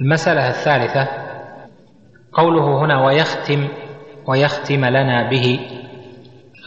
المسألة 0.00 0.48
الثالثة 0.48 1.08
قوله 2.32 2.84
هنا 2.84 3.06
ويختم 3.06 3.68
ويختم 4.26 4.84
لنا 4.84 5.30
به 5.30 5.60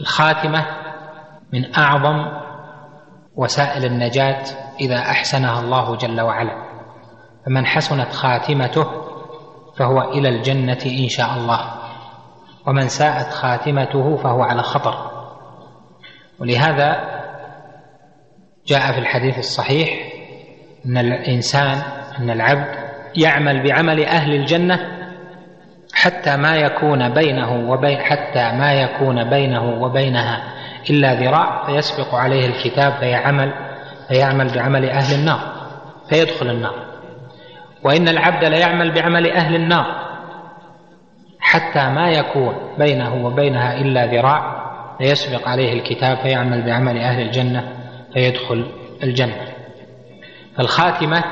الخاتمة 0.00 0.66
من 1.52 1.74
أعظم 1.78 2.42
وسائل 3.36 3.84
النجاة 3.84 4.44
إذا 4.80 4.98
أحسنها 4.98 5.60
الله 5.60 5.96
جل 5.96 6.20
وعلا. 6.20 6.62
فمن 7.46 7.66
حسنت 7.66 8.12
خاتمته 8.12 8.86
فهو 9.78 10.12
إلى 10.12 10.28
الجنة 10.28 10.78
إن 10.86 11.08
شاء 11.08 11.34
الله. 11.36 11.60
ومن 12.66 12.88
ساءت 12.88 13.32
خاتمته 13.32 14.16
فهو 14.16 14.42
على 14.42 14.62
خطر. 14.62 15.10
ولهذا 16.40 16.96
جاء 18.66 18.92
في 18.92 18.98
الحديث 18.98 19.38
الصحيح 19.38 20.12
أن 20.86 20.98
الإنسان 20.98 21.78
أن 22.18 22.30
العبد 22.30 22.82
يعمل 23.16 23.62
بعمل 23.62 24.04
أهل 24.04 24.34
الجنة 24.34 24.78
حتى 25.94 26.36
ما 26.36 26.56
يكون 26.56 27.14
بينه 27.14 27.70
وبين 27.70 27.98
حتى 27.98 28.52
ما 28.52 28.72
يكون 28.72 29.30
بينه 29.30 29.82
وبينها. 29.82 30.42
إلا 30.90 31.14
ذراع 31.14 31.66
فيسبق 31.66 32.14
عليه 32.14 32.46
الكتاب 32.46 32.92
فيعمل 32.92 33.52
فيعمل 34.08 34.54
بعمل 34.54 34.90
أهل 34.90 35.14
النار 35.20 35.40
فيدخل 36.08 36.50
النار. 36.50 36.74
وإن 37.84 38.08
العبد 38.08 38.44
ليعمل 38.44 38.92
بعمل 38.92 39.30
أهل 39.30 39.54
النار 39.54 39.86
حتى 41.40 41.88
ما 41.88 42.10
يكون 42.10 42.54
بينه 42.78 43.26
وبينها 43.26 43.80
إلا 43.80 44.06
ذراع 44.06 44.62
فيسبق 44.98 45.48
عليه 45.48 45.72
الكتاب 45.72 46.16
فيعمل 46.18 46.62
بعمل 46.62 46.98
أهل 46.98 47.22
الجنة 47.22 47.72
فيدخل 48.12 48.66
الجنة. 49.02 49.52
فالخاتمة 50.56 51.24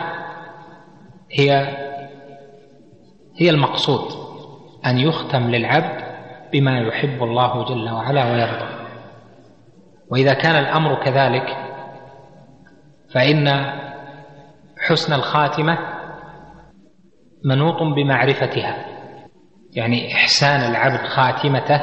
هي 1.32 1.76
هي 3.36 3.50
المقصود 3.50 4.30
أن 4.86 4.98
يختم 4.98 5.50
للعبد 5.50 6.04
بما 6.52 6.80
يحب 6.80 7.22
الله 7.22 7.64
جل 7.64 7.90
وعلا 7.90 8.32
ويرضى 8.32 8.79
وإذا 10.10 10.34
كان 10.34 10.56
الأمر 10.56 11.04
كذلك 11.04 11.46
فإن 13.14 13.48
حسن 14.88 15.12
الخاتمة 15.12 15.78
منوط 17.44 17.82
بمعرفتها. 17.96 18.76
يعني 19.76 20.14
إحسان 20.14 20.70
العبد 20.70 21.06
خاتمته 21.06 21.80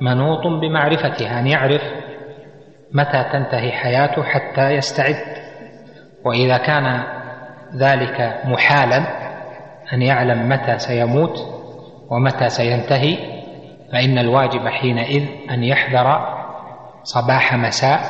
منوط 0.00 0.46
بمعرفتها 0.60 1.40
أن 1.40 1.46
يعرف 1.46 1.82
متى 2.92 3.24
تنتهي 3.32 3.72
حياته 3.72 4.22
حتى 4.22 4.70
يستعد. 4.70 5.38
وإذا 6.24 6.58
كان 6.58 7.02
ذلك 7.76 8.40
محالا 8.44 8.98
أن 9.92 10.02
يعلم 10.02 10.48
متى 10.48 10.78
سيموت 10.78 11.38
ومتى 12.10 12.48
سينتهي 12.48 13.16
فإن 13.92 14.18
الواجب 14.18 14.68
حينئذ 14.68 15.28
أن 15.50 15.64
يحذر 15.64 16.37
صباح 17.08 17.54
مساء 17.54 18.00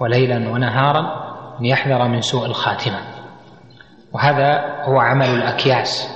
وليلا 0.00 0.50
ونهارا 0.50 1.00
أن 1.60 1.64
يحذر 1.64 2.08
من 2.08 2.20
سوء 2.20 2.46
الخاتمة. 2.46 2.98
وهذا 4.12 4.64
هو 4.84 5.00
عمل 5.00 5.26
الأكياس 5.26 6.08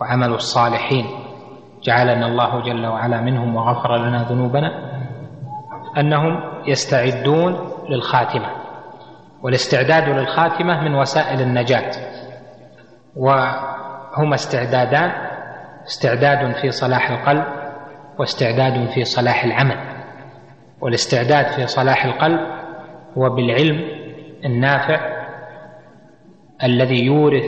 وعمل 0.00 0.34
الصالحين. 0.34 1.06
جعلنا 1.82 2.26
الله 2.26 2.62
جل 2.62 2.86
وعلا 2.86 3.20
منهم 3.20 3.56
وغفر 3.56 3.96
لنا 3.96 4.22
ذنوبنا 4.22 4.70
أنهم 5.98 6.40
يستعدون 6.66 7.72
للخاتمة. 7.88 8.50
والاستعداد 9.42 10.08
للخاتمة 10.08 10.80
من 10.80 10.94
وسائل 10.94 11.40
النجاة. 11.40 11.92
وهما 13.16 14.34
استعدادان 14.34 15.12
استعداد 15.86 16.56
في 16.56 16.70
صلاح 16.70 17.10
القلب 17.10 17.44
واستعداد 18.18 18.88
في 18.88 19.04
صلاح 19.04 19.44
العمل. 19.44 19.93
والاستعداد 20.84 21.46
في 21.46 21.66
صلاح 21.66 22.04
القلب 22.04 22.40
هو 23.18 23.30
بالعلم 23.30 23.84
النافع 24.44 25.24
الذي 26.64 27.04
يورث 27.04 27.44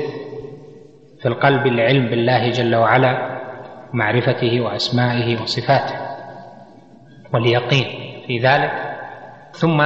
في 1.23 1.29
القلب 1.29 1.67
العلم 1.67 2.07
بالله 2.11 2.51
جل 2.51 2.75
وعلا 2.77 3.39
ومعرفته 3.95 4.61
وأسمائه 4.61 5.43
وصفاته 5.43 5.95
واليقين 7.35 7.87
في 8.27 8.39
ذلك. 8.39 8.73
ثم 9.53 9.81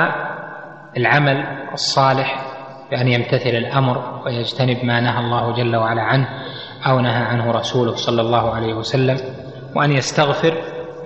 العمل 0.96 1.44
الصالح 1.72 2.46
بأن 2.90 3.09
يمتثل 3.09 3.51
الأمر 3.51 4.22
ويجتنب 4.26 4.84
ما 4.84 5.01
نهى 5.01 5.20
الله 5.20 5.53
جل 5.53 5.76
وعلا 5.76 6.03
عنه 6.03 6.28
أو 6.86 7.01
نهى 7.01 7.22
عنه 7.22 7.51
رسوله 7.51 7.94
صلى 7.94 8.20
الله 8.22 8.55
عليه 8.55 8.74
وسلم 8.74 9.16
وأن 9.76 9.92
يستغفر 9.92 10.55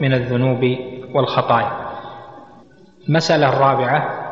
من 0.00 0.12
الذنوب 0.14 0.60
والخطايا. 1.14 1.83
المسألة 3.08 3.48
الرابعة 3.48 4.24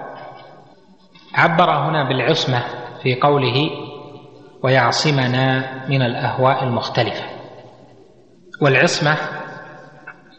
عبر 1.34 1.70
هنا 1.70 2.08
بالعصمة 2.08 2.62
في 3.02 3.14
قوله 3.20 3.70
ويعصمنا 4.62 5.64
من 5.88 6.02
الأهواء 6.02 6.64
المختلفة. 6.64 7.24
والعصمة 8.62 9.16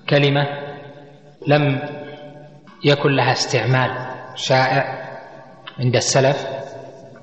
كلمة 0.10 0.48
لم 1.48 1.80
يكن 2.84 3.16
لها 3.16 3.32
استعمال 3.32 3.92
شائع 4.36 5.04
عند 5.80 5.96
السلف 5.96 6.48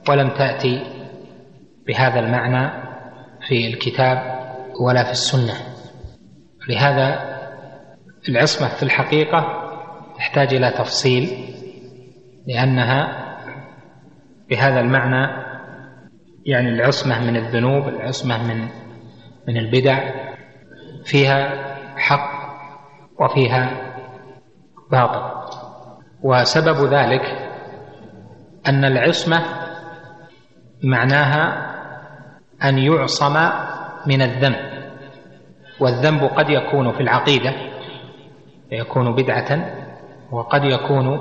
ولم 0.09 0.29
تأتي 0.29 0.83
بهذا 1.87 2.21
المعنى 2.21 2.71
في 3.49 3.67
الكتاب 3.67 4.41
ولا 4.81 5.05
في 5.05 5.11
السنة. 5.11 5.55
لهذا 6.69 7.31
العصمة 8.29 8.69
في 8.69 8.83
الحقيقة 8.83 9.70
تحتاج 10.21 10.55
إلى 10.55 10.71
تفصيل 10.71 11.29
لأنها 12.47 13.27
بهذا 14.51 14.81
المعنى 14.81 15.45
يعني 16.47 16.69
العصمة 16.69 17.25
من 17.31 17.37
الذنوب 17.37 17.89
العصمة 17.89 18.43
من 18.43 18.69
من 19.49 19.57
البدع 19.57 19.99
فيها 21.05 21.51
حق 21.97 22.31
وفيها 23.21 23.71
باطل. 24.93 25.51
وسبب 26.23 26.93
ذلك 26.93 27.23
أن 28.69 28.85
العصمة 28.85 29.43
معناها 30.85 31.71
أن 32.65 32.79
يعصم 32.79 33.35
من 34.07 34.23
الذنب. 34.23 34.71
والذنب 35.81 36.25
قد 36.25 36.51
يكون 36.51 36.93
في 36.93 37.01
العقيدة 37.01 37.55
يكون 38.73 39.15
بدعة 39.15 39.81
وقد 40.33 40.65
يكون 40.65 41.19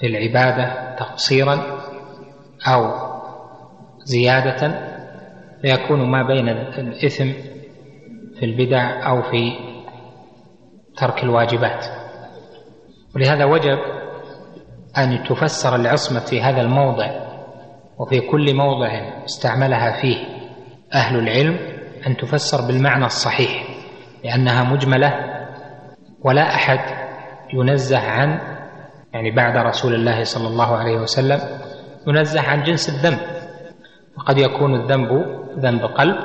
في 0.00 0.06
العبادة 0.06 0.94
تقصيرا 0.96 1.80
أو 2.66 3.10
زيادة 4.04 4.90
فيكون 5.62 6.10
ما 6.10 6.22
بين 6.26 6.48
الإثم 6.48 7.32
في 8.38 8.44
البدع 8.46 9.08
أو 9.10 9.22
في 9.22 9.52
ترك 10.96 11.22
الواجبات. 11.24 11.86
ولهذا 13.16 13.44
وجب 13.44 13.78
أن 14.98 15.24
تفسر 15.24 15.76
العصمة 15.76 16.20
في 16.20 16.42
هذا 16.42 16.60
الموضع 16.60 17.10
وفي 17.98 18.20
كل 18.20 18.54
موضع 18.54 18.88
استعملها 19.24 20.00
فيه 20.00 20.16
أهل 20.94 21.18
العلم 21.18 21.58
أن 22.06 22.16
تفسر 22.16 22.66
بالمعنى 22.66 23.04
الصحيح 23.04 23.64
لأنها 24.24 24.64
مجملة 24.64 25.12
ولا 26.24 26.54
أحد 26.54 26.99
ينزه 27.52 28.10
عن 28.10 28.38
يعني 29.12 29.30
بعد 29.30 29.56
رسول 29.56 29.94
الله 29.94 30.24
صلى 30.24 30.48
الله 30.48 30.76
عليه 30.76 30.96
وسلم 30.96 31.40
ينزه 32.06 32.48
عن 32.48 32.62
جنس 32.62 32.88
الذنب. 32.88 33.18
وقد 34.18 34.38
يكون 34.38 34.74
الذنب 34.74 35.24
ذنب 35.58 35.84
قلب 35.84 36.16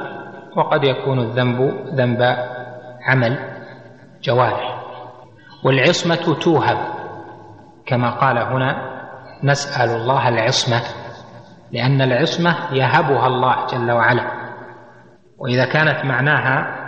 وقد 0.58 0.84
يكون 0.84 1.20
الذنب 1.20 1.74
ذنب 1.94 2.38
عمل 3.02 3.38
جوارح. 4.24 4.82
والعصمة 5.64 6.38
توهب 6.42 6.78
كما 7.86 8.10
قال 8.10 8.38
هنا 8.38 8.96
نسأل 9.44 9.90
الله 9.90 10.30
العصمة 10.30 10.82
لأن 11.72 12.02
العصمة 12.02 12.56
يهبها 12.74 13.28
الله 13.28 13.66
جل 13.66 13.92
وعلا. 13.92 14.32
وإذا 15.38 15.66
كانت 15.66 16.06
معناها 16.06 16.86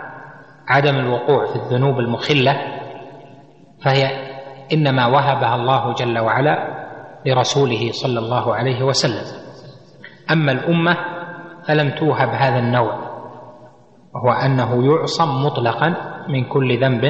عدم 0.68 0.96
الوقوع 0.96 1.46
في 1.46 1.56
الذنوب 1.56 2.00
المخلة 2.00 2.58
فهي 3.84 4.27
إنما 4.74 5.06
وهبها 5.08 5.56
الله 5.56 5.94
جل 5.94 6.20
وعلا 6.20 6.88
لرسوله 7.26 7.92
صلى 7.92 8.20
الله 8.20 8.56
عليه 8.56 8.84
وسلم. 8.84 9.24
أما 10.32 10.52
الأمة 10.52 10.98
فلم 11.68 11.90
توهب 11.90 12.30
هذا 12.30 12.60
النوع 12.60 13.08
وهو 14.16 14.32
أنه 14.32 14.86
يعصم 14.86 15.46
مطلقا 15.46 15.96
من 16.30 16.44
كل 16.46 16.82
ذنب 16.82 17.06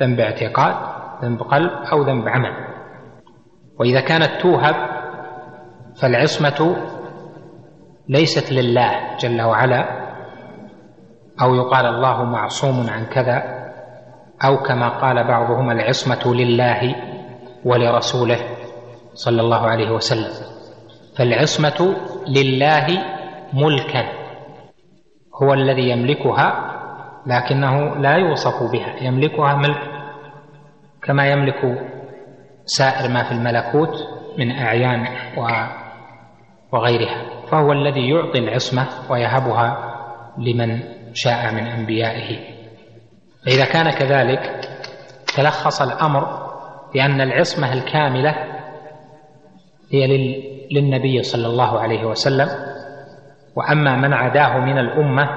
ذنب 0.00 0.20
اعتقاد 0.20 0.74
ذنب 1.24 1.42
قلب 1.42 1.70
أو 1.92 2.02
ذنب 2.02 2.28
عمل. 2.28 2.52
وإذا 3.80 4.00
كانت 4.00 4.40
توهب 4.40 4.74
فالعصمة 6.02 6.76
ليست 8.08 8.52
لله 8.52 9.16
جل 9.20 9.42
وعلا 9.42 10.08
أو 11.42 11.54
يقال 11.54 11.86
الله 11.86 12.24
معصوم 12.24 12.90
عن 12.90 13.04
كذا 13.06 13.57
أو 14.44 14.56
كما 14.56 14.88
قال 14.88 15.24
بعضهم 15.24 15.70
العصمة 15.70 16.34
لله 16.34 16.94
ولرسوله 17.64 18.40
صلى 19.14 19.40
الله 19.40 19.66
عليه 19.66 19.90
وسلم. 19.90 20.32
فالعصمة 21.16 21.96
لله 22.28 22.86
ملكا 23.52 24.04
هو 25.42 25.54
الذي 25.54 25.90
يملكها 25.90 26.74
لكنه 27.26 27.96
لا 27.96 28.16
يوصف 28.16 28.72
بها. 28.72 29.02
يملكها 29.02 29.54
ملك 29.54 29.82
كما 31.02 31.26
يملك 31.26 31.88
سائر 32.64 33.10
ما 33.10 33.22
في 33.22 33.32
الملكوت 33.32 33.94
من 34.38 34.50
أعيان 34.50 35.06
وغيرها. 36.72 37.22
فهو 37.50 37.72
الذي 37.72 38.08
يعطي 38.10 38.38
العصمة 38.38 38.86
ويهبها 39.10 39.94
لمن 40.38 40.82
شاء 41.14 41.54
من 41.54 41.66
أنبيائه. 41.66 42.57
فإذا 43.48 43.64
كان 43.64 43.90
كذلك 43.90 44.60
تلخص 45.36 45.82
الأمر 45.82 46.48
بأن 46.94 47.20
العصمة 47.20 47.72
الكاملة 47.72 48.34
هي 49.92 50.06
للنبي 50.70 51.22
صلى 51.22 51.46
الله 51.46 51.80
عليه 51.80 52.04
وسلم 52.04 52.48
وأما 53.56 53.96
من 53.96 54.12
عداه 54.12 54.58
من 54.58 54.78
الأمة 54.78 55.28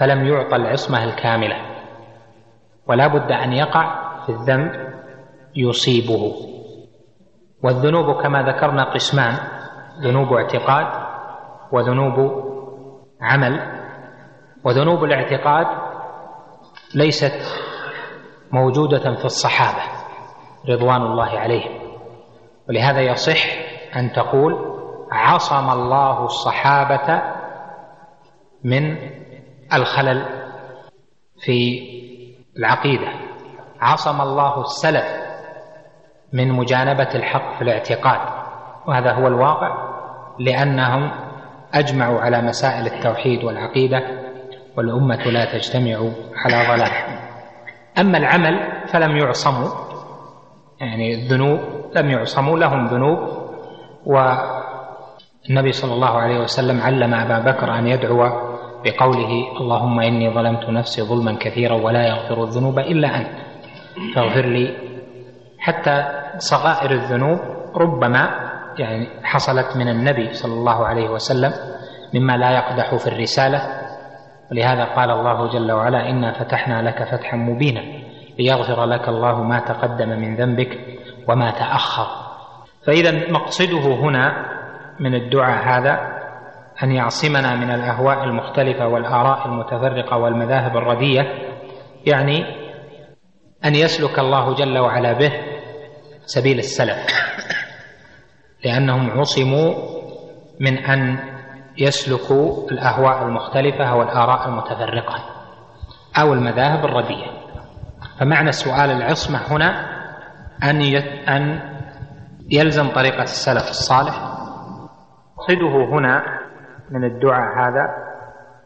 فلم 0.00 0.26
يعطى 0.26 0.56
العصمة 0.56 1.04
الكاملة. 1.04 1.56
ولا 2.86 3.06
بد 3.06 3.32
أن 3.32 3.52
يقع 3.52 4.10
في 4.26 4.32
الذنب 4.32 4.72
يصيبه. 5.56 6.32
والذنوب 7.64 8.22
كما 8.22 8.42
ذكرنا 8.42 8.84
قسمان 8.84 9.34
ذنوب 10.00 10.32
اعتقاد 10.32 10.86
وذنوب 11.72 12.44
عمل. 13.20 13.60
وذنوب 14.64 15.04
الاعتقاد 15.04 15.89
ليست 16.94 17.40
موجودة 18.52 19.14
في 19.14 19.24
الصحابة 19.24 19.82
رضوان 20.68 21.02
الله 21.02 21.38
عليهم. 21.38 21.80
ولهذا 22.68 23.00
يصح 23.00 23.38
أن 23.96 24.12
تقول 24.12 24.52
عصم 25.12 25.70
الله 25.70 26.24
الصحابة 26.24 27.22
من 28.64 28.96
الخلل 29.72 30.24
في 31.44 31.82
العقيدة. 32.56 33.08
عصم 33.80 34.20
الله 34.20 34.60
السلف 34.60 35.20
من 36.32 36.52
مجانبة 36.52 37.08
الحق 37.14 37.56
في 37.58 37.62
الاعتقاد 37.62 38.20
وهذا 38.86 39.12
هو 39.12 39.26
الواقع 39.26 39.90
لأنهم 40.38 41.10
أجمعوا 41.74 42.20
على 42.20 42.42
مسائل 42.42 42.86
التوحيد 42.86 43.44
والعقيدة 43.44 44.19
والأمة 44.80 45.24
لا 45.24 45.44
تجتمع 45.44 45.96
على 46.36 46.68
ضلال. 46.68 46.92
أما 47.98 48.18
العمل 48.18 48.86
فلم 48.86 49.16
يعصموا 49.16 49.68
يعني 50.80 51.14
الذنوب 51.14 51.60
لم 51.96 52.10
يعصموا 52.10 52.58
لهم 52.58 52.86
ذنوب. 52.86 53.18
والنبي 54.06 55.72
صلى 55.72 55.92
الله 55.92 56.18
عليه 56.18 56.40
وسلم 56.40 56.80
علم 56.80 57.14
أبا 57.14 57.38
بكر 57.38 57.78
أن 57.78 57.86
يدعو 57.86 58.50
بقوله 58.84 59.60
اللهم 59.60 60.00
إني 60.00 60.34
ظلمت 60.34 60.70
نفسي 60.70 61.02
ظلما 61.02 61.36
كثيرا 61.40 61.74
ولا 61.74 62.08
يغفر 62.08 62.44
الذنوب 62.44 62.78
إلا 62.78 63.16
أنت. 63.16 63.36
فاغفر 64.14 64.46
لي. 64.46 64.76
حتى 65.58 66.04
صغائر 66.38 66.90
الذنوب 66.90 67.38
ربما 67.76 68.50
يعني 68.78 69.08
حصلت 69.22 69.76
من 69.76 69.88
النبي 69.88 70.32
صلى 70.32 70.52
الله 70.52 70.86
عليه 70.86 71.08
وسلم 71.10 71.52
مما 72.14 72.36
لا 72.36 72.50
يقدح 72.50 72.94
في 72.94 73.06
الرسالة. 73.06 73.79
ولهذا 74.50 74.84
قال 74.84 75.10
الله 75.10 75.48
جل 75.48 75.72
وعلا 75.72 76.10
إنا 76.10 76.32
فتحنا 76.32 76.82
لك 76.82 77.02
فتحا 77.04 77.36
مبينا 77.36 77.82
ليغفر 78.38 78.84
لك 78.84 79.08
الله 79.08 79.42
ما 79.42 79.60
تقدم 79.60 80.08
من 80.08 80.36
ذنبك 80.36 80.78
وما 81.28 81.50
تأخر. 81.50 82.06
فإذا 82.86 83.32
مقصده 83.32 83.94
هنا 83.94 84.46
من 85.00 85.14
الدعاء 85.14 85.64
هذا 85.64 86.20
أن 86.82 86.92
يعصمنا 86.92 87.56
من 87.56 87.70
الأهواء 87.70 88.24
المختلفة 88.24 88.88
والآراء 88.88 89.46
المتفرقة 89.46 90.16
والمذاهب 90.16 90.76
الردية 90.76 91.22
يعني 92.06 92.44
أن 93.64 93.74
يسلك 93.74 94.18
الله 94.18 94.54
جل 94.54 94.78
وعلا 94.78 95.12
به 95.12 95.32
سبيل 96.24 96.58
السلف 96.58 97.06
لأنهم 98.64 99.10
عصموا 99.10 99.74
من 100.60 100.78
أن 100.78 101.18
يسلكوا 101.80 102.70
الأهواء 102.70 103.22
المختلفة 103.22 103.96
والآراء 103.96 104.48
المتفرقة 104.48 105.14
أو 106.22 106.32
المذاهب 106.32 106.84
الردية. 106.84 107.26
فمعنى 108.20 108.52
سؤال 108.52 108.90
العصمة 108.90 109.38
هنا 109.56 109.70
أن 110.62 110.80
أن 111.28 111.60
يلزم 112.50 112.88
طريقة 112.88 113.22
السلف 113.22 113.70
الصالح. 113.70 114.14
صده 115.48 115.84
هنا 115.84 116.22
من 116.90 117.04
الدعاء 117.04 117.58
هذا 117.58 117.88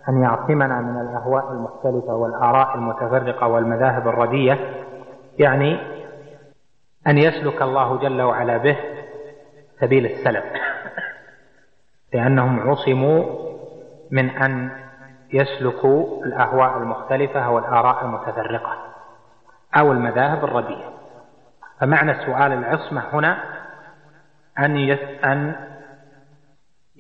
أن 0.08 0.22
يعصمنا 0.22 0.80
من 0.80 1.00
الأهواء 1.00 1.52
المختلفة 1.52 2.14
والآراء 2.14 2.74
المتفرقة 2.74 3.46
والمذاهب 3.46 4.08
الردية. 4.08 4.58
يعني 5.38 5.78
أن 7.06 7.18
يسلك 7.18 7.62
الله 7.62 7.98
جل 7.98 8.22
وعلا 8.22 8.58
به 8.58 8.76
سبيل 9.80 10.06
السلف. 10.06 10.44
لأنهم 12.14 12.70
عصموا 12.70 13.24
من 14.10 14.30
أن 14.30 14.70
يسلكوا 15.32 16.24
الأهواء 16.24 16.78
المختلفة 16.78 17.50
والآراء 17.50 18.04
المتفرقة 18.04 18.76
أو 19.78 19.92
المذاهب 19.92 20.44
الرديئة 20.44 20.94
فمعنى 21.80 22.14
سؤال 22.14 22.52
العصمة 22.52 23.02
هنا 23.12 23.38
أن 24.58 24.76
أن 25.24 25.54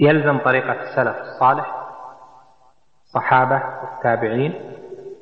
يلزم 0.00 0.38
طريقة 0.38 0.72
السلف 0.72 1.16
الصالح 1.16 1.74
الصحابة 3.04 3.62
والتابعين 3.82 4.54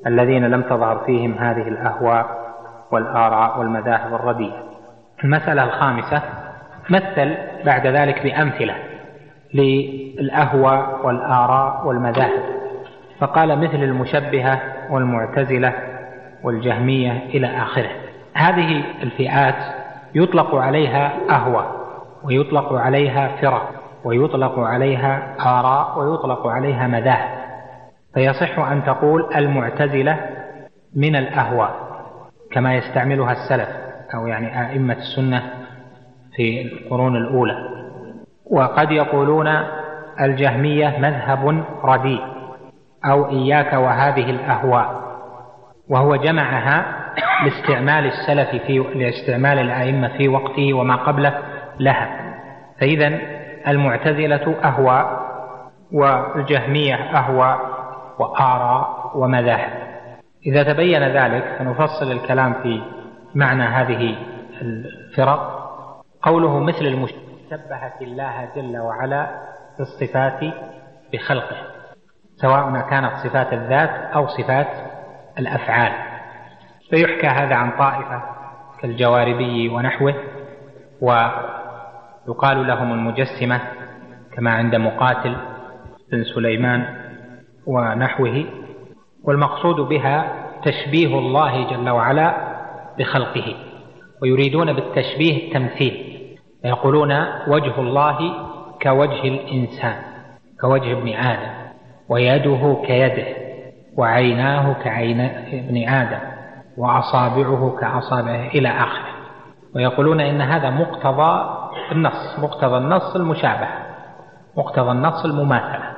الذين 0.07 0.45
لم 0.45 0.61
تظهر 0.61 1.05
فيهم 1.05 1.33
هذه 1.33 1.67
الأهواء 1.67 2.43
والآراء 2.91 3.59
والمذاهب 3.59 4.13
الرديئة 4.13 4.63
المسألة 5.23 5.63
الخامسة 5.63 6.21
مثل 6.89 7.37
بعد 7.65 7.87
ذلك 7.87 8.23
بأمثلة. 8.23 8.92
للأهوى 9.53 10.99
والآراء 11.03 11.87
والمذاهب. 11.87 12.43
فقال 13.19 13.59
مثل 13.59 13.83
المشبهة 13.83 14.61
والمعتزلة 14.89 15.73
والجهمية 16.43 17.11
إلى 17.11 17.47
آخره. 17.47 17.89
هذه 18.33 18.83
الفئات 19.03 19.55
يطلق 20.15 20.55
عليها 20.55 21.13
أهوى 21.29 21.65
ويطلق 22.23 22.73
عليها 22.73 23.27
فرق 23.41 23.69
ويطلق 24.03 24.59
عليها 24.59 25.35
آراء 25.39 25.99
ويطلق 25.99 26.47
عليها 26.47 26.87
مذاهب. 26.87 27.43
فيصح 28.13 28.59
أن 28.59 28.83
تقول 28.83 29.35
المعتزلة 29.35 30.19
من 30.95 31.15
الأهواء 31.15 31.71
كما 32.51 32.75
يستعملها 32.75 33.31
السلف 33.31 33.69
أو 34.13 34.27
يعني 34.27 34.71
أئمة 34.71 34.93
السنة 34.93 35.43
في 36.35 36.61
القرون 36.61 37.15
الأولى. 37.15 37.72
وقد 38.51 38.91
يقولون 38.91 39.47
الجهمية 40.21 40.97
مذهب 40.99 41.63
رديء 41.83 42.21
أو 43.05 43.29
إياك 43.29 43.73
وهذه 43.73 44.29
الأهواء. 44.29 45.03
وهو 45.89 46.15
جمعها 46.15 46.85
لاستعمال 47.43 48.05
السلف 48.05 48.49
في 48.49 48.77
لاستعمال 48.77 49.59
الأئمة 49.59 50.17
في 50.17 50.27
وقته 50.27 50.73
وما 50.73 50.95
قبله 50.95 51.39
لها. 51.79 52.35
فإذا 52.79 53.19
المعتزلة 53.67 54.55
أهواء 54.63 55.23
والجهمية 55.93 56.95
أهواء 56.95 57.59
وآراء 58.19 59.11
ومذاهب. 59.15 59.83
إذا 60.45 60.73
تبين 60.73 61.03
ذلك 61.03 61.43
سنفصل 61.57 62.11
الكلام 62.11 62.53
في 62.63 62.81
معنى 63.35 63.63
هذه 63.63 64.15
الفرق. 64.61 65.63
قوله 66.21 66.59
مثل 66.59 66.85
المشبهة 67.53 67.93
الله 68.01 68.49
جل 68.55 68.77
وعلا 68.77 69.25
في 69.77 69.79
الصفات 69.79 70.39
بخلقه 71.13 71.57
سواء 72.35 72.89
كانت 72.89 73.11
صفات 73.23 73.53
الذات 73.53 73.89
أو 73.89 74.27
صفات 74.27 74.67
الأفعال. 75.39 75.91
فيحكى 76.89 77.27
هذا 77.27 77.55
عن 77.55 77.71
طائفة 77.71 78.23
كالجواربي 78.81 79.69
ونحوه 79.69 80.15
ويقال 81.01 82.67
لهم 82.67 82.93
المجسمة 82.93 83.61
كما 84.35 84.51
عند 84.51 84.75
مقاتل 84.75 85.35
بن 86.11 86.23
سليمان 86.23 86.85
ونحوه 87.67 88.45
والمقصود 89.23 89.75
بها 89.75 90.33
تشبيه 90.63 91.19
الله 91.19 91.69
جل 91.69 91.89
وعلا 91.89 92.53
بخلقه 92.99 93.55
ويريدون 94.21 94.73
بالتشبيه 94.73 95.47
التمثيل. 95.47 96.12
فيقولون 96.63 97.11
وجه 97.47 97.79
الله 97.81 98.17
كوجه 98.81 99.23
الإنسان 99.23 99.95
كوجه 100.61 100.91
ابن 100.91 101.13
آدم 101.13 101.51
ويده 102.09 102.81
كيده 102.87 103.25
وعيناه 103.97 104.73
كعين 104.73 105.21
ابن 105.53 105.89
آدم 105.89 106.19
وأصابعه 106.77 107.77
كأصابعه 107.81 108.47
إلى 108.47 108.69
آخره. 108.69 109.13
ويقولون 109.75 110.21
إن 110.21 110.41
هذا 110.41 110.69
مقتضى 110.69 111.59
النص 111.91 112.39
مقتضى 112.39 112.77
النص 112.77 113.15
المشابهة 113.15 113.77
مقتضى 114.57 114.91
النص 114.91 115.25
المماثلة. 115.25 115.93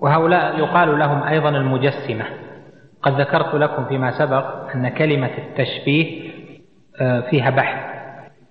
وهؤلاء 0.00 0.58
يقال 0.58 0.98
لهم 0.98 1.22
أيضا 1.22 1.48
المجسمة. 1.48 2.24
قد 3.02 3.20
ذكرت 3.20 3.54
لكم 3.54 3.84
فيما 3.84 4.10
سبق 4.10 4.70
أن 4.74 4.88
كلمة 4.88 5.30
التشبيه 5.38 6.30
آه، 7.00 7.20
فيها 7.20 7.50
بحث. 7.50 7.93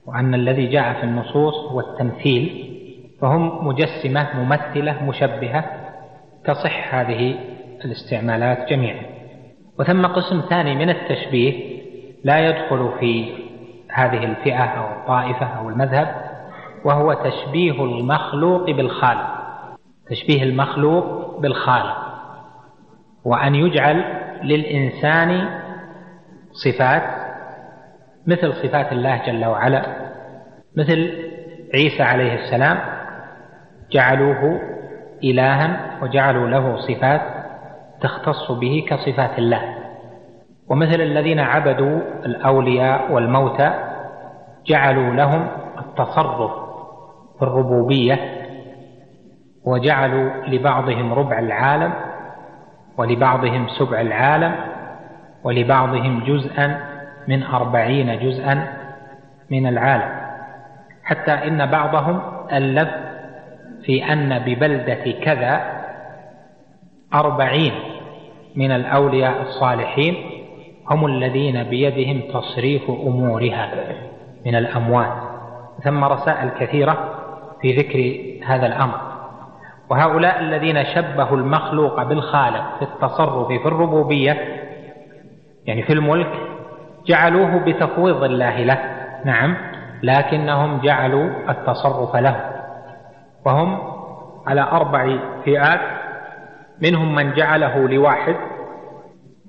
وأن 0.06 0.34
الذي 0.34 0.68
جاء 0.68 0.93
في 0.93 1.04
النصوص 1.04 1.54
هو 1.54 1.80
التمثيل 1.80 2.70
فهم 3.22 3.68
مجسمة 3.68 4.28
ممثلة 4.43 5.04
مشبهة 5.04 5.66
تصح 6.45 6.95
هذه 6.95 7.36
الاستعمالات 7.86 8.70
جميعا. 8.70 9.01
وثم 9.80 10.06
قسم 10.06 10.41
ثاني 10.49 10.76
من 10.76 10.89
التشبيه 10.89 11.84
لا 12.24 12.49
يدخل 12.49 12.91
في 12.99 13.32
هذه 13.89 14.24
الفئة 14.24 14.64
أو 14.64 14.99
الطائفة 14.99 15.45
أو 15.45 15.70
المذهب 15.70 16.16
وهو 16.86 17.14
تشبيه 17.14 17.84
المخلوق 17.84 18.66
بالخالق. 18.66 19.28
تشبيه 20.10 20.43
المخلوق 20.43 21.39
بالخالق. 21.39 21.97
وأن 23.26 23.56
يجعل 23.56 24.04
للإنسان 24.43 25.60
صفات 26.51 27.22
مثل 28.28 28.53
صفات 28.53 28.91
الله 28.91 29.26
جل 29.26 29.45
وعلا. 29.45 29.86
مثل 30.78 31.11
عيسى 31.74 32.03
عليه 32.03 32.34
السلام 32.34 32.78
جعلوه 33.91 34.59
إلها 35.24 35.99
وجعلوا 36.01 36.49
له 36.49 36.78
صفات 36.78 37.21
تختص 38.01 38.51
به 38.51 38.86
كصفات 38.89 39.38
الله. 39.38 39.61
ومثل 40.69 41.01
الذين 41.01 41.39
عبدوا 41.39 42.01
الأولياء 42.26 43.11
والموتى 43.11 43.74
جعلوا 44.67 45.13
لهم 45.13 45.47
التصرف 45.80 46.51
في 47.38 47.41
الربوبية 47.41 48.19
وجعلوا 49.65 50.45
لبعضهم 50.47 51.13
ربع 51.13 51.39
العالم 51.39 51.93
ولبعضهم 52.97 53.67
سبع 53.67 54.01
العالم 54.01 54.55
ولبعضهم 55.43 56.24
جزءا 56.24 56.92
من 57.28 57.43
أربعين 57.43 58.19
جزءا 58.19 58.67
من 59.51 59.67
العالم. 59.67 60.24
حتى 61.03 61.32
إن 61.32 61.65
بعضهم 61.65 62.21
ألف 62.51 62.89
في 63.84 64.13
أن 64.13 64.39
ببلدة 64.39 65.11
كذا 65.24 65.61
أربعين 67.13 67.74
من 68.55 68.71
الأولياء 68.71 69.41
الصالحين 69.41 70.15
هم 70.89 71.05
الذين 71.05 71.63
بيدهم 71.63 72.21
تصريف 72.34 72.89
أمورها 72.89 73.71
من 74.45 74.55
الأموال. 74.55 75.11
ثم 75.84 76.03
رسائل 76.03 76.49
كثيرة 76.49 77.15
في 77.61 77.71
ذكر 77.71 78.24
هذا 78.47 78.65
الأمر. 78.65 79.13
وهؤلاء 79.89 80.39
الذين 80.39 80.86
شبهوا 80.86 81.38
المخلوق 81.38 82.03
بالخالق 82.03 82.78
في 82.80 82.82
التصرف 82.82 83.47
في 83.47 83.67
الربوبية 83.67 84.38
يعني 85.65 85.84
في 85.84 85.93
الملك 85.93 86.32
جعلوه 87.06 87.60
بتفويض 87.60 88.24
الله 88.24 88.64
له. 88.64 88.80
نعم. 89.26 89.56
لكنهم 90.04 90.82
جعلوا 90.82 91.30
التصرف 91.49 92.16
له. 92.16 92.49
وهم 93.45 93.80
على 94.47 94.62
أربع 94.62 95.18
فئات. 95.45 95.80
منهم 96.82 97.16
من 97.16 97.34
جعله 97.34 97.88
لواحد 97.88 98.36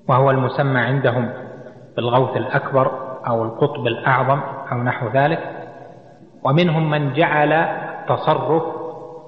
وهو 0.09 0.31
المسمى 0.31 0.79
عندهم 0.79 1.29
بالغوث 1.95 2.37
الأكبر 2.37 2.91
أو 3.27 3.43
القطب 3.43 3.87
الأعظم 3.87 4.39
أو 4.71 4.83
نحو 4.83 5.07
ذلك. 5.07 5.39
ومنهم 6.43 6.89
من 6.89 7.13
جعل 7.13 7.67
تصرف 8.07 8.63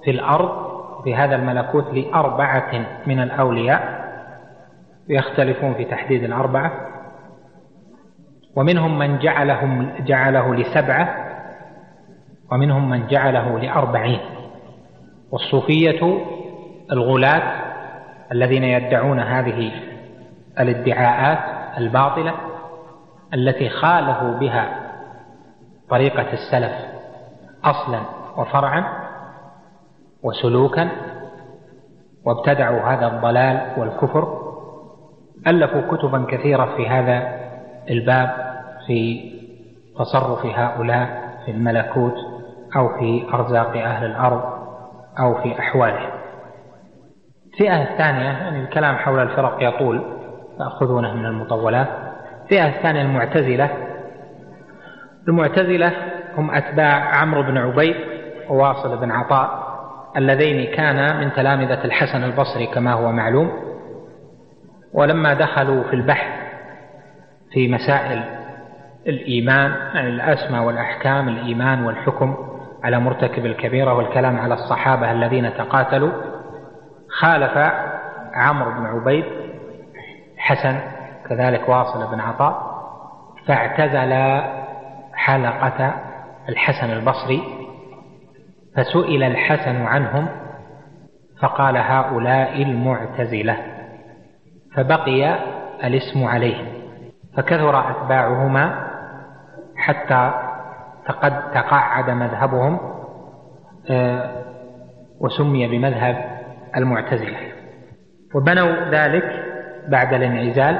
في 0.03 0.11
الأرض 0.11 0.67
في 1.03 1.15
هذا 1.15 1.35
الملكوت 1.35 1.93
لأربعة 1.93 2.85
من 3.07 3.19
الأولياء. 3.19 4.07
يختلفون 5.09 5.73
في 5.73 5.85
تحديد 5.85 6.23
الأربعة. 6.23 6.71
ومنهم 8.57 8.99
من 8.99 9.19
جعلهم 9.19 9.89
جعله 9.99 10.55
لسبعة 10.55 11.15
ومنهم 12.51 12.89
من 12.89 13.07
جعله 13.07 13.59
لأربعين. 13.59 14.19
والصوفية 15.31 16.17
الغلاة 16.91 17.61
الذين 18.31 18.63
يدعون 18.63 19.19
هذه 19.19 19.71
الادعاءات 20.59 21.39
الباطلة 21.77 22.33
التي 23.33 23.69
خالفوا 23.69 24.33
بها 24.37 24.69
طريقة 25.89 26.33
السلف 26.33 26.71
أصلا 27.63 27.99
وفرعا 28.37 28.83
وسلوكا 30.23 30.89
وابتدعوا 32.25 32.81
هذا 32.81 33.07
الضلال 33.07 33.71
والكفر. 33.77 34.47
ألفوا 35.47 35.97
كتبا 35.97 36.25
كثيرة 36.29 36.75
في 36.75 36.87
هذا 36.87 37.37
الباب. 37.89 38.46
في 38.87 39.31
تصرف 39.99 40.45
هؤلاء 40.45 41.27
في 41.45 41.51
الملكوت 41.51 42.13
أو 42.75 42.99
في 42.99 43.25
أرزاق 43.33 43.77
أهل 43.77 44.05
الأرض 44.05 44.43
أو 45.19 45.41
في 45.41 45.59
أحوالهم. 45.59 46.09
الفئة 47.53 47.83
الثانية 47.83 48.23
يعني 48.23 48.63
الكلام 48.63 48.95
حول 48.95 49.19
الفرق 49.19 49.57
يطول 49.61 50.01
تأخذونه 50.59 51.13
من 51.13 51.25
المطولات. 51.25 51.87
الفئة 52.43 52.67
الثانية 52.67 53.01
المعتزلة. 53.01 53.69
المعتزلة 55.27 55.91
هم 56.37 56.51
أتباع 56.51 57.15
عمرو 57.21 57.43
بن 57.43 57.57
عبيد 57.57 57.95
وواصل 58.49 58.97
بن 58.97 59.11
عطاء 59.11 59.67
اللذين 60.17 60.75
كانا 60.75 61.19
من 61.19 61.33
تلامذة 61.33 61.85
الحسن 61.85 62.23
البصري 62.23 62.67
كما 62.67 62.93
هو 62.93 63.11
معلوم. 63.11 63.51
ولما 64.93 65.33
دخلوا 65.33 65.83
في 65.83 65.93
البحث 65.93 66.47
في 67.51 67.67
مسائل 67.67 68.36
الإيمان 69.07 69.71
يعني 69.93 70.09
الأسماء 70.09 70.63
والأحكام 70.63 71.29
الإيمان 71.29 71.85
والحكم 71.85 72.35
على 72.83 72.99
مرتكب 72.99 73.45
الكبيرة 73.45 73.93
والكلام 73.93 74.39
على 74.39 74.53
الصحابة 74.53 75.11
الذين 75.11 75.53
تقاتلوا. 75.53 76.11
خالف 77.09 77.57
عمرو 78.33 78.71
بن 78.71 78.85
عبيد 78.85 79.25
حسن 80.37 80.79
كذلك 81.29 81.69
واصل 81.69 82.11
بن 82.11 82.19
عطاء 82.19 82.77
فاعتزل 83.47 84.41
حلقة 85.13 85.93
الحسن 86.49 86.93
البصري 86.93 87.43
فسئل 88.75 89.23
الحسن 89.23 89.81
عنهم 89.81 90.27
فقال 91.41 91.77
هؤلاء 91.77 92.61
المعتزلة 92.63 93.57
فبقي 94.75 95.35
الاسم 95.83 96.25
عليهم 96.25 96.65
فكثر 97.37 97.89
أتباعهما 97.91 98.87
حتى 99.87 100.31
تقعد 101.53 102.09
مذهبهم 102.09 102.79
آه، 103.89 104.43
وسمي 105.19 105.67
بمذهب 105.67 106.25
المعتزلة. 106.77 107.37
وبنوا 108.35 108.89
ذلك 108.91 109.23
بعد 109.87 110.13
الانعزال 110.13 110.77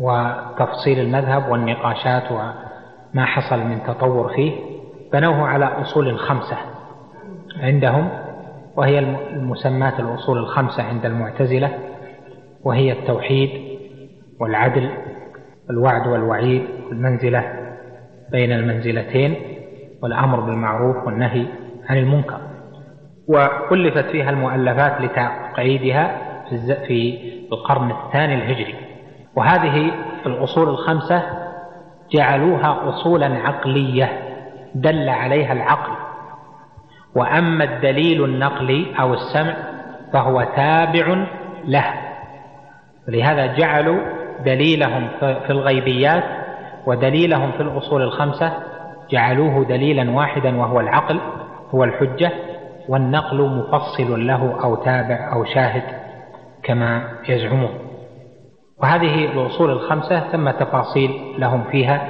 وتفصيل 0.00 0.98
المذهب 0.98 1.48
والنقاشات 1.48 2.32
وما 2.32 3.24
حصل 3.24 3.60
من 3.60 3.82
تطور 3.86 4.34
فيه. 4.34 4.52
بنوه 5.12 5.46
على 5.48 5.64
أصول 5.64 6.18
خمسة 6.18 6.56
عندهم 7.60 8.08
وهي 8.76 8.98
المسمات 9.32 10.00
الأصول 10.00 10.38
الخمسة 10.38 10.82
عند 10.82 11.06
المعتزلة 11.06 11.70
وهي 12.64 12.92
التوحيد 12.92 13.50
والعدل 14.40 14.90
والوعد 15.68 16.06
والوعيد 16.06 16.66
والمنزلة 16.88 17.53
بين 18.34 18.52
المنزلتين 18.52 19.34
والأمر 20.02 20.40
بالمعروف 20.40 21.06
والنهي 21.06 21.46
عن 21.88 21.96
المنكر. 21.96 22.38
وألفت 23.28 24.04
فيها 24.04 24.30
المؤلفات 24.30 25.00
لتقعيدها 25.00 26.18
في 26.86 27.18
القرن 27.52 27.90
الثاني 27.90 28.34
الهجري. 28.34 28.74
وهذه 29.36 29.90
الأصول 30.26 30.68
الخمسة 30.68 31.22
جعلوها 32.12 32.88
أصولا 32.88 33.26
عقلية 33.26 34.12
دل 34.74 35.08
عليها 35.08 35.52
العقل. 35.52 35.92
وأما 37.16 37.64
الدليل 37.64 38.24
النقلي 38.24 38.86
أو 39.00 39.14
السمع 39.14 39.56
فهو 40.12 40.42
تابع 40.56 41.26
له. 41.64 41.94
ولهذا 43.08 43.46
جعلوا 43.46 44.00
دليلهم 44.44 45.08
في 45.20 45.50
الغيبيات 45.50 46.43
ودليلهم 46.86 47.52
في 47.52 47.60
الأصول 47.60 48.02
الخمسة 48.02 48.52
جعلوه 49.10 49.64
دليلا 49.64 50.10
واحدا 50.10 50.56
وهو 50.60 50.80
العقل 50.80 51.20
هو 51.74 51.84
الحجة 51.84 52.32
والنقل 52.88 53.42
مفصل 53.42 54.26
له 54.26 54.64
أو 54.64 54.74
تابع 54.74 55.32
أو 55.32 55.44
شاهد 55.44 55.82
كما 56.62 57.02
يزعمون. 57.28 57.78
وهذه 58.82 59.24
الأصول 59.24 59.70
الخمسة 59.70 60.20
ثم 60.20 60.50
تفاصيل 60.50 61.34
لهم 61.38 61.64
فيها 61.70 62.08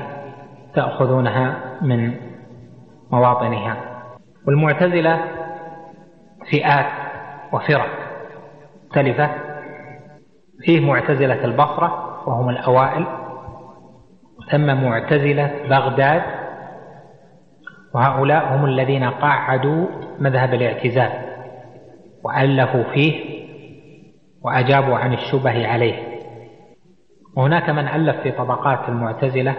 تأخذونها 0.74 1.56
من 1.82 2.14
مواطنها. 3.12 3.76
والمعتزلة 4.46 5.20
فئات 6.50 6.86
وفرق 7.52 7.88
مختلفة. 8.86 9.30
فيه 10.60 10.86
معتزلة 10.86 11.44
البصرة 11.44 12.20
وهم 12.28 12.48
الأوائل. 12.48 13.06
ثم 14.50 14.84
معتزلة 14.84 15.50
بغداد 15.68 16.22
وهؤلاء 17.94 18.56
هم 18.56 18.64
الذين 18.64 19.04
قعدوا 19.04 19.86
مذهب 20.18 20.54
الاعتزال 20.54 21.12
وألفوا 22.24 22.94
فيه 22.94 23.34
وأجابوا 24.42 24.96
عن 24.96 25.12
الشبه 25.12 25.68
عليه. 25.68 26.14
وهناك 27.36 27.70
من 27.70 27.88
ألف 27.88 28.20
في 28.22 28.30
طبقات 28.32 28.88
المعتزلة 28.88 29.56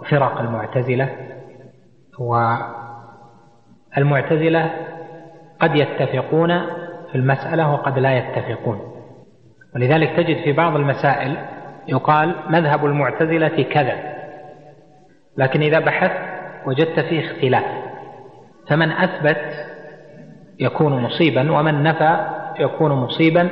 وفرق 0.00 0.40
المعتزلة 0.40 1.08
والمعتزلة 3.96 4.70
قد 5.60 5.76
يتفقون 5.76 6.60
في 7.10 7.14
المسألة 7.14 7.72
وقد 7.72 7.98
لا 7.98 8.18
يتفقون. 8.18 8.80
ولذلك 9.74 10.16
تجد 10.16 10.36
في 10.44 10.52
بعض 10.52 10.76
المسائل 10.76 11.36
يقال 11.88 12.34
مذهب 12.48 12.86
المعتزلة 12.86 13.62
كذا. 13.62 13.94
لكن 15.36 15.62
إذا 15.62 15.78
بحثت 15.78 16.20
وجدت 16.66 17.00
فيه 17.00 17.26
اختلاف. 17.26 17.64
فمن 18.68 18.90
أثبت 18.90 19.66
يكون 20.60 21.02
مصيبا 21.02 21.52
ومن 21.52 21.82
نفى 21.82 22.26
يكون 22.58 22.92
مصيبا 22.92 23.48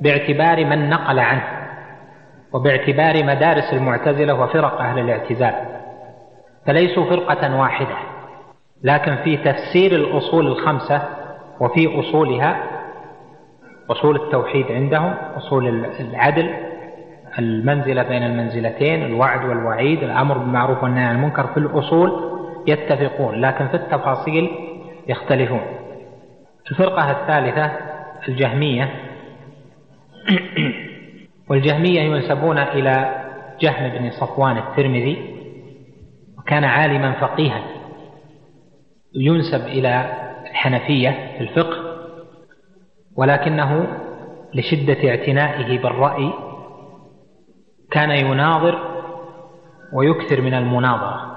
باعتبار 0.00 0.64
من 0.64 0.90
نقل 0.90 1.18
عنه 1.18 1.44
وباعتبار 2.52 3.24
مدارس 3.24 3.72
المعتزلة 3.72 4.34
وفرق 4.34 4.80
أهل 4.80 4.98
الاعتزال. 4.98 5.54
فليسوا 6.66 7.04
فرقة 7.04 7.60
واحدة 7.60 7.96
لكن 8.82 9.16
في 9.16 9.36
تفسير 9.36 9.92
الأصول 9.92 10.46
الخمسة 10.46 11.02
وفي 11.60 12.00
أصولها 12.00 12.62
أصول 13.90 14.16
التوحيد 14.16 14.72
عندهم 14.72 15.14
أصول 15.36 15.84
العدل 16.00 16.54
المنزلة 17.38 18.02
بين 18.02 18.22
المنزلتين 18.22 19.04
الوعد 19.04 19.44
والوعيد 19.44 20.02
الأمر 20.02 20.38
بالمعروف 20.38 20.82
والنهي 20.82 21.04
عن 21.04 21.16
المنكر 21.16 21.46
في 21.46 21.56
الأصول 21.56 22.38
يتفقون 22.66 23.40
لكن 23.40 23.68
في 23.68 23.74
التفاصيل 23.74 24.50
يختلفون. 25.08 25.60
الفرقة 26.70 27.10
الثالثة 27.10 27.72
الجهمية. 28.28 28.90
والجهمية 31.50 32.00
ينسبون 32.00 32.58
إلى 32.58 33.24
جهم 33.60 33.88
بن 33.88 34.10
صفوان 34.10 34.56
الترمذي 34.56 35.34
وكان 36.38 36.64
عالما 36.64 37.12
فقيها. 37.12 37.62
ينسب 39.14 39.66
إلى 39.66 40.12
الحنفية 40.50 41.10
في 41.38 41.40
الفقه 41.40 41.88
ولكنه 43.16 43.86
لشدة 44.54 45.08
اعتنائه 45.10 45.78
بالرأي 45.78 46.32
كان 47.90 48.10
يناظر 48.10 48.78
ويكثر 49.92 50.40
من 50.40 50.54
المناظرة 50.54 51.28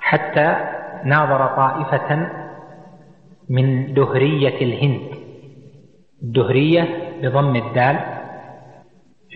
حتى 0.00 0.56
ناظر 1.04 1.46
طائفة 1.56 2.28
من 3.50 3.94
دهرية 3.94 4.62
الهند. 4.62 5.18
الدهرية 6.22 6.88
بضم 7.22 7.56
الدال 7.56 7.98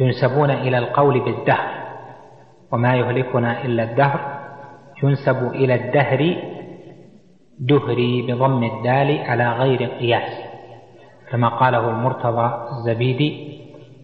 ينسبون 0.00 0.50
إلى 0.50 0.78
القول 0.78 1.20
بالدهر 1.20 1.82
وما 2.72 2.96
يهلكنا 2.96 3.64
إلا 3.64 3.82
الدهر. 3.82 4.42
ينسب 5.02 5.50
إلى 5.54 5.74
الدهر 5.74 6.36
دهري 7.58 8.22
بضم 8.22 8.64
الدال 8.64 9.18
على 9.18 9.52
غير 9.52 9.84
قياس 9.84 10.52
كما 11.30 11.48
قاله 11.48 11.90
المرتضى 11.90 12.68
الزبيدي 12.70 13.60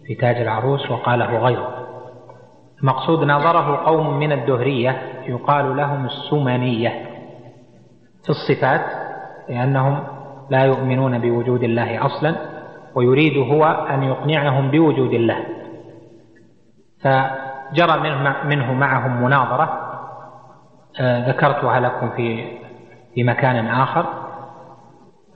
في 0.07 0.15
تاج 0.15 0.35
العروس 0.35 0.91
وقاله 0.91 1.37
غيره. 1.39 1.78
المقصود 2.81 3.23
نظره 3.23 3.85
قوم 3.85 4.19
من 4.19 4.31
الدهرية 4.31 5.01
يقال 5.25 5.77
لهم 5.77 6.05
السمنية 6.05 6.89
في 8.23 8.29
الصفات 8.29 8.81
لأنهم 9.49 10.03
لا 10.49 10.63
يؤمنون 10.63 11.19
بوجود 11.19 11.63
الله 11.63 12.05
أصلا 12.05 12.35
ويريد 12.95 13.51
هو 13.51 13.65
أن 13.65 14.03
يقنعهم 14.03 14.71
بوجود 14.71 15.13
الله. 15.13 15.45
فجرى 17.01 17.99
منه 18.45 18.73
معهم 18.73 19.23
مناظرة 19.23 19.89
آه، 21.01 21.29
ذكرتها 21.29 21.79
لكم 21.79 22.09
في 22.09 22.57
في 23.15 23.23
مكان 23.23 23.67
آخر. 23.67 24.05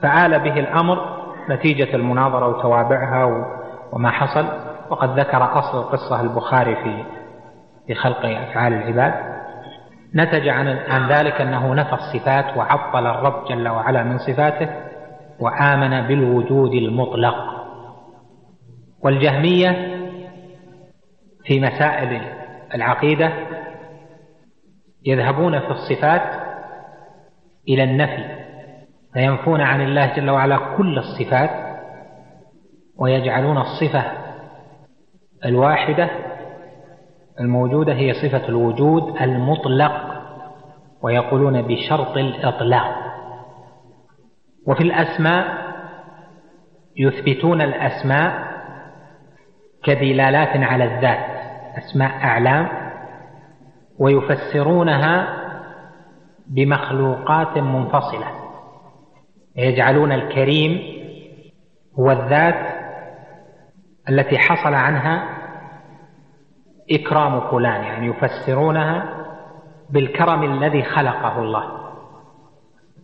فآل 0.02 0.40
به 0.40 0.60
الأمر 0.60 1.24
نتيجة 1.50 1.96
المناظرة 1.96 2.46
وتوابعها 2.46 3.46
وما 3.92 4.10
حصل. 4.10 4.46
وقد 4.90 5.18
ذكر 5.18 5.58
أصل 5.58 5.78
القصة 5.78 6.20
البخاري 6.20 6.76
في 6.76 7.04
في 7.86 7.94
خلق 7.94 8.26
أفعال 8.26 8.72
العباد. 8.72 9.34
نتج 10.14 10.48
عن 10.48 10.68
عن 10.68 11.08
ذلك 11.08 11.40
أنه 11.40 11.74
نفى 11.74 11.92
الصفات 11.92 12.56
وعطل 12.56 13.06
الرب 13.06 13.44
جل 13.48 13.68
وعلا 13.68 14.02
من 14.02 14.18
صفاته 14.18 14.68
وآمن 15.40 16.06
بالوجود 16.08 16.72
المطلق. 16.72 17.34
والجهمية 19.04 19.94
في 21.44 21.60
مسائل 21.60 22.22
العقيدة 22.74 23.32
يذهبون 25.06 25.60
في 25.60 25.70
الصفات 25.70 26.22
إلى 27.68 27.84
النفي 27.84 28.24
فينفون 29.12 29.60
عن 29.60 29.80
الله 29.80 30.16
جل 30.16 30.30
وعلا 30.30 30.76
كل 30.76 30.98
الصفات 30.98 31.50
ويجعلون 32.98 33.58
الصفة 33.58 34.04
الواحدة 35.44 36.10
الموجودة 37.40 37.94
هي 37.94 38.14
صفة 38.14 38.48
الوجود 38.48 39.16
المطلق 39.20 40.22
ويقولون 41.02 41.62
بشرط 41.62 42.16
الإطلاق. 42.16 42.94
وفي 44.66 44.80
الأسماء 44.82 45.64
يثبتون 46.96 47.60
الأسماء 47.60 48.54
كدلالات 49.84 50.56
على 50.56 50.84
الذات 50.84 51.26
أسماء 51.78 52.10
أعلام 52.10 52.68
ويفسرونها 53.98 55.44
بمخلوقات 56.46 57.58
منفصلة. 57.58 58.26
يجعلون 59.56 60.12
الكريم 60.12 60.80
هو 61.98 62.10
الذات 62.10 62.84
التي 64.08 64.38
حصل 64.38 64.74
عنها 64.74 65.43
إكرام 66.90 67.40
فلان 67.50 67.82
يعني 67.84 68.06
يفسرونها 68.06 69.24
بالكرم 69.90 70.42
الذي 70.42 70.82
خلقه 70.82 71.38
الله 71.38 71.64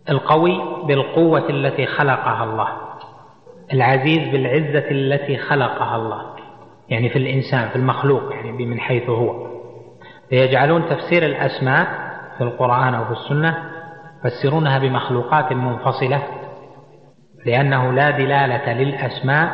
القوي 0.09 0.85
بالقوة 0.87 1.49
التي 1.49 1.85
خلقها 1.85 2.43
الله 2.43 2.67
العزيز 3.73 4.31
بالعزة 4.31 4.91
التي 4.91 5.37
خلقها 5.37 5.95
الله 5.95 6.35
يعني 6.89 7.09
في 7.09 7.17
الإنسان 7.17 7.69
في 7.69 7.75
المخلوق 7.75 8.33
يعني 8.33 8.51
من 8.51 8.79
حيث 8.79 9.09
هو. 9.09 9.47
فيجعلون 10.29 10.85
تفسير 10.89 11.25
الأسماء 11.25 11.87
في 12.37 12.43
القرآن 12.43 12.93
أو 12.93 13.05
في 13.05 13.11
السنة 13.11 13.71
يفسرونها 14.25 14.79
بمخلوقات 14.79 15.53
منفصلة 15.53 16.23
لأنه 17.45 17.91
لا 17.91 18.09
دلالة 18.09 18.73
للأسماء 18.73 19.51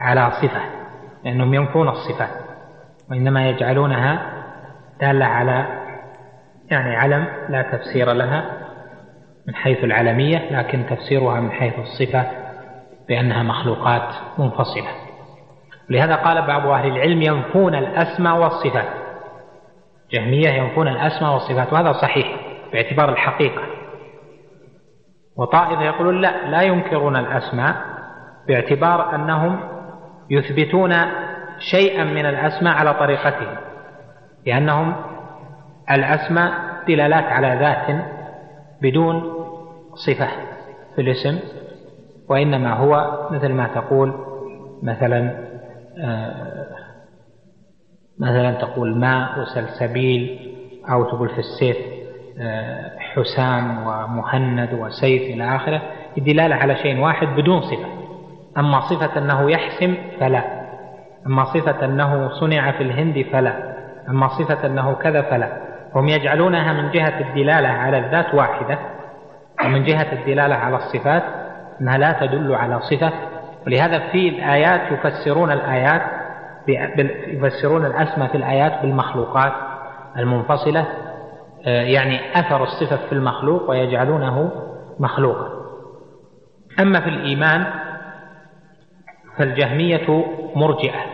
على 0.00 0.30
صفة 0.30 0.60
لأنهم 1.24 1.54
ينفون 1.54 1.88
الصفات. 1.88 2.41
وإنما 3.12 3.48
يجعلونها 3.48 4.32
دالة 5.00 5.24
على 5.24 5.66
يعني 6.70 6.96
علم 6.96 7.26
لا 7.48 7.62
تفسير 7.62 8.12
لها 8.12 8.44
من 9.48 9.54
حيث 9.54 9.84
العلمية 9.84 10.38
لكن 10.50 10.86
تفسيرها 10.90 11.40
من 11.40 11.50
حيث 11.50 11.74
الصفة 11.78 12.26
بأنها 13.08 13.42
مخلوقات 13.42 14.14
منفصلة. 14.38 14.88
لهذا 15.90 16.14
قال 16.14 16.46
بعض 16.46 16.66
أهل 16.66 16.88
العلم 16.88 17.22
ينفون 17.22 17.74
الأسماء 17.74 18.38
والصفات. 18.38 18.88
جهمية 20.10 20.48
ينفون 20.48 20.88
الأسماء 20.88 21.32
والصفات 21.32 21.72
وهذا 21.72 21.92
صحيح 21.92 22.36
باعتبار 22.72 23.12
الحقيقة. 23.12 23.62
وطائفة 25.36 25.82
يقولون 25.82 26.20
لا 26.20 26.50
لا 26.50 26.62
ينكرون 26.62 27.16
الأسماء 27.16 27.76
باعتبار 28.48 29.14
أنهم 29.14 29.60
يثبتون 30.30 30.92
شيئا 31.70 32.04
من 32.04 32.26
الأسماء 32.26 32.74
على 32.74 32.94
طريقتهم 32.94 33.56
لأنهم 34.46 34.94
الأسماء 35.90 36.52
دلالات 36.88 37.24
على 37.24 37.58
ذات 37.60 38.04
بدون 38.82 39.22
صفة 39.94 40.28
في 40.94 41.00
الاسم 41.02 41.38
وإنما 42.28 42.74
هو 42.74 43.18
مثل 43.30 43.52
ما 43.52 43.66
تقول 43.74 44.14
مثلا 44.82 45.30
آه، 46.04 46.66
مثلا 48.18 48.52
تقول 48.52 48.98
ماء 48.98 49.40
وسلسبيل 49.40 50.38
أو 50.92 51.04
تقول 51.04 51.28
في 51.28 51.38
السيف 51.38 51.76
آه، 52.40 52.98
حسام 52.98 53.86
ومهند 53.86 54.72
وسيف 54.72 55.22
إلى 55.22 55.56
آخره 55.56 55.82
الدلالة 56.18 56.54
على 56.54 56.76
شيء 56.76 56.98
واحد 56.98 57.26
بدون 57.26 57.60
صفة. 57.60 57.86
أما 58.58 58.80
صفة 58.80 59.18
أنه 59.18 59.50
يحسم 59.50 59.94
فلا. 60.20 60.61
أما 61.26 61.44
صفة 61.44 61.84
أنه 61.84 62.28
صنع 62.40 62.70
في 62.70 62.82
الهند 62.82 63.26
فلا. 63.32 63.74
أما 64.08 64.28
صفة 64.28 64.66
أنه 64.66 64.94
كذا 64.94 65.22
فلا. 65.22 65.48
هم 65.94 66.08
يجعلونها 66.08 66.72
من 66.72 66.90
جهة 66.90 67.20
الدلالة 67.20 67.68
على 67.68 67.98
الذات 67.98 68.34
واحدة 68.34 68.78
ومن 69.64 69.84
جهة 69.84 70.12
الدلالة 70.12 70.54
على 70.54 70.76
الصفات 70.76 71.22
أنها 71.80 71.98
لا 71.98 72.12
تدل 72.12 72.54
على 72.54 72.80
صفة. 72.80 73.12
ولهذا 73.66 73.98
في 73.98 74.28
الآيات 74.28 74.92
يفسرون 74.92 75.52
الآيات 75.52 76.02
يفسرون 77.26 77.86
الأسماء 77.86 78.28
في 78.28 78.36
الآيات 78.36 78.82
بالمخلوقات 78.82 79.52
المنفصلة. 80.18 80.86
آه، 81.66 81.82
يعني 81.82 82.20
أثر 82.40 82.62
الصفة 82.62 82.96
في 82.96 83.12
المخلوق 83.12 83.70
ويجعلونه 83.70 84.50
مخلوقا. 85.00 85.48
أما 86.80 87.00
في 87.00 87.08
الإيمان 87.08 87.66
فالجهمية 89.38 90.24
مرجئة. 90.56 91.11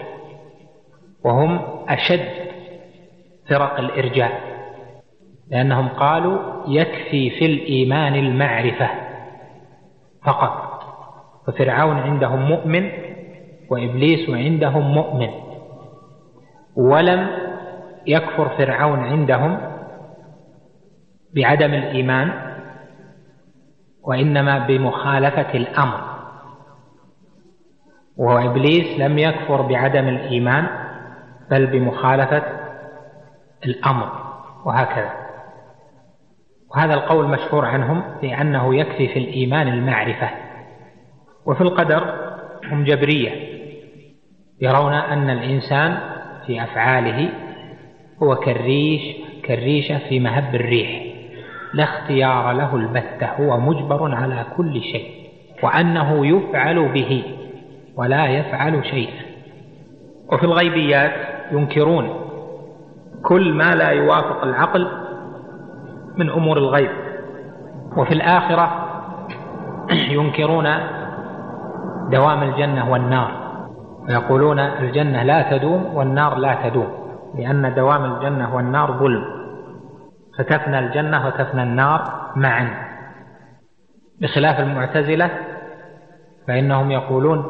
وهم 1.24 1.60
أشد 1.88 2.28
فرق 3.48 3.78
الإرجاء 3.78 4.48
لأنهم 5.50 5.88
قالوا 5.88 6.38
يكفي 6.68 7.30
في 7.30 7.44
الإيمان 7.44 8.14
المعرفة 8.14 8.90
فقط. 10.24 10.68
ففرعون 11.46 11.96
عندهم 11.96 12.48
مؤمن 12.48 12.90
وإبليس 13.70 14.30
عندهم 14.30 14.94
مؤمن. 14.94 15.30
ولم 16.76 17.28
يكفر 18.06 18.48
فرعون 18.48 18.98
عندهم 18.98 19.60
بعدم 21.34 21.74
الإيمان 21.74 22.32
وإنما 24.02 24.58
بمخالفة 24.66 25.54
الأمر. 25.54 26.00
وإبليس 28.16 28.98
لم 29.00 29.18
يكفر 29.18 29.62
بعدم 29.62 30.08
الإيمان 30.08 30.87
بل 31.50 31.66
بمخالفة 31.66 32.42
الأمر 33.64 34.12
وهكذا. 34.64 35.12
وهذا 36.74 36.94
القول 36.94 37.28
مشهور 37.28 37.64
عنهم 37.64 38.02
لأنه 38.22 38.74
يكفي 38.74 39.08
في 39.08 39.18
الإيمان 39.18 39.68
المعرفة 39.68 40.30
وفي 41.46 41.60
القدر 41.60 42.14
هم 42.72 42.84
جبرية 42.84 43.30
يرون 44.60 44.92
أن 44.92 45.30
الإنسان 45.30 45.98
في 46.46 46.62
أفعاله 46.62 47.28
هو 48.22 48.36
كالريش 48.36 49.02
كالريشة 49.42 49.98
في 50.08 50.20
مهب 50.20 50.54
الريح 50.54 51.02
لا 51.74 51.84
اختيار 51.84 52.52
له 52.52 52.76
البتة 52.76 53.26
هو 53.26 53.60
مجبر 53.60 54.14
على 54.14 54.46
كل 54.56 54.82
شيء 54.82 55.10
وأنه 55.62 56.26
يفعل 56.26 56.88
به 56.88 57.22
ولا 57.96 58.26
يفعل 58.26 58.84
شيئا. 58.84 59.22
وفي 60.32 60.44
الغيبيات 60.44 61.37
ينكرون 61.52 62.28
كل 63.22 63.54
ما 63.54 63.74
لا 63.74 63.88
يوافق 63.88 64.44
العقل 64.44 64.88
من 66.16 66.30
أمور 66.30 66.58
الغيب. 66.58 66.90
وفي 67.96 68.14
الآخرة 68.14 68.84
ينكرون 70.16 70.68
دوام 72.10 72.42
الجنة 72.42 72.90
والنار. 72.90 73.48
ويقولون 74.08 74.58
الجنة 74.58 75.22
لا 75.22 75.50
تدوم 75.50 75.94
والنار 75.94 76.38
لا 76.38 76.68
تدوم 76.68 76.88
لأن 77.34 77.74
دوام 77.74 78.04
الجنة 78.04 78.54
والنار 78.54 78.92
ظلم. 78.92 79.24
فتفنى 80.38 80.78
الجنة 80.78 81.26
وتفنى 81.26 81.62
النار 81.62 82.30
معا. 82.36 82.88
بخلاف 84.20 84.60
المعتزلة 84.60 85.30
فإنهم 86.48 86.90
يقولون 86.90 87.44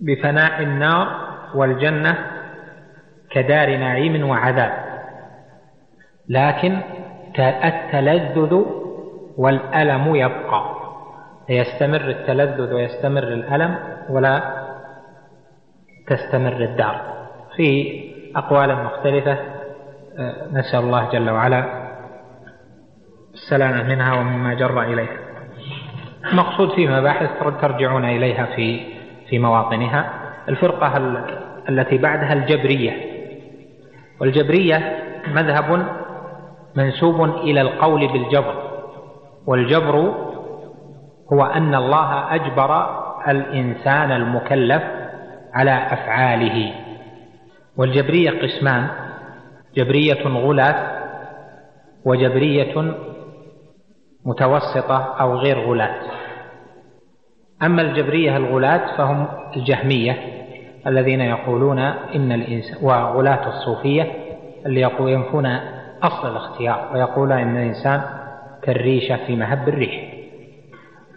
بفناء 0.00 0.62
النار 0.62 1.08
والجنة 1.54 2.35
كدار 3.36 3.76
نعيم 3.76 4.28
وعذاب. 4.28 4.72
لكن 6.28 6.78
التلذذ 7.38 8.62
والألم 9.36 10.14
يبقى. 10.14 10.76
يستمر 11.48 12.10
التلذذ 12.10 12.72
ويستمر 12.72 13.22
الألم 13.22 13.78
ولا 14.10 14.42
تستمر 16.06 16.52
الدار. 16.52 17.00
في 17.56 18.00
أقوال 18.36 18.84
مختلفة 18.84 19.38
آه، 20.18 20.48
نسأل 20.52 20.80
الله 20.80 21.10
جل 21.10 21.30
وعلا 21.30 21.64
السلامة 23.34 23.82
منها 23.82 24.14
ومما 24.14 24.54
جر 24.54 24.82
إليها. 24.82 25.18
مقصود 26.32 26.70
في 26.70 26.86
مباحث 26.86 27.30
ترجعون 27.60 28.04
إليها 28.04 28.46
في 28.56 28.80
في 29.28 29.38
مواطنها. 29.38 30.12
الفرقة 30.48 30.96
التي 31.68 31.98
بعدها 31.98 32.32
الجبرية. 32.32 33.15
والجبرية 34.20 34.98
مذهب 35.28 35.86
منسوب 36.76 37.24
إلى 37.24 37.60
القول 37.60 38.08
بالجبر 38.08 38.54
والجبر 39.46 39.96
هو 41.32 41.44
أن 41.44 41.74
الله 41.74 42.34
أجبر 42.34 42.86
الإنسان 43.28 44.12
المكلف 44.12 44.82
على 45.54 45.70
أفعاله. 45.70 46.72
والجبرية 47.76 48.30
قسمان 48.42 48.88
جبرية 49.76 50.22
غلاة 50.28 50.96
وجبرية 52.04 52.94
متوسطة 54.24 55.16
أو 55.20 55.34
غير 55.36 55.60
غلاة 55.70 55.94
أما 57.62 57.82
الجبرية 57.82 58.36
الغلاة 58.36 58.96
فهم 58.96 59.26
الجهمية 59.56 60.18
الذين 60.86 61.20
يقولون 61.20 61.78
إن 61.78 62.32
الإنسان 62.32 62.76
وغلاة 62.82 63.48
الصوفية 63.48 64.12
اللي 64.66 64.90
ينفون 65.00 65.46
أصل 66.02 66.30
الاختيار 66.30 66.90
ويقولون 66.94 67.32
إن 67.38 67.56
الإنسان 67.56 68.02
كالريشة 68.62 69.16
في 69.26 69.36
مهب 69.36 69.68
الريح. 69.68 70.12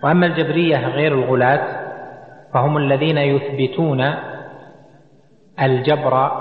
وأما 0.04 0.26
الجبرية 0.26 0.88
غير 0.88 1.14
الغلاة 1.14 1.90
فهم 2.54 2.78
الذين 2.78 3.18
يثبتون 3.18 4.06
الجبر 5.62 6.32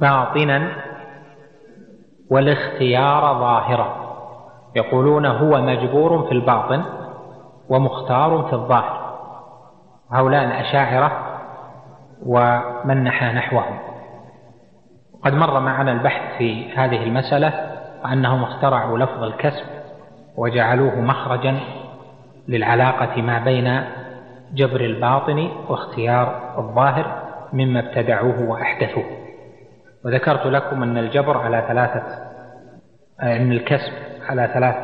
باطنا 0.00 0.68
والاختيار 2.30 3.20
ظاهرا. 3.20 4.04
يقولون 4.76 5.26
هو 5.26 5.60
مجبور 5.60 6.26
في 6.26 6.32
الباطن 6.32 6.82
ومختار 7.68 8.42
في 8.42 8.52
الظاهر. 8.52 9.04
هؤلاء 10.12 10.44
الأشاعرة 10.44 11.33
ومن 12.26 13.04
نحى 13.04 13.26
نحوهم 13.26 13.78
قد 15.24 15.34
مر 15.34 15.60
معنا 15.60 15.92
البحث 15.92 16.38
في 16.38 16.72
هذه 16.72 17.02
المسألة 17.02 17.52
وأنهم 18.04 18.42
اخترعوا 18.42 18.98
لفظ 18.98 19.22
الكسب 19.22 19.64
وجعلوه 20.36 21.00
مخرجا 21.00 21.60
للعلاقة 22.48 23.22
ما 23.22 23.38
بين 23.38 23.82
جبر 24.54 24.80
الباطن 24.80 25.50
واختيار 25.68 26.54
الظاهر 26.58 27.22
مما 27.52 27.80
ابتدعوه 27.80 28.42
وأحدثوه. 28.42 29.04
وذكرت 30.04 30.46
لكم 30.46 30.82
أن 30.82 30.98
الجبر 30.98 31.38
على 31.38 31.64
ثلاثة 31.68 32.02
أن 33.22 33.52
الكسب 33.52 33.92
على 34.28 34.50
ثلاث 34.54 34.76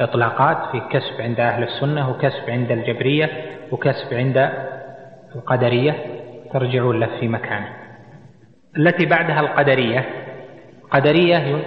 إطلاقات 0.00 0.56
في 0.72 0.80
كسب 0.80 1.20
عند 1.20 1.40
أهل 1.40 1.62
السنة 1.62 2.10
وكسب 2.10 2.50
عند 2.50 2.70
الجبرية 2.70 3.30
وكسب 3.72 4.14
عند 4.14 4.50
القدرية. 5.36 6.17
ترجعون 6.52 7.00
له 7.00 7.20
في 7.20 7.28
مكانه 7.28 7.88
التي 8.76 9.06
بعدها 9.06 9.40
القدرية. 9.40 10.04
قدرية 10.90 11.64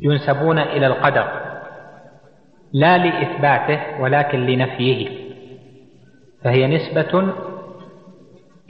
ينسبون 0.00 0.58
إلى 0.58 0.86
القدر. 0.86 1.28
لا 2.72 2.98
لإثباته 2.98 4.00
ولكن 4.00 4.38
لنفيه. 4.46 5.08
فهي 6.44 6.66
نسبة 6.66 7.32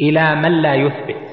إلى 0.01 0.35
من 0.35 0.63
لا 0.63 0.75
يثبت. 0.75 1.29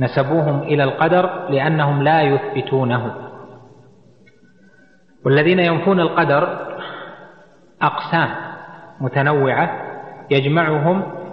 نسبوهم 0.00 0.62
إلى 0.62 0.84
القدر 0.84 1.48
لأنهم 1.50 2.02
لا 2.02 2.22
يثبتونه. 2.22 3.14
والذين 5.24 5.58
ينفون 5.58 6.00
القدر 6.00 6.58
أقسام 7.82 8.28
متنوعة 9.00 9.80
يجمعهم 10.30 11.23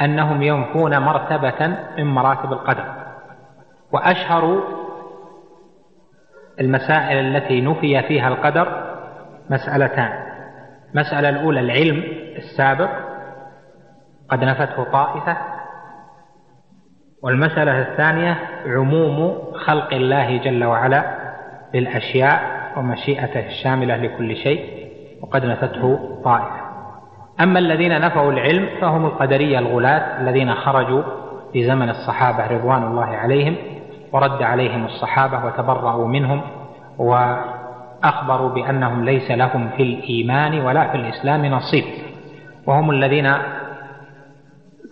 أنهم 0.00 0.42
ينفون 0.42 0.98
مرتبة 0.98 1.76
من 1.98 2.04
مراتب 2.04 2.52
القدر. 2.52 2.84
وأشهر 3.92 4.62
المسائل 6.60 7.36
التي 7.36 7.60
نفي 7.60 8.02
فيها 8.02 8.28
القدر 8.28 8.96
مسألتان. 9.50 10.12
المسألة 10.94 11.28
الأولى 11.28 11.60
العلم 11.60 12.02
السابق 12.36 12.90
قد 14.28 14.44
نفته 14.44 14.84
طائفة. 14.84 15.36
والمسألة 17.22 17.92
الثانية 17.92 18.38
عموم 18.66 19.42
خلق 19.52 19.94
الله 19.94 20.36
جل 20.38 20.64
وعلا 20.64 21.16
للأشياء 21.74 22.56
ومشيئته 22.76 23.46
الشاملة 23.46 23.96
لكل 23.96 24.36
شيء 24.36 24.86
وقد 25.22 25.44
نفته 25.46 25.98
طائفة. 26.24 26.65
أما 27.40 27.58
الذين 27.58 28.00
نفوا 28.00 28.32
العلم 28.32 28.68
فهم 28.80 29.06
القدرية 29.06 29.58
الغلاة 29.58 30.20
الذين 30.20 30.54
خرجوا 30.54 31.02
في 31.52 31.64
زمن 31.64 31.88
الصحابة 31.88 32.46
رضوان 32.46 32.82
الله 32.82 33.04
عليهم 33.06 33.56
ورد 34.12 34.42
عليهم 34.42 34.84
الصحابة 34.84 35.46
وتبرأوا 35.46 36.08
منهم 36.08 36.40
وأخبروا 36.98 38.48
بأنهم 38.48 39.04
ليس 39.04 39.30
لهم 39.30 39.68
في 39.76 39.82
الإيمان 39.82 40.60
ولا 40.60 40.88
في 40.88 40.96
الإسلام 40.96 41.46
نصيب. 41.46 41.84
وهم 42.66 42.90
الذين 42.90 43.32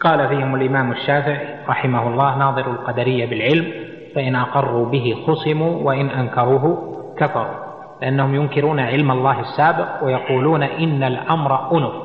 قال 0.01 0.29
فيهم 0.29 0.55
الإمام 0.55 0.93
الشافعي 0.93 1.47
رحمه 1.69 2.09
الله 2.09 2.39
ناظر 2.39 2.71
القدرية 2.71 3.27
بالعلم 3.27 3.73
فإن 4.15 4.37
أقروا 4.37 4.87
به 4.87 5.17
خصموا 5.27 5.83
وإن 5.83 6.09
أنكروه 6.09 6.95
كفروا. 7.19 7.65
لأنهم 8.03 8.35
ينكرون 8.35 8.81
علم 8.81 9.11
الله 9.11 9.41
السابق 9.41 10.05
ويقولون 10.05 10.63
إن 10.63 11.03
الأمر 11.03 11.77
أنف. 11.77 12.04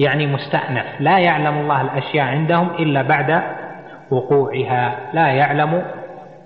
يعني 0.00 0.26
مستأنف. 0.26 0.86
لا 1.00 1.18
يعلم 1.18 1.58
الله 1.58 1.80
الأشياء 1.80 2.26
عندهم 2.26 2.70
إلا 2.70 3.02
بعد 3.02 3.42
وقوعها. 4.10 4.96
لا 5.12 5.26
يعلم 5.28 5.82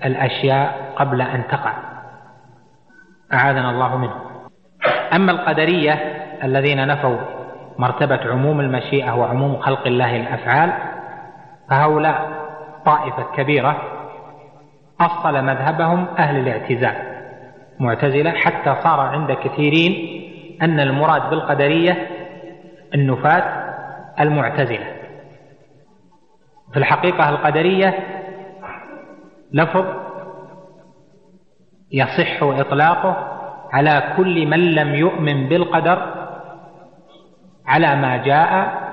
الأشياء 0.04 0.92
قبل 0.96 1.22
أن 1.22 1.42
تقع. 1.50 1.72
أعاذنا 3.34 3.70
الله 3.70 3.96
منه. 3.96 4.14
أما 5.12 5.32
القدرية 5.32 5.92
الذين 6.44 6.86
نفوا 6.86 7.16
مرتبة 7.78 8.20
عموم 8.30 8.60
المشيئة 8.60 9.12
وعموم 9.12 9.56
خلق 9.56 9.86
الله 9.86 10.16
الأفعال 10.16 10.72
فهؤلاء 11.70 12.28
طائفة 12.86 13.26
كبيرة 13.36 13.76
أصل 15.00 15.44
مذهبهم 15.44 16.06
أهل 16.18 16.36
الاعتزال. 16.36 16.94
معتزلة 17.80 18.30
حتى 18.30 18.76
صار 18.84 19.00
عند 19.00 19.32
كثيرين 19.32 20.20
أن 20.62 20.80
المراد 20.80 21.30
بالقدرية 21.30 22.13
النفاة 22.94 23.74
المعتزلة. 24.20 24.94
في 26.72 26.78
الحقيقة 26.78 27.28
القدرية 27.28 27.98
لفظ 29.52 29.84
يصح 31.92 32.42
إطلاقه 32.42 33.16
على 33.72 34.14
كل 34.16 34.46
من 34.46 34.74
لم 34.74 34.94
يؤمن 34.94 35.48
بالقدر 35.48 36.28
على 37.66 37.96
ما 37.96 38.16
جاء 38.16 38.84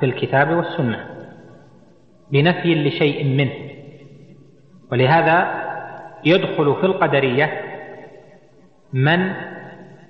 في 0.00 0.06
الكتاب 0.06 0.50
والسنة 0.50 1.06
بنفي 2.32 2.74
لشيء 2.74 3.24
منه. 3.24 3.70
ولهذا 4.92 5.64
يدخل 6.24 6.76
في 6.80 6.86
القدرية 6.86 7.62
من 8.92 9.32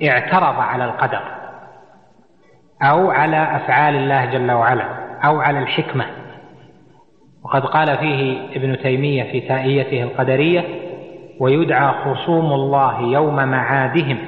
اعترض 0.08 0.60
على 0.60 0.84
القدر. 0.84 1.37
أو 2.82 3.10
على 3.10 3.56
أفعال 3.56 3.94
الله 3.94 4.24
جل 4.24 4.52
وعلا 4.52 4.84
أو 5.24 5.40
على 5.40 5.58
الحكمة. 5.58 6.06
وقد 7.44 7.62
قال 7.62 7.98
فيه 7.98 8.38
ابن 8.56 8.78
تيمية 8.78 9.22
في 9.32 9.40
تائيته 9.40 10.02
القدرية 10.02 10.64
ويدعى 11.40 11.94
خصوم 12.04 12.52
الله 12.52 13.00
يوم 13.00 13.34
معادهم 13.34 14.18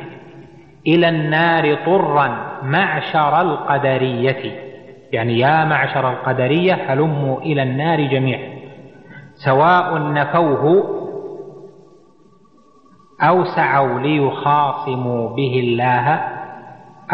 إلى 0.86 1.09
النار 1.09 1.74
طرا 1.74 2.59
معشر 2.62 3.40
القدرية. 3.40 4.70
يعني 5.12 5.39
يا 5.39 5.64
معشر 5.64 6.10
القدرية 6.10 6.74
هلموا 6.74 7.40
إلى 7.40 7.62
النار 7.62 8.01
جميعا 8.01 8.60
سواء 9.44 10.12
نفوه 10.12 10.85
أو 13.20 13.44
سعوا 13.44 14.01
ليخاصموا 14.01 15.28
به 15.36 15.60
الله 15.64 16.39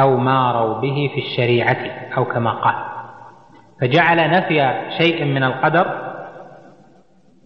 أو 0.01 0.17
ماروا 0.17 0.81
به 0.81 1.11
في 1.15 1.21
الشريعة 1.21 1.77
أو 2.17 2.25
كما 2.25 2.51
قال. 2.51 2.75
فجعل 3.81 4.31
نفي 4.31 4.81
شيء 4.99 5.25
من 5.25 5.43
القدر 5.45 5.87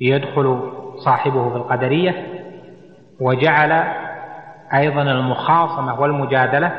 يدخل 0.00 0.72
صاحبه 0.96 1.50
في 1.50 1.56
القدرية 1.56 2.26
وجعل 3.20 3.72
أيضا 4.74 5.02
المخاصمة 5.02 6.00
والمجادلة 6.00 6.72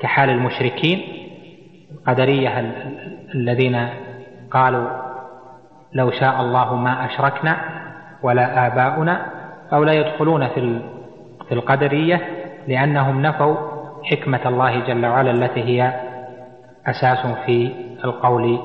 كحال 0.00 0.30
المشركين. 0.30 1.02
القدرية 1.92 2.74
الذين 3.34 3.88
قالوا 4.50 4.88
لو 5.92 6.10
شاء 6.10 6.40
الله 6.40 6.74
ما 6.76 7.04
أشركنا 7.06 7.56
ولا 8.22 8.66
آباؤنا 8.66 9.26
أو 9.72 9.84
لا 9.84 9.92
يدخلون 9.92 10.48
في 10.48 10.80
في 11.48 11.54
القدرية 11.54 12.20
لأنهم 12.68 13.22
نفوا 13.22 13.73
حكمة 14.04 14.40
الله 14.48 14.80
جل 14.86 15.06
وعلا 15.06 15.30
التي 15.30 15.62
هي 15.62 16.00
أساس 16.86 17.26
في 17.46 17.72
القول 18.04 18.58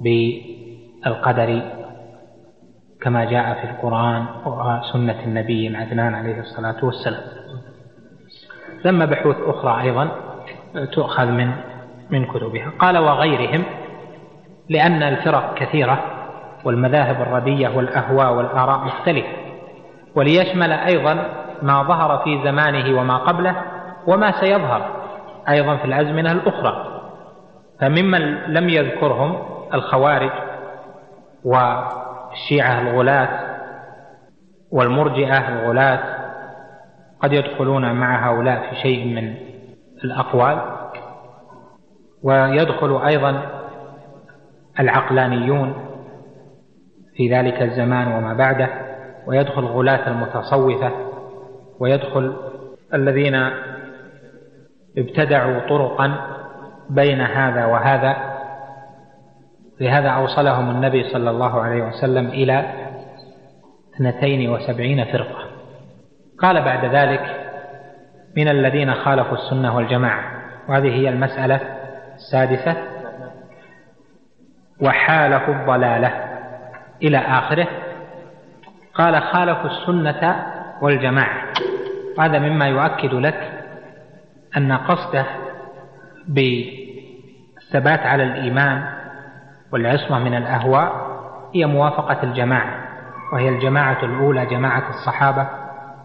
بالقدر 0.00 1.62
كما 3.02 3.24
جاء 3.24 3.54
في 3.54 3.70
القرآن 3.70 4.26
وسنة 4.46 5.24
النبي 5.24 5.68
العدنان 5.68 6.14
عليه 6.14 6.40
الصلاة 6.40 6.84
والسلام. 6.84 7.22
ثم 8.82 9.06
بحوث 9.06 9.36
أخرى 9.40 9.82
أيضا 9.82 10.08
تؤخذ 10.92 11.26
من 11.26 11.52
من 12.10 12.24
كتبها. 12.26 12.72
قال 12.78 12.98
وغيرهم 12.98 13.64
لأن 14.68 15.02
الفرق 15.02 15.54
كثيرة 15.54 16.04
والمذاهب 16.64 17.22
الردية 17.22 17.68
والأهواء 17.68 18.34
والآراء 18.34 18.84
مختلفة 18.84 19.28
وليشمل 20.14 20.72
أيضا 20.72 21.14
ما 21.62 21.82
ظهر 21.82 22.18
في 22.24 22.40
زمانه 22.44 23.00
وما 23.00 23.16
قبله 23.16 23.56
وما 24.06 24.40
سيظهر 24.40 25.02
أيضا 25.48 25.76
في 25.76 25.84
الأزمنة 25.84 26.32
الأخرى. 26.32 27.02
فممن 27.80 28.34
لم 28.34 28.68
يذكرهم 28.68 29.42
الخوارج 29.74 30.30
والشيعة 31.44 32.80
الغلاة 32.80 33.28
والمرجئة 34.72 35.48
الغلاة 35.48 36.00
قد 37.20 37.32
يدخلون 37.32 37.92
مع 37.92 38.30
هؤلاء 38.30 38.70
في 38.70 38.76
شيء 38.76 39.14
من 39.14 39.34
الأقوال. 40.04 40.58
ويدخل 42.22 43.02
أيضا 43.06 43.42
العقلانيون 44.80 45.74
في 47.16 47.34
ذلك 47.34 47.62
الزمان 47.62 48.12
وما 48.12 48.34
بعده. 48.34 48.68
ويدخل 49.26 49.62
غلاة 49.62 50.08
المتصوفة. 50.08 50.92
ويدخل 51.80 52.36
الذين 52.94 53.50
ابتدعوا 54.98 55.68
طرقا 55.68 56.16
بين 56.90 57.20
هذا 57.20 57.66
وهذا. 57.66 58.16
لهذا 59.80 60.08
أوصلهم 60.08 60.70
النبي 60.70 61.04
صلى 61.12 61.30
الله 61.30 61.60
عليه 61.60 61.82
وسلم 61.82 62.26
إلى 62.26 62.64
اثنتين 63.94 64.50
وسبعين 64.50 65.04
فرقة. 65.04 65.44
قال 66.38 66.62
بعد 66.62 66.84
ذلك 66.84 67.20
من 68.36 68.48
الذين 68.48 68.94
خالفوا 68.94 69.34
السنة 69.34 69.76
والجماعة. 69.76 70.24
وهذه 70.68 70.88
هي 70.88 71.08
المسألة 71.08 71.60
السادسة. 72.14 72.76
وحالفوا 74.82 75.54
الضلالة. 75.54 76.12
إلى 77.02 77.18
آخره 77.18 77.66
قال 78.94 79.22
خالفوا 79.22 79.70
السنة 79.70 80.46
والجماعة. 80.82 81.52
وهذا 82.18 82.38
مما 82.38 82.68
يؤكد 82.68 83.14
لك 83.14 83.51
أن 84.56 84.72
قصده 84.72 85.26
بالثبات 86.28 88.00
على 88.00 88.22
الإيمان 88.22 88.84
والعصمة 89.72 90.18
من 90.18 90.34
الأهواء 90.34 91.12
هي 91.54 91.66
موافقة 91.66 92.22
الجماعة 92.22 92.82
وهي 93.32 93.48
الجماعة 93.48 94.04
الأولى 94.04 94.46
جماعة 94.46 94.90
الصحابة 94.90 95.48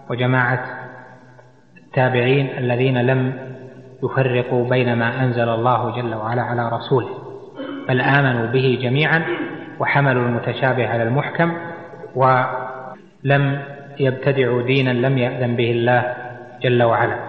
وجماعة 0.09 0.65
التابعين 1.77 2.57
الذين 2.57 2.97
لم 3.01 3.33
يفرقوا 4.03 4.69
بين 4.69 4.93
ما 4.93 5.23
أنزل 5.23 5.49
الله 5.49 6.01
جل 6.01 6.15
وعلا 6.15 6.41
على 6.41 6.69
رسوله 6.69 7.09
بل 7.87 8.01
آمنوا 8.01 8.45
به 8.45 8.79
جميعا 8.81 9.25
وحملوا 9.79 10.25
المتشابه 10.25 10.87
على 10.87 11.03
المحكم 11.03 11.53
ولم 12.15 13.61
يبتدعوا 13.99 14.61
دينا 14.61 14.89
لم 14.89 15.17
يأذن 15.17 15.55
به 15.55 15.71
الله 15.71 16.13
جل 16.61 16.83
وعلا. 16.83 17.26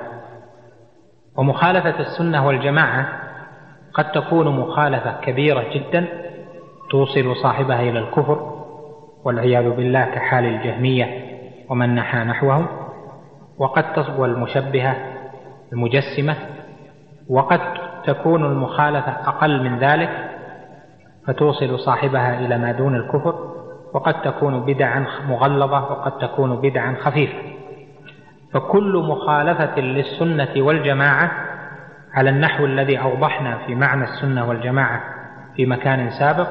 ومخالفة 1.38 2.00
السنة 2.00 2.46
والجماعة 2.46 3.08
قد 3.94 4.12
تكون 4.12 4.60
مخالفة 4.60 5.20
كبيرة 5.20 5.64
جدا 5.74 6.06
توصل 6.90 7.36
صاحبها 7.36 7.80
إلى 7.80 7.98
الكفر 7.98 8.58
والعياذ 9.24 9.70
بالله 9.70 10.04
كحال 10.04 10.44
الجهمية 10.44 11.06
ومن 11.68 11.94
نحى 11.94 12.18
نحوهم 12.18 12.66
وقد 13.58 13.92
تصبو 13.92 14.24
المشبهة 14.24 14.96
المجسمة 15.72 16.36
وقد 17.28 17.60
تكون 18.04 18.44
المخالفة 18.44 19.12
أقل 19.12 19.62
من 19.62 19.78
ذلك 19.78 20.10
فتوصل 21.26 21.78
صاحبها 21.78 22.38
إلى 22.38 22.58
ما 22.58 22.72
دون 22.72 22.94
الكفر 22.96 23.34
وقد 23.94 24.22
تكون 24.22 24.60
بدعا 24.60 25.06
مغلظة 25.28 25.92
وقد 25.92 26.18
تكون 26.18 26.56
بدعا 26.56 26.96
خفيفة. 27.00 27.38
فكل 28.52 29.04
مخالفة 29.08 29.80
للسنة 29.80 30.48
والجماعة 30.56 31.30
على 32.14 32.30
النحو 32.30 32.64
الذي 32.64 33.00
أوضحنا 33.00 33.58
في 33.66 33.74
معنى 33.74 34.04
السنة 34.04 34.48
والجماعة 34.48 35.00
في 35.56 35.66
مكان 35.66 36.10
سابق 36.10 36.48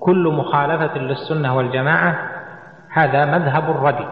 كل 0.00 0.28
مخالفة 0.28 0.98
للسنة 0.98 1.56
والجماعة 1.56 2.18
هذا 2.92 3.24
مذهب 3.24 3.70
الردي. 3.70 4.06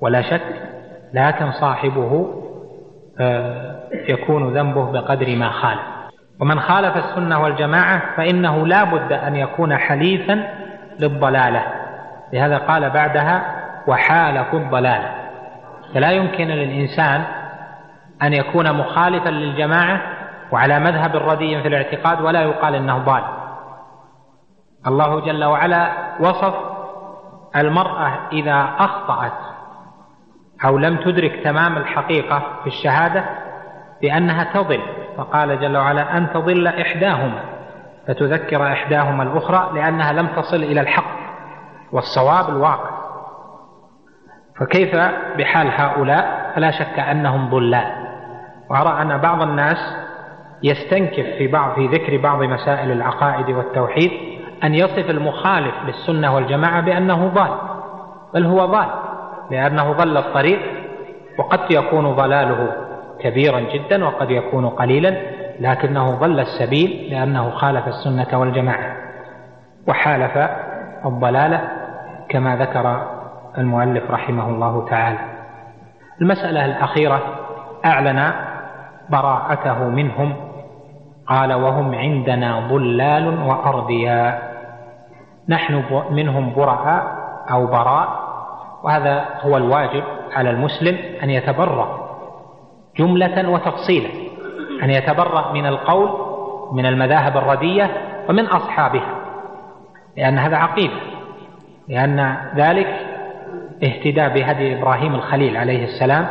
ولا 0.00 0.22
شك 0.22 0.42
لكن 1.14 1.52
صاحبه 1.52 2.34
آه، 3.20 3.80
يكون 3.92 4.54
ذنبه 4.54 4.92
بقدر 4.92 5.36
ما 5.36 5.50
خالف. 5.50 5.80
ومن 6.40 6.60
خالف 6.60 6.96
السنة 6.96 7.42
والجماعة 7.42 8.02
فإنه 8.16 8.66
لا 8.66 8.84
بد 8.84 9.12
أن 9.12 9.36
يكون 9.36 9.76
حليفا 9.76 10.48
للضلالة. 11.00 11.62
لهذا 12.32 12.58
قال 12.58 12.90
بعدها 12.90 13.42
وحالف 13.86 14.54
الضلالة 14.54 15.17
فلا 15.94 16.10
يمكن 16.10 16.46
للإنسان 16.46 17.24
أن 18.22 18.32
يكون 18.32 18.72
مخالفا 18.72 19.28
للجماعة 19.28 20.02
وعلى 20.52 20.78
مذهب 20.78 21.16
ردي 21.16 21.62
في 21.62 21.68
الاعتقاد 21.68 22.20
ولا 22.20 22.42
يقال 22.42 22.74
إنه 22.74 22.98
ضال. 22.98 23.22
الله 24.86 25.20
جل 25.20 25.44
وعلا 25.44 25.92
وصف 26.20 26.54
المرأة 27.56 28.12
إذا 28.32 28.70
أخطأت 28.78 29.32
أو 30.64 30.78
لم 30.78 30.96
تدرك 30.96 31.40
تمام 31.44 31.76
الحقيقة 31.76 32.42
في 32.62 32.66
الشهادة 32.66 33.24
بأنها 34.02 34.44
تضل. 34.44 34.80
فقال 35.16 35.60
جل 35.60 35.76
وعلا 35.76 36.16
أن 36.16 36.32
تضل 36.32 36.66
إحداهما 36.66 37.40
فتذكر 38.08 38.72
إحداهما 38.72 39.22
الأخرى 39.22 39.70
لأنها 39.74 40.12
لم 40.12 40.26
تصل 40.26 40.56
إلى 40.56 40.80
الحق 40.80 41.18
والصواب 41.92 42.48
الواقع. 42.48 43.07
فكيف 44.60 44.96
بحال 45.38 45.68
هؤلاء؟ 45.76 46.52
فلا 46.54 46.70
شك 46.70 46.98
أنهم 46.98 47.50
ضلال. 47.50 47.92
وأرى 48.70 49.02
أن 49.02 49.18
بعض 49.18 49.42
الناس 49.42 49.76
يستنكف 50.62 51.26
في 51.38 51.46
بعض 51.46 51.74
في 51.74 51.86
ذكر 51.86 52.16
بعض 52.16 52.42
مسائل 52.42 52.92
العقائد 52.92 53.50
والتوحيد 53.50 54.10
أن 54.64 54.74
يصف 54.74 55.10
المخالف 55.10 55.74
للسنة 55.86 56.34
والجماعة 56.34 56.80
بأنه 56.80 57.28
ضال. 57.28 57.50
بل 58.34 58.46
هو 58.46 58.66
ضال 58.66 58.88
لأنه 59.50 59.92
ضل 59.92 60.16
الطريق 60.16 60.58
وقد 61.38 61.70
يكون 61.70 62.12
ضلاله 62.12 62.72
كبيرا 63.20 63.60
جدا 63.60 64.04
وقد 64.04 64.30
يكون 64.30 64.68
قليلا 64.68 65.16
لكنه 65.60 66.10
ضل 66.10 66.40
السبيل 66.40 67.08
لأنه 67.10 67.50
خالف 67.50 67.88
السنة 67.88 68.40
والجماعة. 68.40 68.96
وحالف 69.88 70.50
الضلالة 71.04 71.68
كما 72.28 72.56
ذكر 72.56 73.17
المؤلف 73.58 74.10
رحمه 74.10 74.48
الله 74.48 74.86
تعالى. 74.90 75.18
المسألة 76.20 76.64
الأخيرة 76.64 77.20
أعلن 77.84 78.32
براءته 79.10 79.84
منهم. 79.84 80.48
قال 81.28 81.52
وهم 81.52 81.94
عندنا 81.94 82.68
ضلال 82.68 83.48
وأرضياء 83.48 84.48
نحن 85.48 85.84
منهم 86.10 86.54
براء 86.54 87.18
أو 87.50 87.66
براء 87.66 88.28
وهذا 88.84 89.24
هو 89.40 89.56
الواجب 89.56 90.02
على 90.32 90.50
المسلم 90.50 90.98
أن 91.22 91.30
يتبرأ 91.30 92.08
جملة 92.96 93.50
وتفصيلا 93.50 94.08
أن 94.82 94.90
يتبرأ 94.90 95.52
من 95.52 95.66
القول 95.66 96.08
من 96.72 96.86
المذاهب 96.86 97.36
الردية 97.36 97.90
ومن 98.28 98.46
أصحابها 98.46 99.14
لأن 100.16 100.38
هذا 100.38 100.56
عقيدة 100.56 100.94
لأن 101.88 102.36
ذلك 102.56 103.07
اهتدى 103.84 104.28
بهدي 104.28 104.78
إبراهيم 104.78 105.14
الخليل 105.14 105.56
عليه 105.56 105.84
السلام 105.84 106.26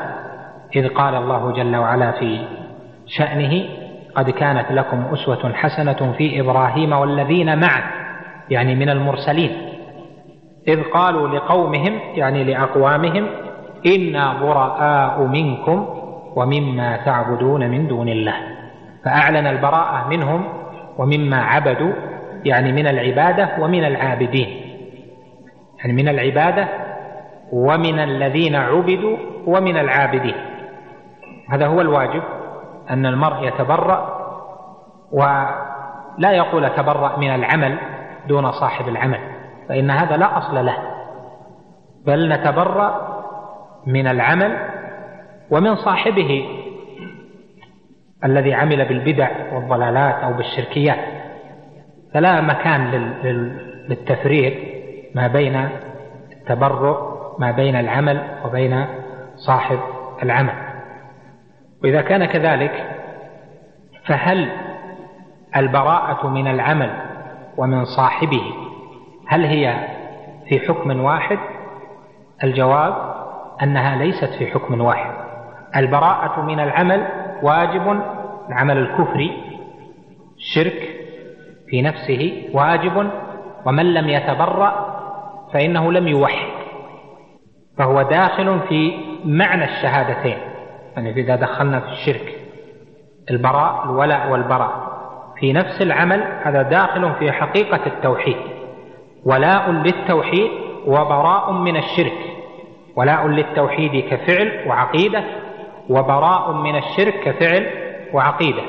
إذ 0.76 0.88
قال 0.88 1.16
الله 1.16 1.52
جل 1.52 1.76
وعلا 1.76 2.12
في 2.12 2.40
شأنه 3.08 3.66
قد 4.16 4.30
كانت 4.30 4.72
لكم 4.72 5.06
أسوة 5.14 5.54
حسنة 5.54 6.14
في 6.18 6.40
إبراهيم 6.40 6.94
والذين 6.94 7.60
معه 7.60 7.84
يعني 8.50 8.76
من 8.76 8.90
المرسلين. 8.90 9.52
إذ 10.68 10.84
قالوا 10.84 11.28
لقومهم 11.28 12.00
يعني 12.16 12.44
لأقوامهم 12.44 13.28
إنا 13.86 14.34
براء 14.42 15.22
منكم 15.22 15.88
ومما 16.36 16.98
تعبدون 16.98 17.70
من 17.70 17.88
دون 17.88 18.10
الله. 18.10 18.36
فأعلن 19.06 19.48
البراءة 19.48 20.08
منهم 20.10 20.44
ومما 20.98 21.38
عبدوا 21.38 21.94
يعني 22.46 22.72
من 22.72 22.88
العبادة 22.88 23.50
ومن 23.60 23.86
العابدين. 23.86 24.62
يعني 25.80 25.94
من 25.94 26.10
العبادة 26.10 26.68
ومن 27.52 28.00
الذين 28.00 28.56
عبدوا 28.56 29.18
ومن 29.46 29.78
العابدين. 29.78 30.36
هذا 31.50 31.68
هو 31.68 31.82
الواجب 31.82 32.24
أن 32.90 33.06
المرء 33.06 33.48
يتبرأ 33.48 34.18
ولا 35.12 36.32
يقول 36.32 36.70
تبرأ 36.70 37.20
من 37.20 37.36
العمل 37.36 37.78
دون 38.28 38.52
صاحب 38.52 38.88
العمل 38.88 39.20
فإن 39.70 39.92
هذا 39.92 40.18
لا 40.18 40.38
أصل 40.38 40.66
له. 40.66 40.78
بل 42.06 42.30
نتبرأ 42.34 43.18
من 43.88 44.08
العمل 44.08 44.58
ومن 45.52 45.76
صاحبه 45.76 46.46
الذي 48.24 48.54
عمل 48.54 48.86
بالبدع 48.86 49.30
والضلالات 49.54 50.16
أو 50.16 50.34
بالشركيات. 50.34 51.00
فلا 52.14 52.42
مكان 52.42 52.92
للتفريق 53.90 54.78
ما 55.16 55.28
بين 55.28 55.70
التبرؤ 56.32 57.17
ما 57.40 57.52
بين 57.52 57.76
العمل 57.76 58.38
وبين 58.46 58.86
صاحب 59.36 59.80
العمل. 60.24 60.54
وإذا 61.84 62.02
كان 62.02 62.26
كذلك 62.26 62.92
فهل 64.06 64.52
البراءة 65.56 66.28
من 66.28 66.48
العمل 66.48 66.94
ومن 67.58 67.86
صاحبه 67.86 68.54
هل 69.28 69.46
هي 69.46 69.88
في 70.50 70.60
حكم 70.60 71.00
واحد؟ 71.02 71.40
الجواب 72.44 73.16
أنها 73.64 73.96
ليست 73.96 74.34
في 74.40 74.48
حكم 74.48 74.82
واحد. 74.82 75.12
البراءة 75.76 76.42
من 76.42 76.60
العمل 76.60 77.08
واجب 77.44 78.02
العمل 78.50 78.78
الكفري 78.78 79.44
الشرك 80.38 80.90
في 81.70 81.82
نفسه 81.82 82.44
واجب 82.54 83.10
ومن 83.66 83.94
لم 83.94 84.10
يتبرأ 84.10 84.98
فإنه 85.54 85.92
لم 85.92 86.08
يوحد. 86.08 86.57
فهو 87.78 88.02
داخل 88.02 88.60
في 88.70 88.92
معنى 89.26 89.64
الشهادتين. 89.64 90.38
يعني 90.96 91.12
إذا 91.12 91.36
دخلنا 91.36 91.80
في 91.80 91.88
الشرك 91.88 92.36
البراء 93.32 93.84
الولاء 93.86 94.30
والبراء. 94.30 94.98
في 95.40 95.54
نفس 95.54 95.82
العمل 95.82 96.24
هذا 96.44 96.62
داخل 96.62 97.14
في 97.20 97.32
حقيقة 97.32 97.80
التوحيد. 97.86 98.38
ولاء 99.26 99.72
للتوحيد 99.72 100.52
وبراء 100.88 101.52
من 101.52 101.78
الشرك. 101.78 102.18
ولاء 102.96 103.28
للتوحيد 103.28 104.04
كفعل 104.10 104.64
وعقيدة 104.68 105.24
وبراء 105.90 106.52
من 106.52 106.76
الشرك 106.76 107.14
كفعل 107.24 107.68
وعقيدة. 108.14 108.62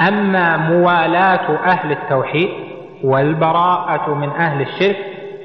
أما 0.00 0.56
موالاة 0.56 1.56
أهل 1.64 1.92
التوحيد 1.92 2.50
والبراءة 3.04 4.14
من 4.14 4.28
أهل 4.28 4.60
الشرك 4.60 4.96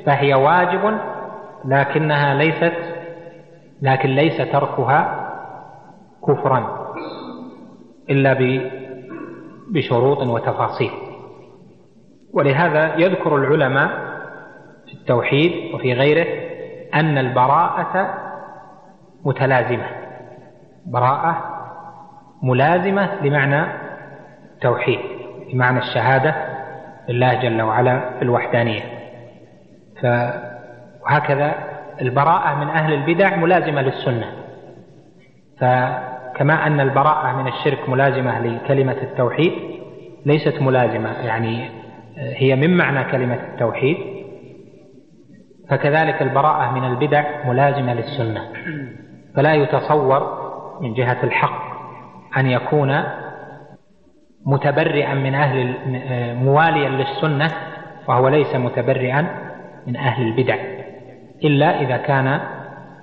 فهي 0.06 0.34
واجب 0.34 0.98
لكنها 1.66 2.34
ليست 2.34 2.74
لكن 3.82 4.10
ليس 4.10 4.38
تركها 4.38 5.30
كفرا 6.28 6.90
إلا 8.10 8.38
بشروط 9.74 10.18
وتفاصيل. 10.18 10.92
ولهذا 12.34 12.96
يذكر 12.96 13.36
العلماء 13.36 13.90
في 14.88 14.94
التوحيد 14.94 15.74
وفي 15.76 15.94
غيره 15.94 16.28
أن 16.94 17.18
البراءة 17.18 18.14
متلازمة. 19.26 19.86
براءة 20.86 21.44
ملازمة 22.44 23.16
لمعنى 23.24 23.66
التوحيد 24.56 25.00
بمعنى 25.54 25.80
الشهادة 25.80 26.36
لله 27.10 27.34
جل 27.34 27.62
وعلا 27.62 28.00
في 28.18 28.22
الوحدانية. 28.22 28.84
وهكذا 31.10 31.56
البراءة 32.02 32.56
من 32.56 32.68
أهل 32.68 32.94
البدع 32.94 33.36
ملازمة 33.36 33.82
للسنة. 33.82 34.26
فكما 35.58 36.68
أن 36.68 36.80
البراءة 36.80 37.42
من 37.42 37.48
الشرك 37.48 37.90
ملازمة 37.90 38.40
لكلمة 38.40 38.98
التوحيد 39.02 39.54
ليست 40.26 40.62
ملازمة 40.62 41.10
يعني 41.10 41.70
هي 42.18 42.56
من 42.56 42.78
معنى 42.78 43.12
كلمة 43.12 43.40
التوحيد 43.54 43.98
فكذلك 45.70 46.22
البراءة 46.22 46.72
من 46.72 46.86
البدع 46.86 47.24
ملازمة 47.46 47.94
للسنة. 47.94 48.42
فلا 49.36 49.54
يتصور 49.54 50.40
من 50.82 50.94
جهة 50.94 51.18
الحق 51.24 51.62
أن 52.38 52.46
يكون 52.46 53.04
متبرئا 54.46 55.14
من 55.14 55.36
أهل 55.36 55.76
مواليا 56.36 56.90
للسنة 56.90 57.52
وهو 58.08 58.28
ليس 58.28 58.56
متبرئا 58.56 59.28
من 59.88 59.96
أهل 59.96 60.28
البدع. 60.28 60.79
إلا 61.44 61.82
إذا 61.82 61.98
كان 61.98 62.40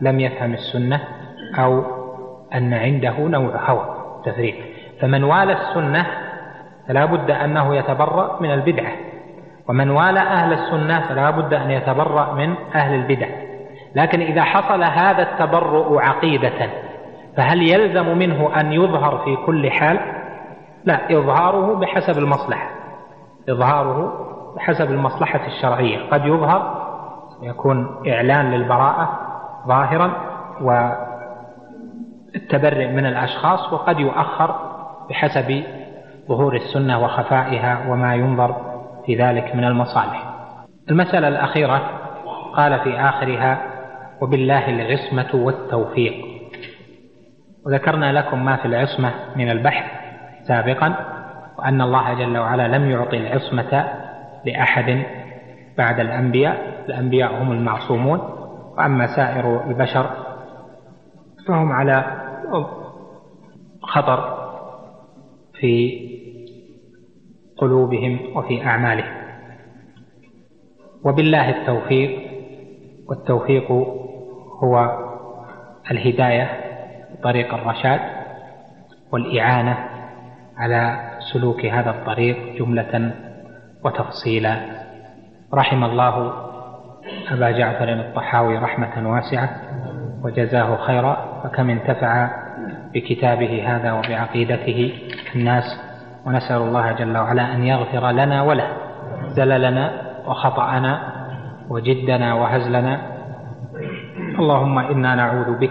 لم 0.01 0.21
يفهم 0.21 0.55
السنة 0.55 1.01
أو 1.59 1.85
أن 2.55 2.75
عنده 2.75 3.19
نوع 3.19 3.71
هوى 3.71 3.97
تفريق. 4.25 4.57
فمن 5.01 5.25
والى 5.25 5.53
السنة 5.53 6.07
فلا 6.89 7.05
بد 7.05 7.31
أنه 7.31 7.77
يتبرأ 7.77 8.43
من 8.43 8.51
البدعة. 8.51 8.93
ومن 9.69 9.91
والى 9.91 10.21
أهل 10.21 10.53
السنة 10.53 11.01
فلا 11.09 11.31
بد 11.31 11.55
أن 11.55 11.71
يتبرأ 11.71 12.35
من 12.35 12.55
أهل 12.75 12.95
البدع. 12.95 13.29
لكن 13.95 14.21
إذا 14.21 14.43
حصل 14.43 14.83
هذا 14.83 15.23
التبرؤ 15.23 15.99
عقيدة 15.99 16.71
فهل 17.37 17.63
يلزم 17.63 18.19
منه 18.19 18.61
أن 18.61 18.73
يظهر 18.73 19.19
في 19.25 19.37
كل 19.37 19.71
حال؟ 19.71 19.99
لا 20.85 21.19
إظهاره 21.19 21.75
بحسب 21.75 22.19
المصلحة. 22.19 22.71
إظهاره 23.49 24.13
بحسب 24.57 24.91
المصلحة 24.91 25.47
الشرعية. 25.47 25.99
قد 26.11 26.27
يظهر 26.27 26.86
يكون 27.43 28.03
إعلان 28.09 28.51
للبراءة 28.51 29.19
ظاهرا 29.67 30.13
والتبرئ 32.35 32.87
من 32.87 33.07
الأشخاص 33.07 33.73
وقد 33.73 34.01
يؤخر 34.01 34.57
بحسب 35.11 35.63
ظهور 36.29 36.57
السنة 36.57 37.05
وخفائها 37.05 37.89
وما 37.89 38.15
ينظر 38.15 38.57
في 39.07 39.15
ذلك 39.17 39.55
من 39.55 39.65
المصالح. 39.65 40.23
المسألة 40.91 41.29
الأخيرة 41.29 41.91
قال 42.55 42.81
في 42.81 43.01
آخرها 43.01 43.59
وبالله 44.21 44.69
العصمة 44.71 45.45
والتوفيق 45.45 46.15
وذكرنا 47.67 48.13
لكم 48.13 48.45
ما 48.45 48.57
في 48.57 48.65
العصمة 48.65 49.11
من 49.37 49.51
البحث 49.51 49.85
سابقا 50.43 50.95
وأن 51.59 51.81
الله 51.81 52.15
جل 52.15 52.39
وعلا 52.39 52.69
لم 52.69 52.91
يعطي 52.91 53.17
العصمة 53.17 53.85
لأحد 54.45 55.03
بعد 55.79 56.01
الأنبياء 56.01 56.76
الأنبياء 56.89 57.43
هم 57.43 57.53
المعصومون 57.53 58.19
وأما 58.79 59.07
سائر 59.17 59.71
البشر 59.71 60.11
فهم 61.49 61.73
على 61.73 62.23
خطر 63.83 64.37
في 65.61 66.07
قلوبهم 67.59 68.37
وفي 68.37 68.67
أعمالهم. 68.67 69.17
وبالله 71.05 71.51
التوفيق 71.51 72.31
والتوفيق 73.09 73.71
هو 74.65 74.99
الهداية 75.91 76.51
طريق 77.23 77.55
الرشاد 77.55 78.01
والإعانة 79.13 79.79
على 80.57 81.11
سلوك 81.33 81.65
هذا 81.65 81.91
الطريق 81.91 82.59
جملة 82.59 83.15
وتفصيلا. 83.85 84.61
رحم 85.55 85.85
الله 85.85 86.46
أبا 87.33 87.51
جعفر 87.51 87.89
الطحاوي 87.93 88.59
رحمة 88.59 89.11
واسعة 89.11 89.51
وجزاه 90.23 90.77
خيرا 90.77 91.41
فكم 91.45 91.71
انتفع 91.71 92.31
بكتابه 92.95 93.65
هذا 93.67 93.93
وبعقيدته 93.93 94.93
الناس 95.35 95.81
ونسأل 96.27 96.57
الله 96.57 96.93
جل 96.93 97.17
وعلا 97.17 97.55
أن 97.55 97.65
يغفر 97.65 98.11
لنا 98.11 98.43
وله 98.43 98.69
زللنا 99.29 99.91
وخطأنا 100.27 101.01
وجدنا 101.69 102.35
وهزلنا. 102.35 103.01
اللهم 104.39 104.79
إنا 104.79 105.15
نعوذ 105.15 105.59
بك 105.59 105.71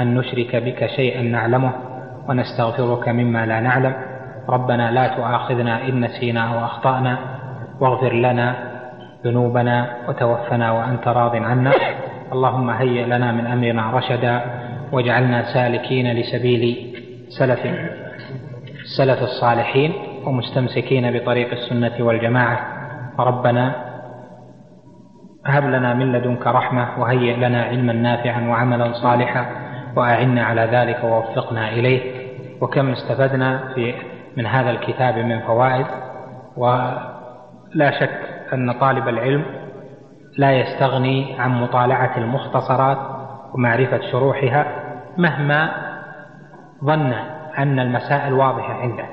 أن 0.00 0.14
نشرك 0.14 0.56
بك 0.56 0.86
شيئا 0.86 1.22
نعلمه 1.22 1.72
ونستغفرك 2.28 3.08
مما 3.08 3.46
لا 3.46 3.60
نعلم. 3.60 3.94
ربنا 4.48 4.90
لا 4.90 5.16
تؤاخذنا 5.16 5.88
إن 5.88 6.00
نسينا 6.00 6.40
أو 6.40 6.64
أخطأنا 6.64 7.18
واغفر 7.80 8.12
لنا 8.12 8.71
ذنوبنا 9.24 9.96
وتوفنا 10.08 10.72
وأنت 10.72 11.08
راض 11.08 11.36
عنا. 11.36 11.72
اللهم 12.32 12.70
هيئ 12.70 13.04
لنا 13.04 13.32
من 13.32 13.46
أمرنا 13.46 13.90
رشدا 13.90 14.40
واجعلنا 14.92 15.42
سالكين 15.42 16.12
لسبيل 16.12 16.94
سلف 17.38 17.66
السلف 18.80 19.22
الصالحين 19.22 19.92
ومستمسكين 20.24 21.18
بطريق 21.18 21.50
السنة 21.52 21.92
والجماعة. 22.00 22.58
ربنا 23.18 23.74
هب 25.46 25.64
لنا 25.64 25.94
من 25.94 26.12
لدنك 26.12 26.46
رحمة 26.46 27.00
وهيئ 27.00 27.36
لنا 27.36 27.62
علما 27.62 27.92
نافعا 27.92 28.48
وعملا 28.48 28.92
صالحا 28.92 29.46
وأعنا 29.96 30.44
على 30.44 30.68
ذلك 30.72 31.04
ووفقنا 31.04 31.68
إليه. 31.68 32.00
وكم 32.60 32.90
استفدنا 32.90 33.74
في 33.74 33.94
من 34.36 34.46
هذا 34.46 34.70
الكتاب 34.70 35.18
من 35.18 35.40
فوائد. 35.40 35.86
ولا 36.56 37.90
شك 38.00 38.31
أن 38.52 38.72
طالب 38.72 39.08
العلم 39.08 39.44
لا 40.38 40.52
يستغني 40.52 41.40
عن 41.40 41.60
مطالعة 41.60 42.18
المختصرات 42.18 42.98
ومعرفة 43.54 44.00
شروحها 44.12 44.66
مهما 45.18 45.72
ظن 46.84 47.12
أن 47.58 47.78
المسائل 47.78 48.32
واضحة 48.32 48.74
عنده. 48.74 49.04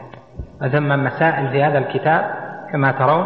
ثم 0.71 1.03
مسائل 1.03 1.49
في 1.49 1.63
هذا 1.63 1.77
الكتاب 1.77 2.31
كما 2.71 2.91
ترون 2.91 3.25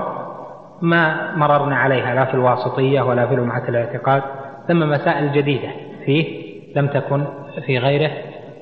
ما 0.81 1.35
مررنا 1.35 1.76
عليها 1.76 2.15
لا 2.15 2.26
في 2.26 2.34
الواسطية 2.34 3.02
ولا 3.02 3.27
في 3.27 3.35
لمعة 3.35 3.69
الاعتقاد 3.69 4.23
ثم 4.68 4.80
مسائل 4.80 5.31
جديدة 5.34 5.69
فيه 6.06 6.44
لم 6.76 6.88
تكن 6.88 7.26
في 7.65 7.77
غيره. 7.77 8.11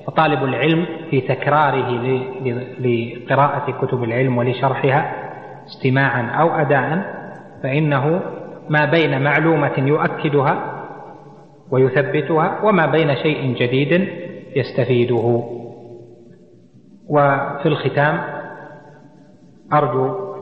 فطالب 0.06 0.44
العلم 0.44 0.86
في 1.10 1.20
تكراره 1.20 1.90
لقراءة 2.80 3.70
كتب 3.82 4.04
العلم 4.04 4.38
ولشرحها 4.38 5.12
استماعا 5.66 6.30
أو 6.30 6.50
أداء 6.60 7.21
فإنه 7.62 8.20
ما 8.68 8.84
بين 8.84 9.22
معلومة 9.22 9.72
يؤكدها 9.78 10.84
ويثبتها 11.70 12.60
وما 12.64 12.86
بين 12.86 13.16
شيء 13.16 13.54
جديد 13.54 14.08
يستفيده. 14.56 15.42
وفي 17.08 17.66
الختام 17.66 18.20
أرجو 19.72 20.32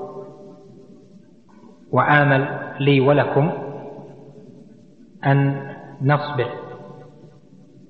وآمل 1.93 2.59
لي 2.81 3.01
ولكم 3.01 3.51
أن 5.27 5.67
نصبر 6.03 6.47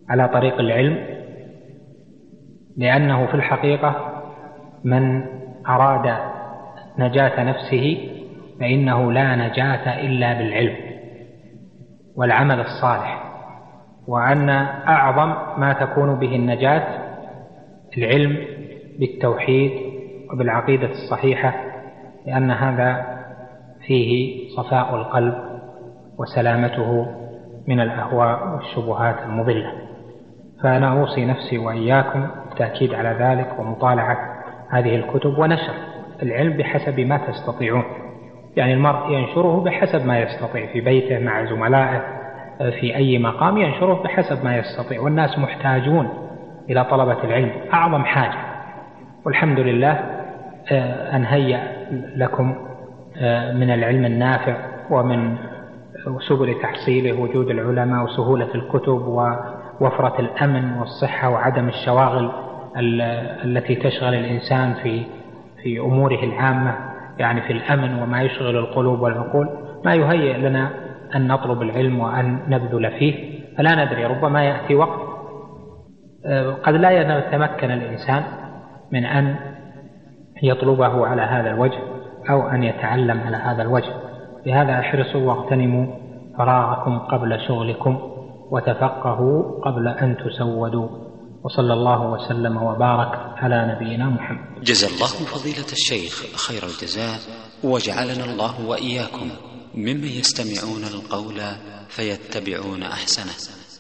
على 0.09 0.29
طريق 0.29 0.59
العلم 0.59 0.99
لأنه 2.77 3.27
في 3.27 3.35
الحقيقة 3.35 4.23
من 4.85 5.23
أراد 5.69 6.17
نجاة 6.99 7.45
نفسه 7.45 8.09
فإنه 8.61 9.13
لا 9.13 9.37
نجاة 9.37 10.01
إلا 10.01 10.39
بالعلم 10.39 10.77
والعمل 12.17 12.61
الصالح 12.61 13.25
وأن 14.09 14.49
أعظم 14.89 15.61
ما 15.61 15.73
تكون 15.73 16.19
به 16.19 16.37
النجاة 16.37 17.11
العلم 17.99 18.37
بالتوحيد 18.99 19.71
وبالعقيدة 20.33 20.91
الصحيحة 20.91 21.55
لأن 22.27 22.51
هذا 22.51 23.07
فيه 23.87 24.39
صفاء 24.57 24.95
القلب 24.95 25.35
وسلامته 26.19 27.07
من 27.69 27.81
الأهواء 27.81 28.55
والشبهات 28.55 29.19
المضلة. 29.27 29.73
فأنا 30.63 31.01
أوصي 31.01 31.25
نفسي 31.25 31.59
وإياكم 31.59 32.27
التأكيد 32.53 32.95
على 32.95 33.09
ذلك 33.09 33.59
ومطالعة 33.59 34.43
هذه 34.71 34.97
الكتب 34.97 35.39
ونشر 35.39 35.75
العلم 36.23 36.57
بحسب 36.57 37.01
ما 37.01 37.19
تستطيعون. 37.27 37.85
يعني 38.57 38.73
المرء 38.73 39.13
ينشره 39.13 39.61
بحسب 39.65 40.07
ما 40.07 40.19
يستطيع 40.21 40.67
في 40.67 40.81
بيته 40.81 41.19
مع 41.19 41.45
زملائه 41.45 42.03
في 42.81 42.97
أي 42.97 43.19
مقام 43.19 43.59
ينشره 43.59 44.03
بحسب 44.03 44.45
ما 44.45 44.57
يستطيع. 44.57 45.01
والناس 45.01 45.39
محتاجون 45.39 46.09
إلى 46.71 46.85
طلبة 46.85 47.25
العلم 47.25 47.51
أعظم 47.73 48.05
حاجة. 48.05 48.39
والحمد 49.25 49.61
لله 49.61 49.93
آه، 50.73 51.17
أن 51.17 51.25
هيأ 51.25 51.61
لكم 52.17 52.55
آه، 53.17 53.53
من 53.53 53.71
العلم 53.71 54.05
النافع 54.05 54.57
ومن 54.91 55.37
سبل 56.29 56.55
تحصيله 56.63 57.21
وجود 57.21 57.51
العلماء 57.51 58.05
وسهولة 58.05 58.55
الكتب 58.55 59.03
ووفرة 59.81 60.21
الأمن 60.21 60.79
والصحة 60.79 61.31
وعدم 61.31 61.69
الشواغل 61.69 62.31
التي 63.45 63.75
تشغل 63.75 64.15
الإنسان 64.15 64.75
في 64.83 65.03
في 65.63 65.79
أموره 65.81 66.25
العامة. 66.25 66.75
يعني 67.21 67.41
في 67.41 67.53
الأمن 67.53 68.03
وما 68.03 68.23
يشغل 68.23 68.57
القلوب 68.57 69.01
والعقول 69.01 69.49
ما 69.85 69.95
يهيئ 69.95 70.39
لنا 70.39 70.71
أن 71.15 71.29
نطلب 71.29 71.63
العلم 71.63 72.01
وأن 72.01 72.39
نبذل 72.49 72.91
فيه 72.91 73.41
فلا 73.59 73.85
ندري 73.85 74.05
ربما 74.05 74.45
يأتي 74.45 74.75
وقت 74.75 75.11
آه، 76.27 76.53
قد 76.53 76.75
لا 76.75 76.91
يتمكن 76.91 77.71
الإنسان 77.71 78.23
من 78.93 79.05
أن 79.05 79.37
يطلبه 80.43 81.07
على 81.07 81.23
هذا 81.23 81.51
الوجه 81.51 81.79
أو 82.31 82.49
أن 82.49 82.63
يتعلم 82.63 83.21
على 83.21 83.37
هذا 83.37 83.63
الوجه. 83.63 83.93
لهذا 84.47 84.81
احرصوا 84.81 85.21
واغتنموا 85.21 85.87
فراغكم 86.39 86.99
قبل 86.99 87.41
شغلكم 87.41 87.99
وتفقهوا 88.51 89.61
قبل 89.65 89.89
أن 89.89 90.17
تسودوا. 90.17 90.89
وصلى 91.45 91.73
الله 91.73 92.01
وسلم 92.03 92.57
وبارك 92.57 93.13
على 93.37 93.75
نبينا 93.75 94.05
محمد. 94.05 94.65
جزا 94.65 94.89
الله 94.89 95.07
فضيلة 95.07 95.73
الشيخ 95.73 96.37
خير 96.37 96.67
الجزاء 96.67 97.19
وجعلنا 97.65 98.25
الله 98.25 98.61
وإياكم 98.61 99.31
ممن 99.75 100.05
يستمعون 100.05 100.85
القول 100.85 101.41
فيتبعون 101.89 102.83
أحسنه. 102.83 103.33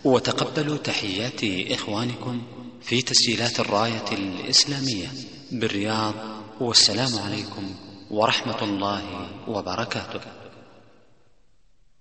وتقبلوا 0.05 0.77
تحيات 0.77 1.41
إخوانكم 1.73 2.43
في 2.82 3.03
تسجيلات 3.03 3.61
الراية 3.61 4.09
الإسلامية 4.12 5.09
بالرياض 5.53 6.15
والسلام 6.61 7.23
عليكم 7.27 7.62
ورحمة 8.11 8.62
الله 8.62 9.03
وبركاته. 9.49 10.39